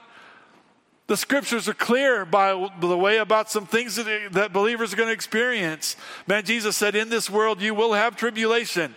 The 1.10 1.16
scriptures 1.16 1.68
are 1.68 1.74
clear 1.74 2.24
by 2.24 2.70
the 2.78 2.96
way 2.96 3.16
about 3.16 3.50
some 3.50 3.66
things 3.66 3.96
that, 3.96 4.28
that 4.30 4.52
believers 4.52 4.92
are 4.92 4.96
going 4.96 5.08
to 5.08 5.12
experience. 5.12 5.96
Man, 6.28 6.44
Jesus 6.44 6.76
said, 6.76 6.94
In 6.94 7.08
this 7.08 7.28
world 7.28 7.60
you 7.60 7.74
will 7.74 7.94
have 7.94 8.14
tribulation. 8.14 8.94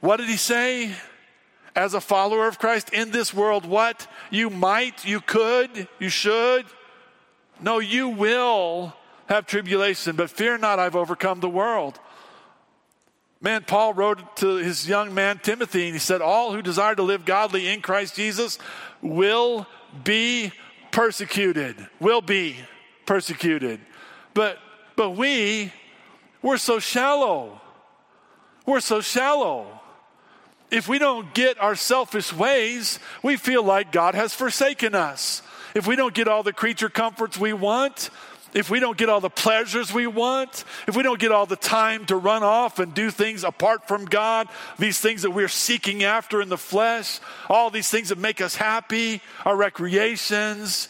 What 0.00 0.18
did 0.18 0.28
he 0.28 0.36
say? 0.36 0.94
As 1.74 1.94
a 1.94 2.00
follower 2.02 2.46
of 2.46 2.58
Christ, 2.58 2.92
in 2.92 3.10
this 3.10 3.32
world, 3.32 3.64
what? 3.64 4.06
You 4.30 4.50
might, 4.50 5.06
you 5.06 5.22
could, 5.22 5.88
you 5.98 6.10
should. 6.10 6.66
No, 7.58 7.78
you 7.78 8.10
will 8.10 8.94
have 9.26 9.46
tribulation, 9.46 10.16
but 10.16 10.28
fear 10.28 10.58
not, 10.58 10.78
I've 10.78 10.94
overcome 10.94 11.40
the 11.40 11.48
world. 11.48 11.98
Man, 13.40 13.64
Paul 13.66 13.94
wrote 13.94 14.36
to 14.36 14.56
his 14.56 14.86
young 14.86 15.14
man 15.14 15.40
Timothy, 15.42 15.86
and 15.86 15.94
he 15.94 16.00
said, 16.00 16.20
All 16.20 16.52
who 16.52 16.60
desire 16.60 16.94
to 16.96 17.02
live 17.02 17.24
godly 17.24 17.66
in 17.66 17.80
Christ 17.80 18.14
Jesus 18.14 18.58
will 19.00 19.66
be 20.04 20.52
persecuted, 20.90 21.76
will 22.00 22.20
be 22.20 22.56
persecuted. 23.06 23.80
But 24.34 24.58
but 24.96 25.10
we 25.10 25.72
we're 26.42 26.58
so 26.58 26.78
shallow. 26.78 27.60
We're 28.66 28.80
so 28.80 29.00
shallow. 29.00 29.80
If 30.70 30.88
we 30.88 30.98
don't 30.98 31.34
get 31.34 31.60
our 31.60 31.74
selfish 31.74 32.32
ways, 32.32 33.00
we 33.22 33.36
feel 33.36 33.64
like 33.64 33.90
God 33.90 34.14
has 34.14 34.34
forsaken 34.34 34.94
us. 34.94 35.42
If 35.74 35.86
we 35.86 35.96
don't 35.96 36.14
get 36.14 36.28
all 36.28 36.42
the 36.42 36.52
creature 36.52 36.88
comforts 36.88 37.38
we 37.38 37.52
want, 37.52 38.10
if 38.52 38.70
we 38.70 38.80
don't 38.80 38.96
get 38.96 39.08
all 39.08 39.20
the 39.20 39.30
pleasures 39.30 39.92
we 39.92 40.06
want, 40.06 40.64
if 40.88 40.96
we 40.96 41.02
don't 41.02 41.20
get 41.20 41.32
all 41.32 41.46
the 41.46 41.56
time 41.56 42.04
to 42.06 42.16
run 42.16 42.42
off 42.42 42.78
and 42.78 42.92
do 42.94 43.10
things 43.10 43.44
apart 43.44 43.86
from 43.86 44.04
God, 44.04 44.48
these 44.78 44.98
things 44.98 45.22
that 45.22 45.30
we're 45.30 45.48
seeking 45.48 46.02
after 46.02 46.40
in 46.40 46.48
the 46.48 46.58
flesh, 46.58 47.20
all 47.48 47.70
these 47.70 47.88
things 47.88 48.08
that 48.08 48.18
make 48.18 48.40
us 48.40 48.56
happy, 48.56 49.20
our 49.44 49.56
recreations, 49.56 50.88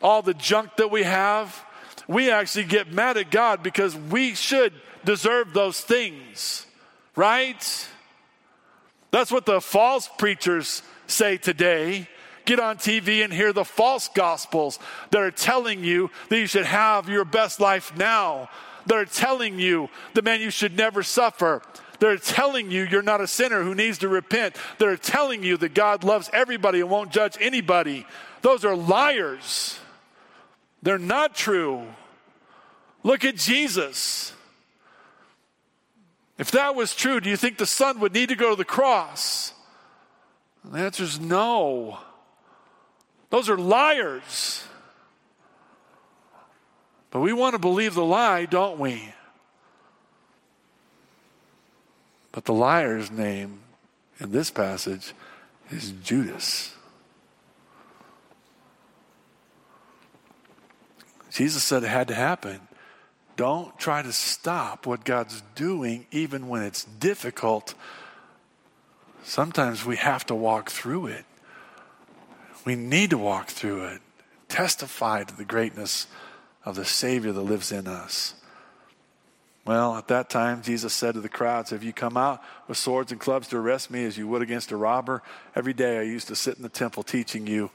all 0.00 0.22
the 0.22 0.34
junk 0.34 0.76
that 0.76 0.90
we 0.90 1.02
have, 1.02 1.64
we 2.06 2.30
actually 2.30 2.64
get 2.64 2.92
mad 2.92 3.16
at 3.16 3.30
God 3.30 3.62
because 3.62 3.96
we 3.96 4.34
should 4.34 4.72
deserve 5.04 5.52
those 5.52 5.80
things, 5.80 6.66
right? 7.16 7.88
That's 9.10 9.30
what 9.30 9.46
the 9.46 9.60
false 9.60 10.08
preachers 10.18 10.82
say 11.06 11.36
today 11.36 12.08
get 12.44 12.60
on 12.60 12.76
TV 12.76 13.24
and 13.24 13.32
hear 13.32 13.52
the 13.52 13.64
false 13.64 14.08
gospels 14.08 14.78
that 15.10 15.20
are 15.20 15.30
telling 15.30 15.84
you 15.84 16.10
that 16.28 16.38
you 16.38 16.46
should 16.46 16.66
have 16.66 17.08
your 17.08 17.24
best 17.24 17.60
life 17.60 17.96
now, 17.96 18.48
that 18.86 18.96
are 18.96 19.04
telling 19.04 19.58
you 19.58 19.88
that, 20.14 20.24
man, 20.24 20.40
you 20.40 20.50
should 20.50 20.76
never 20.76 21.02
suffer. 21.02 21.62
They're 21.98 22.16
telling 22.16 22.70
you 22.70 22.82
you're 22.84 23.02
not 23.02 23.20
a 23.20 23.28
sinner 23.28 23.62
who 23.62 23.74
needs 23.74 23.98
to 23.98 24.08
repent. 24.08 24.56
They're 24.78 24.96
telling 24.96 25.44
you 25.44 25.56
that 25.58 25.72
God 25.74 26.02
loves 26.02 26.28
everybody 26.32 26.80
and 26.80 26.90
won't 26.90 27.12
judge 27.12 27.36
anybody. 27.40 28.06
Those 28.40 28.64
are 28.64 28.74
liars. 28.74 29.78
They're 30.82 30.98
not 30.98 31.36
true. 31.36 31.86
Look 33.04 33.24
at 33.24 33.36
Jesus. 33.36 34.32
If 36.38 36.50
that 36.52 36.74
was 36.74 36.94
true, 36.94 37.20
do 37.20 37.30
you 37.30 37.36
think 37.36 37.58
the 37.58 37.66
Son 37.66 38.00
would 38.00 38.12
need 38.12 38.30
to 38.30 38.34
go 38.34 38.50
to 38.50 38.56
the 38.56 38.64
cross? 38.64 39.52
The 40.64 40.78
answer 40.78 41.04
is 41.04 41.20
no. 41.20 41.98
Those 43.32 43.48
are 43.48 43.56
liars. 43.56 44.62
But 47.10 47.20
we 47.20 47.32
want 47.32 47.54
to 47.54 47.58
believe 47.58 47.94
the 47.94 48.04
lie, 48.04 48.44
don't 48.44 48.78
we? 48.78 49.14
But 52.30 52.44
the 52.44 52.52
liar's 52.52 53.10
name 53.10 53.60
in 54.20 54.32
this 54.32 54.50
passage 54.50 55.14
is 55.70 55.92
Judas. 56.02 56.74
Jesus 61.30 61.62
said 61.62 61.84
it 61.84 61.88
had 61.88 62.08
to 62.08 62.14
happen. 62.14 62.60
Don't 63.36 63.78
try 63.78 64.02
to 64.02 64.12
stop 64.12 64.86
what 64.86 65.06
God's 65.06 65.42
doing, 65.54 66.04
even 66.10 66.48
when 66.48 66.64
it's 66.64 66.84
difficult. 66.84 67.72
Sometimes 69.22 69.86
we 69.86 69.96
have 69.96 70.26
to 70.26 70.34
walk 70.34 70.70
through 70.70 71.06
it. 71.06 71.24
We 72.64 72.76
need 72.76 73.10
to 73.10 73.18
walk 73.18 73.48
through 73.48 73.86
it, 73.86 74.00
testify 74.48 75.24
to 75.24 75.36
the 75.36 75.44
greatness 75.44 76.06
of 76.64 76.76
the 76.76 76.84
Savior 76.84 77.32
that 77.32 77.40
lives 77.40 77.72
in 77.72 77.88
us. 77.88 78.34
Well, 79.64 79.96
at 79.96 80.08
that 80.08 80.28
time, 80.28 80.62
Jesus 80.62 80.92
said 80.92 81.14
to 81.14 81.20
the 81.20 81.28
crowds, 81.28 81.70
Have 81.70 81.84
you 81.84 81.92
come 81.92 82.16
out 82.16 82.42
with 82.66 82.76
swords 82.76 83.12
and 83.12 83.20
clubs 83.20 83.48
to 83.48 83.56
arrest 83.56 83.90
me 83.90 84.04
as 84.04 84.18
you 84.18 84.26
would 84.26 84.42
against 84.42 84.72
a 84.72 84.76
robber? 84.76 85.22
Every 85.54 85.72
day 85.72 85.98
I 85.98 86.02
used 86.02 86.28
to 86.28 86.36
sit 86.36 86.56
in 86.56 86.62
the 86.62 86.68
temple 86.68 87.04
teaching 87.04 87.46
you, 87.46 87.70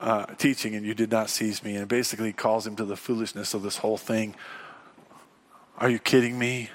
uh, 0.00 0.26
teaching, 0.34 0.74
and 0.74 0.84
you 0.84 0.94
did 0.94 1.12
not 1.12 1.30
seize 1.30 1.62
me. 1.62 1.76
And 1.76 1.86
basically 1.86 2.32
calls 2.32 2.66
him 2.66 2.74
to 2.76 2.84
the 2.84 2.96
foolishness 2.96 3.54
of 3.54 3.62
this 3.62 3.76
whole 3.76 3.98
thing. 3.98 4.34
Are 5.78 5.88
you 5.88 6.00
kidding 6.00 6.38
me? 6.38 6.70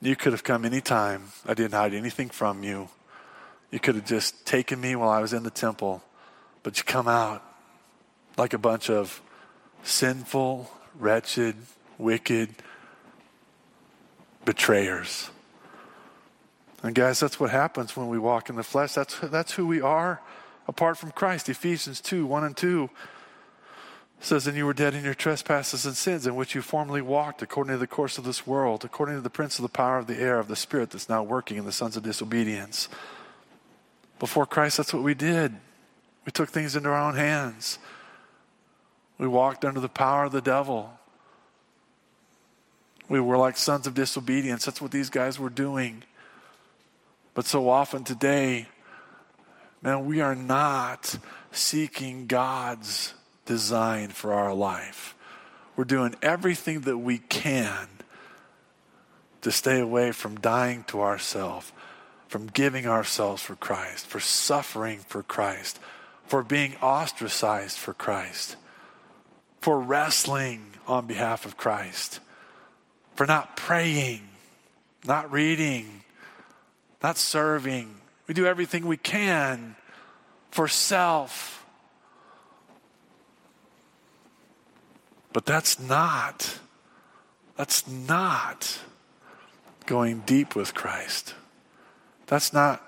You 0.00 0.16
could 0.16 0.32
have 0.32 0.44
come 0.44 0.64
any 0.64 0.80
time. 0.80 1.24
I 1.46 1.52
didn't 1.52 1.74
hide 1.74 1.92
anything 1.92 2.30
from 2.30 2.62
you. 2.62 2.88
You 3.70 3.80
could 3.80 3.96
have 3.96 4.06
just 4.06 4.46
taken 4.46 4.80
me 4.80 4.96
while 4.96 5.10
I 5.10 5.20
was 5.20 5.34
in 5.34 5.42
the 5.42 5.50
temple 5.50 6.02
but 6.62 6.78
you 6.78 6.84
come 6.84 7.08
out 7.08 7.42
like 8.36 8.52
a 8.52 8.58
bunch 8.58 8.88
of 8.88 9.20
sinful, 9.82 10.70
wretched, 10.98 11.56
wicked 11.98 12.50
betrayers. 14.44 15.30
And 16.82 16.94
guys, 16.94 17.20
that's 17.20 17.38
what 17.38 17.50
happens 17.50 17.96
when 17.96 18.08
we 18.08 18.18
walk 18.18 18.48
in 18.48 18.56
the 18.56 18.62
flesh. 18.62 18.94
That's, 18.94 19.18
that's 19.20 19.52
who 19.52 19.66
we 19.66 19.80
are 19.80 20.20
apart 20.66 20.98
from 20.98 21.12
Christ. 21.12 21.48
Ephesians 21.48 22.00
2 22.00 22.26
1 22.26 22.44
and 22.44 22.56
2 22.56 22.90
says, 24.20 24.46
And 24.46 24.56
you 24.56 24.66
were 24.66 24.72
dead 24.72 24.94
in 24.94 25.04
your 25.04 25.14
trespasses 25.14 25.86
and 25.86 25.96
sins, 25.96 26.26
in 26.26 26.34
which 26.34 26.54
you 26.54 26.62
formerly 26.62 27.02
walked 27.02 27.42
according 27.42 27.72
to 27.74 27.78
the 27.78 27.86
course 27.86 28.18
of 28.18 28.24
this 28.24 28.46
world, 28.46 28.84
according 28.84 29.14
to 29.14 29.20
the 29.20 29.30
prince 29.30 29.58
of 29.58 29.62
the 29.62 29.68
power 29.68 29.98
of 29.98 30.08
the 30.08 30.18
air, 30.18 30.38
of 30.38 30.48
the 30.48 30.56
spirit 30.56 30.90
that's 30.90 31.08
now 31.08 31.22
working 31.22 31.56
in 31.56 31.64
the 31.64 31.72
sons 31.72 31.96
of 31.96 32.02
disobedience. 32.02 32.88
Before 34.18 34.46
Christ, 34.46 34.76
that's 34.76 34.94
what 34.94 35.02
we 35.02 35.14
did. 35.14 35.54
We 36.24 36.32
took 36.32 36.48
things 36.50 36.76
into 36.76 36.88
our 36.88 37.08
own 37.08 37.16
hands. 37.16 37.78
We 39.18 39.26
walked 39.26 39.64
under 39.64 39.80
the 39.80 39.88
power 39.88 40.24
of 40.24 40.32
the 40.32 40.40
devil. 40.40 40.92
We 43.08 43.20
were 43.20 43.36
like 43.36 43.56
sons 43.56 43.86
of 43.86 43.94
disobedience. 43.94 44.64
That's 44.64 44.80
what 44.80 44.90
these 44.90 45.10
guys 45.10 45.38
were 45.38 45.50
doing. 45.50 46.04
But 47.34 47.46
so 47.46 47.68
often 47.68 48.04
today, 48.04 48.68
man, 49.82 50.06
we 50.06 50.20
are 50.20 50.34
not 50.34 51.18
seeking 51.50 52.26
God's 52.26 53.14
design 53.46 54.08
for 54.08 54.32
our 54.32 54.54
life. 54.54 55.14
We're 55.76 55.84
doing 55.84 56.14
everything 56.22 56.82
that 56.82 56.98
we 56.98 57.18
can 57.18 57.88
to 59.40 59.50
stay 59.50 59.80
away 59.80 60.12
from 60.12 60.36
dying 60.36 60.84
to 60.84 61.00
ourselves, 61.00 61.72
from 62.28 62.46
giving 62.46 62.86
ourselves 62.86 63.42
for 63.42 63.56
Christ, 63.56 64.06
for 64.06 64.20
suffering 64.20 65.00
for 65.00 65.22
Christ, 65.22 65.78
for 66.32 66.42
being 66.42 66.74
ostracized 66.76 67.76
for 67.76 67.92
Christ, 67.92 68.56
for 69.60 69.78
wrestling 69.78 70.64
on 70.86 71.06
behalf 71.06 71.44
of 71.44 71.58
Christ, 71.58 72.20
for 73.14 73.26
not 73.26 73.54
praying, 73.54 74.22
not 75.04 75.30
reading, 75.30 76.04
not 77.02 77.18
serving. 77.18 77.96
We 78.26 78.32
do 78.32 78.46
everything 78.46 78.86
we 78.86 78.96
can 78.96 79.76
for 80.50 80.68
self. 80.68 81.66
But 85.34 85.44
that's 85.44 85.78
not, 85.78 86.60
that's 87.58 87.86
not 87.86 88.80
going 89.84 90.20
deep 90.20 90.56
with 90.56 90.72
Christ. 90.72 91.34
That's 92.26 92.54
not 92.54 92.82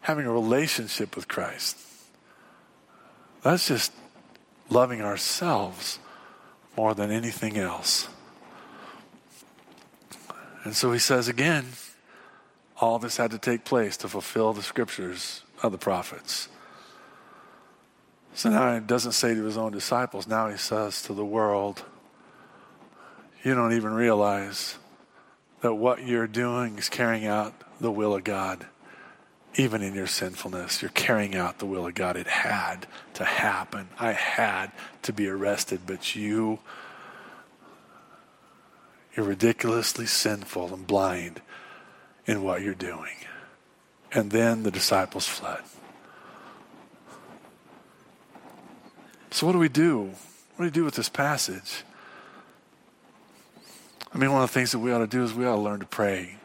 having 0.00 0.26
a 0.26 0.32
relationship 0.32 1.14
with 1.14 1.28
Christ. 1.28 1.83
That's 3.44 3.68
just 3.68 3.92
loving 4.70 5.02
ourselves 5.02 5.98
more 6.76 6.94
than 6.94 7.12
anything 7.12 7.58
else. 7.58 8.08
And 10.64 10.74
so 10.74 10.92
he 10.92 10.98
says 10.98 11.28
again, 11.28 11.66
all 12.80 12.98
this 12.98 13.18
had 13.18 13.30
to 13.32 13.38
take 13.38 13.64
place 13.64 13.98
to 13.98 14.08
fulfill 14.08 14.54
the 14.54 14.62
scriptures 14.62 15.42
of 15.62 15.72
the 15.72 15.78
prophets. 15.78 16.48
So 18.34 18.48
now 18.48 18.74
he 18.74 18.80
doesn't 18.80 19.12
say 19.12 19.34
to 19.34 19.44
his 19.44 19.58
own 19.58 19.72
disciples, 19.72 20.26
now 20.26 20.48
he 20.48 20.56
says 20.56 21.02
to 21.02 21.12
the 21.12 21.24
world, 21.24 21.84
you 23.44 23.54
don't 23.54 23.74
even 23.74 23.92
realize 23.92 24.76
that 25.60 25.74
what 25.74 26.06
you're 26.06 26.26
doing 26.26 26.78
is 26.78 26.88
carrying 26.88 27.26
out 27.26 27.54
the 27.78 27.90
will 27.90 28.14
of 28.14 28.24
God. 28.24 28.66
Even 29.56 29.82
in 29.82 29.94
your 29.94 30.08
sinfulness, 30.08 30.82
you're 30.82 30.90
carrying 30.90 31.36
out 31.36 31.58
the 31.58 31.66
will 31.66 31.86
of 31.86 31.94
God. 31.94 32.16
It 32.16 32.26
had 32.26 32.86
to 33.14 33.24
happen. 33.24 33.88
I 33.98 34.12
had 34.12 34.72
to 35.02 35.12
be 35.12 35.28
arrested, 35.28 35.82
but 35.86 36.16
you, 36.16 36.58
you're 39.16 39.26
ridiculously 39.26 40.06
sinful 40.06 40.74
and 40.74 40.86
blind 40.86 41.40
in 42.26 42.42
what 42.42 42.62
you're 42.62 42.74
doing. 42.74 43.14
And 44.12 44.30
then 44.30 44.64
the 44.64 44.70
disciples 44.70 45.26
fled. 45.26 45.62
So, 49.30 49.46
what 49.46 49.52
do 49.52 49.58
we 49.58 49.68
do? 49.68 50.12
What 50.56 50.58
do 50.58 50.64
we 50.64 50.70
do 50.70 50.84
with 50.84 50.94
this 50.94 51.08
passage? 51.08 51.82
I 54.12 54.18
mean, 54.18 54.32
one 54.32 54.42
of 54.42 54.48
the 54.48 54.54
things 54.54 54.70
that 54.70 54.78
we 54.78 54.92
ought 54.92 54.98
to 54.98 55.08
do 55.08 55.24
is 55.24 55.34
we 55.34 55.44
ought 55.44 55.56
to 55.56 55.60
learn 55.60 55.80
to 55.80 55.86
pray. 55.86 56.36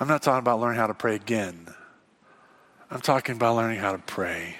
I'm 0.00 0.08
not 0.08 0.22
talking 0.22 0.40
about 0.40 0.60
learning 0.60 0.78
how 0.78 0.88
to 0.88 0.94
pray 0.94 1.14
again. 1.14 1.68
I'm 2.90 3.00
talking 3.00 3.36
about 3.36 3.56
learning 3.56 3.78
how 3.78 3.92
to 3.92 3.98
pray. 3.98 4.56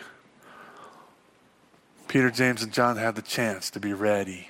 Peter, 2.08 2.30
James, 2.30 2.62
and 2.62 2.72
John 2.72 2.96
had 2.96 3.16
the 3.16 3.22
chance 3.22 3.70
to 3.70 3.80
be 3.80 3.92
ready, 3.92 4.48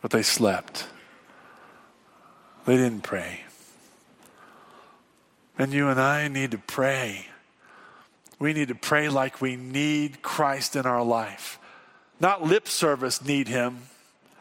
but 0.00 0.10
they 0.10 0.22
slept. 0.22 0.86
They 2.64 2.76
didn't 2.76 3.02
pray. 3.02 3.42
And 5.58 5.72
you 5.72 5.88
and 5.88 6.00
I 6.00 6.28
need 6.28 6.50
to 6.52 6.58
pray. 6.58 7.26
We 8.38 8.52
need 8.52 8.68
to 8.68 8.74
pray 8.74 9.08
like 9.08 9.40
we 9.40 9.56
need 9.56 10.22
Christ 10.22 10.76
in 10.76 10.86
our 10.86 11.02
life. 11.02 11.58
Not 12.20 12.42
lip 12.42 12.68
service 12.68 13.24
need 13.24 13.48
Him, 13.48 13.84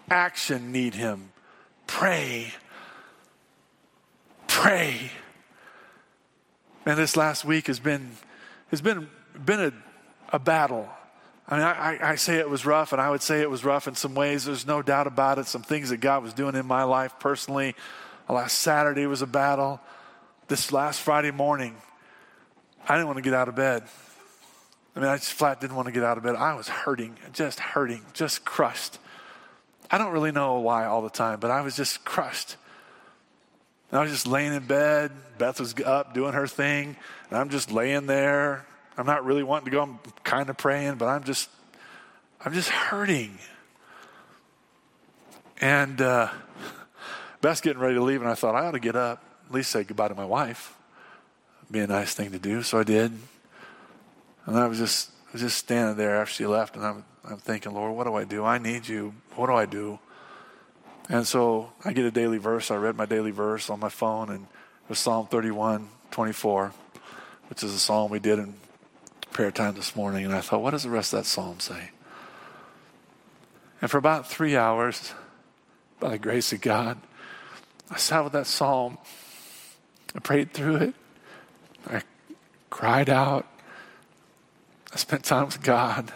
action 0.09 0.71
need 0.71 0.93
Him. 0.93 1.31
Pray. 1.87 2.53
Pray. 4.57 5.11
Man, 6.85 6.95
this 6.95 7.17
last 7.17 7.43
week 7.43 7.67
has 7.67 7.77
been 7.77 8.11
has 8.71 8.79
been 8.79 9.09
been 9.43 9.59
a, 9.59 9.73
a 10.29 10.39
battle. 10.39 10.87
I 11.45 11.55
mean, 11.57 11.65
I, 11.65 12.11
I 12.11 12.15
say 12.15 12.37
it 12.37 12.49
was 12.49 12.65
rough, 12.65 12.93
and 12.93 13.01
I 13.01 13.09
would 13.09 13.21
say 13.21 13.41
it 13.41 13.49
was 13.49 13.65
rough 13.65 13.85
in 13.85 13.95
some 13.95 14.15
ways. 14.15 14.45
There's 14.45 14.65
no 14.65 14.81
doubt 14.81 15.07
about 15.07 15.39
it. 15.39 15.47
Some 15.47 15.61
things 15.61 15.89
that 15.89 15.97
God 15.97 16.23
was 16.23 16.33
doing 16.33 16.55
in 16.55 16.65
my 16.65 16.83
life 16.83 17.19
personally. 17.19 17.75
Last 18.29 18.59
Saturday 18.59 19.05
was 19.07 19.21
a 19.21 19.27
battle. 19.27 19.81
This 20.47 20.71
last 20.71 21.01
Friday 21.01 21.31
morning, 21.31 21.75
I 22.87 22.95
didn't 22.95 23.07
want 23.07 23.17
to 23.17 23.23
get 23.23 23.33
out 23.33 23.49
of 23.49 23.55
bed. 23.55 23.83
I 24.95 24.99
mean, 25.01 25.09
I 25.09 25.17
just 25.17 25.33
flat 25.33 25.59
didn't 25.59 25.75
want 25.75 25.87
to 25.87 25.91
get 25.91 26.03
out 26.03 26.17
of 26.17 26.23
bed. 26.23 26.35
I 26.35 26.53
was 26.53 26.69
hurting, 26.69 27.17
just 27.33 27.59
hurting, 27.59 28.05
just 28.13 28.45
crushed. 28.45 28.99
I 29.91 29.97
don't 29.97 30.13
really 30.13 30.31
know 30.31 30.59
why 30.59 30.85
all 30.85 31.01
the 31.01 31.09
time, 31.09 31.41
but 31.41 31.51
I 31.51 31.59
was 31.59 31.75
just 31.75 32.05
crushed. 32.05 32.55
And 33.91 33.99
I 33.99 34.03
was 34.03 34.11
just 34.11 34.27
laying 34.27 34.53
in 34.53 34.65
bed. 34.65 35.11
Beth 35.37 35.59
was 35.59 35.75
up 35.81 36.13
doing 36.13 36.33
her 36.33 36.47
thing, 36.47 36.95
and 37.29 37.37
I'm 37.37 37.49
just 37.49 37.71
laying 37.71 38.07
there. 38.07 38.65
I'm 38.97 39.05
not 39.05 39.25
really 39.25 39.43
wanting 39.43 39.65
to 39.65 39.71
go. 39.71 39.81
I'm 39.81 39.99
kind 40.23 40.49
of 40.49 40.57
praying, 40.57 40.95
but 40.95 41.07
I'm 41.07 41.23
just, 41.23 41.49
I'm 42.43 42.53
just 42.53 42.69
hurting. 42.69 43.37
And 45.61 46.01
uh, 46.01 46.29
Beth's 47.41 47.61
getting 47.61 47.81
ready 47.81 47.95
to 47.95 48.03
leave, 48.03 48.21
and 48.21 48.29
I 48.29 48.35
thought 48.35 48.55
I 48.55 48.65
ought 48.65 48.71
to 48.71 48.79
get 48.79 48.95
up, 48.95 49.23
at 49.47 49.53
least 49.53 49.71
say 49.71 49.83
goodbye 49.83 50.07
to 50.07 50.15
my 50.15 50.25
wife. 50.25 50.75
Be 51.69 51.79
a 51.79 51.87
nice 51.87 52.13
thing 52.13 52.31
to 52.31 52.39
do, 52.39 52.61
so 52.61 52.79
I 52.79 52.83
did. 52.83 53.11
And 54.45 54.57
I 54.57 54.67
was 54.67 54.77
just, 54.77 55.09
I 55.29 55.33
was 55.33 55.41
just 55.41 55.57
standing 55.57 55.97
there 55.97 56.17
after 56.17 56.33
she 56.33 56.45
left, 56.45 56.75
and 56.75 56.85
I'm, 56.85 57.05
I'm 57.23 57.37
thinking, 57.37 57.73
Lord, 57.73 57.95
what 57.95 58.05
do 58.05 58.15
I 58.15 58.23
do? 58.23 58.45
I 58.45 58.57
need 58.57 58.87
you. 58.87 59.13
What 59.35 59.47
do 59.47 59.53
I 59.53 59.65
do? 59.65 59.99
And 61.07 61.27
so 61.27 61.71
I 61.83 61.93
get 61.93 62.05
a 62.05 62.11
daily 62.11 62.39
verse. 62.39 62.71
I 62.71 62.75
read 62.75 62.95
my 62.95 63.05
daily 63.05 63.31
verse 63.31 63.69
on 63.69 63.79
my 63.79 63.89
phone, 63.89 64.29
and 64.29 64.43
it 64.45 64.89
was 64.89 64.99
Psalm 64.99 65.27
31, 65.27 65.89
24, 66.11 66.73
which 67.49 67.63
is 67.63 67.73
a 67.73 67.79
psalm 67.79 68.09
we 68.09 68.19
did 68.19 68.39
in 68.39 68.55
prayer 69.31 69.51
time 69.51 69.75
this 69.75 69.95
morning. 69.95 70.25
And 70.25 70.33
I 70.33 70.41
thought, 70.41 70.61
what 70.61 70.71
does 70.71 70.83
the 70.83 70.89
rest 70.89 71.13
of 71.13 71.19
that 71.19 71.25
psalm 71.25 71.59
say? 71.59 71.91
And 73.81 73.91
for 73.91 73.97
about 73.97 74.27
three 74.27 74.55
hours, 74.55 75.13
by 75.99 76.09
the 76.09 76.17
grace 76.17 76.51
of 76.53 76.61
God, 76.61 76.97
I 77.91 77.97
sat 77.97 78.23
with 78.23 78.33
that 78.33 78.47
psalm. 78.47 78.97
I 80.15 80.19
prayed 80.19 80.53
through 80.53 80.77
it. 80.77 80.95
I 81.87 82.01
cried 82.71 83.09
out. 83.09 83.45
I 84.91 84.97
spent 84.97 85.23
time 85.23 85.45
with 85.45 85.61
God. 85.61 86.11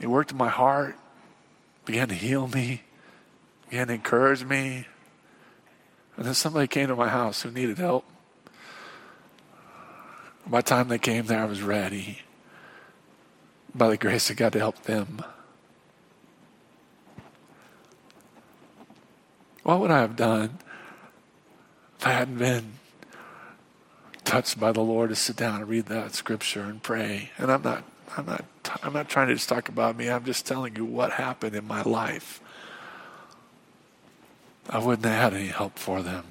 He 0.00 0.06
worked 0.06 0.32
in 0.32 0.38
my 0.38 0.48
heart, 0.48 0.96
began 1.84 2.08
to 2.08 2.14
heal 2.14 2.48
me, 2.48 2.82
began 3.70 3.86
to 3.86 3.94
encourage 3.94 4.44
me. 4.44 4.86
And 6.16 6.26
then 6.26 6.34
somebody 6.34 6.66
came 6.66 6.88
to 6.88 6.96
my 6.96 7.08
house 7.08 7.42
who 7.42 7.52
needed 7.52 7.78
help. 7.78 8.04
By 10.44 10.58
the 10.58 10.66
time 10.66 10.88
they 10.88 10.98
came 10.98 11.26
there, 11.26 11.40
I 11.40 11.44
was 11.44 11.62
ready 11.62 12.22
by 13.72 13.88
the 13.88 13.96
grace 13.96 14.28
of 14.28 14.36
God 14.36 14.52
to 14.54 14.58
help 14.58 14.82
them. 14.82 15.22
What 19.62 19.78
would 19.78 19.92
I 19.92 20.00
have 20.00 20.16
done 20.16 20.58
if 21.98 22.06
I 22.06 22.10
hadn't 22.10 22.38
been 22.38 22.72
touched 24.24 24.58
by 24.58 24.72
the 24.72 24.80
Lord 24.80 25.10
to 25.10 25.16
sit 25.16 25.36
down 25.36 25.60
and 25.60 25.68
read 25.68 25.86
that 25.86 26.16
scripture 26.16 26.62
and 26.62 26.82
pray? 26.82 27.30
And 27.38 27.52
I'm 27.52 27.62
not, 27.62 27.84
I'm 28.16 28.26
not, 28.26 28.44
I'm 28.82 28.92
not 28.92 29.08
trying 29.08 29.28
to 29.28 29.34
just 29.34 29.48
talk 29.48 29.68
about 29.68 29.96
me. 29.96 30.10
I'm 30.10 30.24
just 30.24 30.44
telling 30.44 30.74
you 30.74 30.84
what 30.84 31.12
happened 31.12 31.54
in 31.54 31.68
my 31.68 31.82
life. 31.82 32.42
I 34.68 34.78
wouldn't 34.78 35.04
have 35.04 35.32
had 35.32 35.34
any 35.34 35.48
help 35.48 35.78
for 35.78 36.02
them. 36.02 36.24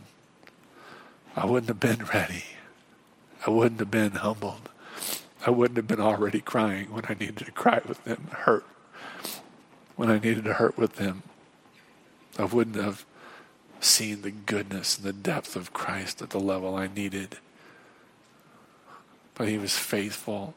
I 1.35 1.45
wouldn't 1.45 1.67
have 1.69 1.79
been 1.79 2.05
ready. 2.13 2.45
I 3.45 3.49
wouldn't 3.49 3.79
have 3.79 3.91
been 3.91 4.11
humbled. 4.11 4.69
I 5.45 5.51
wouldn't 5.51 5.77
have 5.77 5.87
been 5.87 6.01
already 6.01 6.41
crying 6.41 6.91
when 6.93 7.05
I 7.07 7.13
needed 7.13 7.45
to 7.45 7.51
cry 7.51 7.81
with 7.87 8.03
them, 8.03 8.27
hurt 8.31 8.65
when 9.99 10.09
I 10.09 10.17
needed 10.17 10.45
to 10.45 10.53
hurt 10.53 10.77
with 10.77 10.95
them. 10.95 11.23
I 12.37 12.45
wouldn't 12.45 12.77
have 12.77 13.05
seen 13.81 14.21
the 14.21 14.31
goodness 14.31 14.97
and 14.97 15.05
the 15.05 15.11
depth 15.11 15.57
of 15.57 15.73
Christ 15.73 16.21
at 16.21 16.29
the 16.29 16.39
level 16.39 16.73
I 16.73 16.87
needed. 16.87 17.37
But 19.35 19.49
He 19.49 19.57
was 19.57 19.77
faithful. 19.77 20.53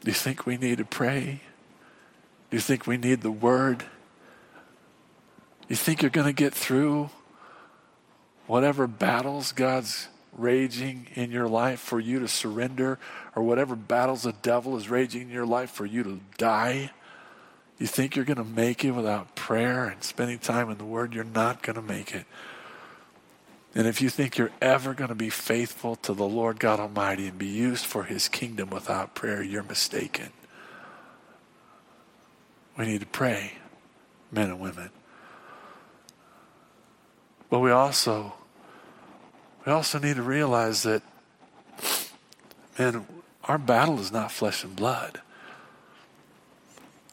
Do 0.00 0.10
you 0.10 0.14
think 0.14 0.46
we 0.46 0.56
need 0.56 0.78
to 0.78 0.84
pray? 0.84 1.42
Do 2.50 2.56
you 2.56 2.60
think 2.60 2.88
we 2.88 2.96
need 2.96 3.20
the 3.20 3.30
Word? 3.30 3.84
You 5.68 5.76
think 5.76 6.02
you're 6.02 6.10
going 6.10 6.26
to 6.26 6.32
get 6.32 6.54
through 6.54 7.10
whatever 8.46 8.86
battles 8.86 9.52
God's 9.52 10.08
raging 10.32 11.08
in 11.14 11.30
your 11.30 11.48
life 11.48 11.80
for 11.80 12.00
you 12.00 12.20
to 12.20 12.28
surrender, 12.28 12.98
or 13.36 13.42
whatever 13.42 13.76
battles 13.76 14.22
the 14.22 14.32
devil 14.32 14.76
is 14.76 14.88
raging 14.88 15.22
in 15.22 15.30
your 15.30 15.46
life 15.46 15.70
for 15.70 15.84
you 15.84 16.02
to 16.02 16.20
die? 16.38 16.90
You 17.78 17.86
think 17.86 18.16
you're 18.16 18.24
going 18.24 18.38
to 18.38 18.44
make 18.44 18.84
it 18.84 18.92
without 18.92 19.34
prayer 19.36 19.84
and 19.84 20.02
spending 20.02 20.38
time 20.38 20.70
in 20.70 20.78
the 20.78 20.84
Word? 20.84 21.14
You're 21.14 21.24
not 21.24 21.62
going 21.62 21.76
to 21.76 21.82
make 21.82 22.14
it. 22.14 22.24
And 23.74 23.86
if 23.86 24.00
you 24.00 24.08
think 24.08 24.38
you're 24.38 24.50
ever 24.60 24.94
going 24.94 25.08
to 25.08 25.14
be 25.14 25.30
faithful 25.30 25.96
to 25.96 26.14
the 26.14 26.26
Lord 26.26 26.58
God 26.58 26.80
Almighty 26.80 27.28
and 27.28 27.38
be 27.38 27.46
used 27.46 27.84
for 27.84 28.04
His 28.04 28.26
kingdom 28.26 28.70
without 28.70 29.14
prayer, 29.14 29.42
you're 29.42 29.62
mistaken. 29.62 30.30
We 32.76 32.86
need 32.86 33.00
to 33.00 33.06
pray, 33.06 33.58
men 34.32 34.50
and 34.50 34.60
women. 34.60 34.90
But 37.50 37.60
we 37.60 37.70
also 37.70 38.34
we 39.64 39.72
also 39.72 39.98
need 39.98 40.16
to 40.16 40.22
realize 40.22 40.82
that 40.82 41.02
man, 42.78 43.06
our 43.44 43.58
battle 43.58 43.98
is 44.00 44.12
not 44.12 44.30
flesh 44.32 44.64
and 44.64 44.74
blood. 44.76 45.20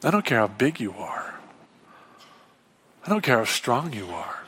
I 0.02 0.10
don't 0.10 0.24
care 0.24 0.38
how 0.38 0.48
big 0.48 0.78
you 0.80 0.92
are. 0.92 1.34
I 3.04 3.08
don't 3.08 3.22
care 3.22 3.38
how 3.38 3.44
strong 3.44 3.92
you 3.92 4.08
are. 4.10 4.44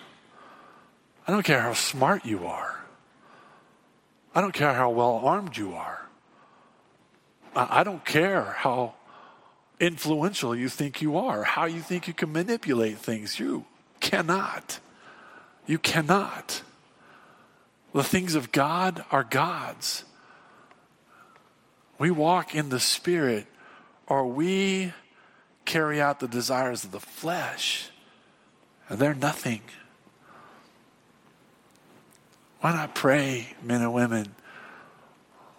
I 1.27 1.33
don't 1.33 1.45
care 1.45 1.61
how 1.61 1.75
smart 1.75 2.25
you 2.25 2.47
are. 2.47 2.81
I 4.35 4.41
don't 4.41 4.55
care 4.55 4.75
how 4.75 4.91
well 4.91 5.21
armed 5.25 5.57
you 5.57 5.75
are. 5.75 6.07
I 7.55 7.83
don't 7.83 8.05
care 8.05 8.45
how 8.59 8.95
influential 9.81 10.55
you 10.55 10.69
think 10.69 11.03
you 11.03 11.17
are, 11.17 11.43
how 11.45 11.65
you 11.65 11.81
think 11.81 12.07
you 12.07 12.15
can 12.15 12.33
manipulate 12.33 12.99
things. 12.99 13.39
You 13.41 13.65
cannot. 14.01 14.81
You 15.69 15.79
cannot. 15.79 16.63
The 17.93 18.03
things 18.03 18.35
of 18.35 18.51
God 18.51 19.05
are 19.13 19.23
God's. 19.23 20.03
We 21.99 22.11
walk 22.11 22.55
in 22.55 22.71
the 22.71 22.81
Spirit, 22.81 23.47
or 24.07 24.27
we 24.27 24.95
carry 25.67 26.01
out 26.01 26.21
the 26.21 26.29
desires 26.29 26.85
of 26.85 26.91
the 26.91 27.01
flesh, 27.01 27.91
and 28.89 28.99
they're 28.99 29.15
nothing. 29.15 29.61
Why 32.61 32.73
not 32.73 32.95
pray, 32.95 33.55
men 33.63 33.83
and 33.83 33.93
women, 33.93 34.35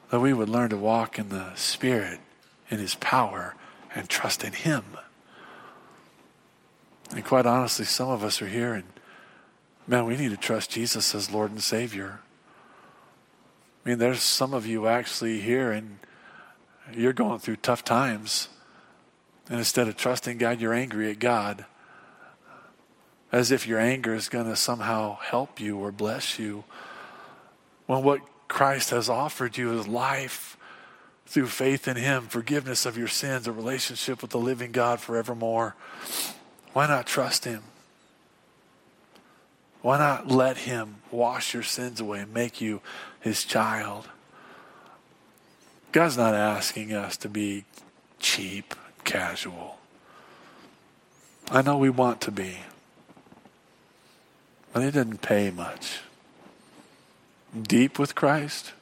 that 0.09 0.19
we 0.19 0.33
would 0.33 0.49
learn 0.49 0.71
to 0.71 0.77
walk 0.77 1.19
in 1.19 1.29
the 1.29 1.53
Spirit, 1.53 2.19
in 2.71 2.79
His 2.79 2.95
power, 2.95 3.55
and 3.93 4.09
trust 4.09 4.43
in 4.43 4.53
Him? 4.53 4.85
And 7.11 7.23
quite 7.23 7.45
honestly, 7.45 7.85
some 7.85 8.09
of 8.09 8.23
us 8.23 8.41
are 8.41 8.47
here 8.47 8.73
and, 8.73 8.85
man, 9.89 10.05
we 10.05 10.15
need 10.15 10.29
to 10.29 10.37
trust 10.37 10.69
Jesus 10.69 11.15
as 11.15 11.31
Lord 11.31 11.49
and 11.49 11.63
Savior. 11.63 12.19
I 13.83 13.89
mean, 13.89 13.97
there's 13.97 14.21
some 14.21 14.53
of 14.53 14.67
you 14.67 14.85
actually 14.85 15.41
here 15.41 15.71
and 15.71 15.97
you're 16.93 17.11
going 17.11 17.39
through 17.39 17.55
tough 17.57 17.83
times. 17.83 18.49
And 19.49 19.57
instead 19.57 19.87
of 19.87 19.97
trusting 19.97 20.37
God, 20.37 20.61
you're 20.61 20.75
angry 20.75 21.09
at 21.09 21.17
God. 21.17 21.65
As 23.31 23.51
if 23.51 23.65
your 23.65 23.79
anger 23.79 24.13
is 24.13 24.29
going 24.29 24.45
to 24.45 24.55
somehow 24.55 25.17
help 25.17 25.59
you 25.59 25.79
or 25.79 25.91
bless 25.91 26.37
you. 26.37 26.65
When 27.87 28.03
what 28.03 28.21
Christ 28.47 28.91
has 28.91 29.09
offered 29.09 29.57
you 29.57 29.77
is 29.79 29.87
life 29.87 30.55
through 31.25 31.47
faith 31.47 31.87
in 31.87 31.97
Him, 31.97 32.27
forgiveness 32.27 32.85
of 32.85 32.95
your 32.95 33.07
sins, 33.07 33.47
a 33.47 33.51
relationship 33.51 34.21
with 34.21 34.31
the 34.31 34.39
living 34.39 34.71
God 34.71 34.99
forevermore. 34.99 35.75
Why 36.73 36.87
not 36.87 37.07
trust 37.07 37.45
Him? 37.45 37.63
Why 39.81 39.97
not 39.97 40.27
let 40.27 40.57
Him 40.57 40.97
wash 41.11 41.53
your 41.53 41.63
sins 41.63 41.99
away 41.99 42.19
and 42.19 42.33
make 42.33 42.59
you 42.59 42.81
His 43.19 43.43
child? 43.43 44.09
God's 45.91 46.17
not 46.17 46.35
asking 46.35 46.93
us 46.93 47.17
to 47.17 47.29
be 47.29 47.65
cheap, 48.19 48.75
casual. 49.03 49.77
I 51.49 51.61
know 51.61 51.77
we 51.77 51.89
want 51.89 52.21
to 52.21 52.31
be, 52.31 52.57
but 54.71 54.83
it 54.83 54.91
didn't 54.91 55.21
pay 55.21 55.49
much. 55.49 55.99
Deep 57.59 57.97
with 57.97 58.13
Christ, 58.13 58.73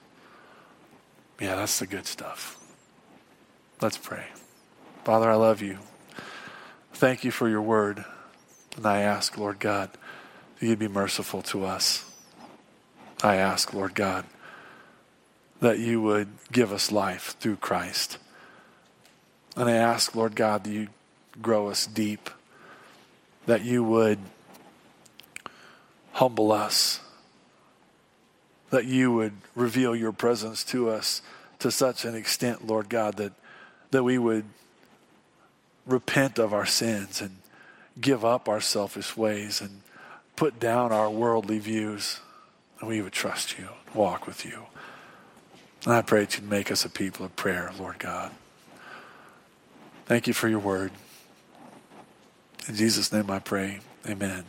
yeah, 1.40 1.56
that's 1.56 1.80
the 1.80 1.88
good 1.88 2.06
stuff. 2.08 2.58
Let's 3.80 3.98
pray. 3.98 4.26
Father, 5.06 5.30
I 5.30 5.36
love 5.36 5.62
you. 5.62 5.78
Thank 6.92 7.24
you 7.24 7.32
for 7.32 7.48
your 7.48 7.62
word. 7.62 8.04
And 8.76 8.86
I 8.86 9.02
ask, 9.02 9.38
Lord 9.38 9.60
God, 9.60 9.92
that 10.60 10.66
you'd 10.66 10.80
be 10.80 10.88
merciful 10.88 11.42
to 11.44 11.66
us. 11.66 12.04
I 13.24 13.36
ask, 13.36 13.74
Lord 13.74 13.96
God, 13.96 14.26
that 15.60 15.80
you 15.80 16.02
would 16.02 16.28
give 16.52 16.72
us 16.72 16.92
life 16.92 17.36
through 17.40 17.58
Christ. 17.58 18.18
And 19.56 19.70
I 19.70 19.74
ask, 19.74 20.16
Lord 20.16 20.36
God, 20.36 20.64
that 20.64 20.70
you 20.72 20.88
grow 21.42 21.70
us 21.70 21.88
deep, 21.88 22.30
that 23.46 23.64
you 23.64 23.84
would 23.84 24.20
humble 26.14 26.52
us, 26.52 27.00
that 28.70 28.86
you 28.86 29.12
would 29.12 29.34
reveal 29.56 29.96
your 29.96 30.12
presence 30.12 30.64
to 30.66 30.90
us 30.90 31.22
to 31.60 31.72
such 31.72 32.06
an 32.06 32.16
extent, 32.16 32.68
Lord 32.68 32.90
God, 32.90 33.18
that, 33.18 33.34
that 33.92 34.04
we 34.04 34.18
would 34.18 34.46
repent 35.86 36.38
of 36.38 36.54
our 36.54 36.66
sins 36.66 37.22
and 37.22 37.38
give 38.00 38.24
up 38.24 38.48
our 38.48 38.62
selfish 38.62 39.18
ways 39.18 39.62
and 39.62 39.82
put 40.38 40.60
down 40.60 40.94
our 40.94 41.10
worldly 41.10 41.60
views, 41.60 42.22
and 42.80 42.88
we 42.88 43.02
would 43.02 43.12
trust 43.12 43.58
you, 43.60 43.68
walk 43.94 44.26
with 44.26 44.46
you. 44.46 44.68
And 45.84 45.94
I 45.94 46.02
pray 46.02 46.22
that 46.22 46.38
you'd 46.38 46.50
make 46.50 46.72
us 46.72 46.86
a 46.86 46.90
people 46.90 47.26
of 47.26 47.36
prayer, 47.36 47.72
Lord 47.78 48.00
God. 48.00 48.32
Thank 50.06 50.28
you 50.28 50.34
for 50.34 50.48
your 50.48 50.60
word. 50.60 50.92
In 52.70 52.76
Jesus' 52.76 53.12
name 53.12 53.30
I 53.30 53.40
pray. 53.40 53.80
Amen. 54.08 54.46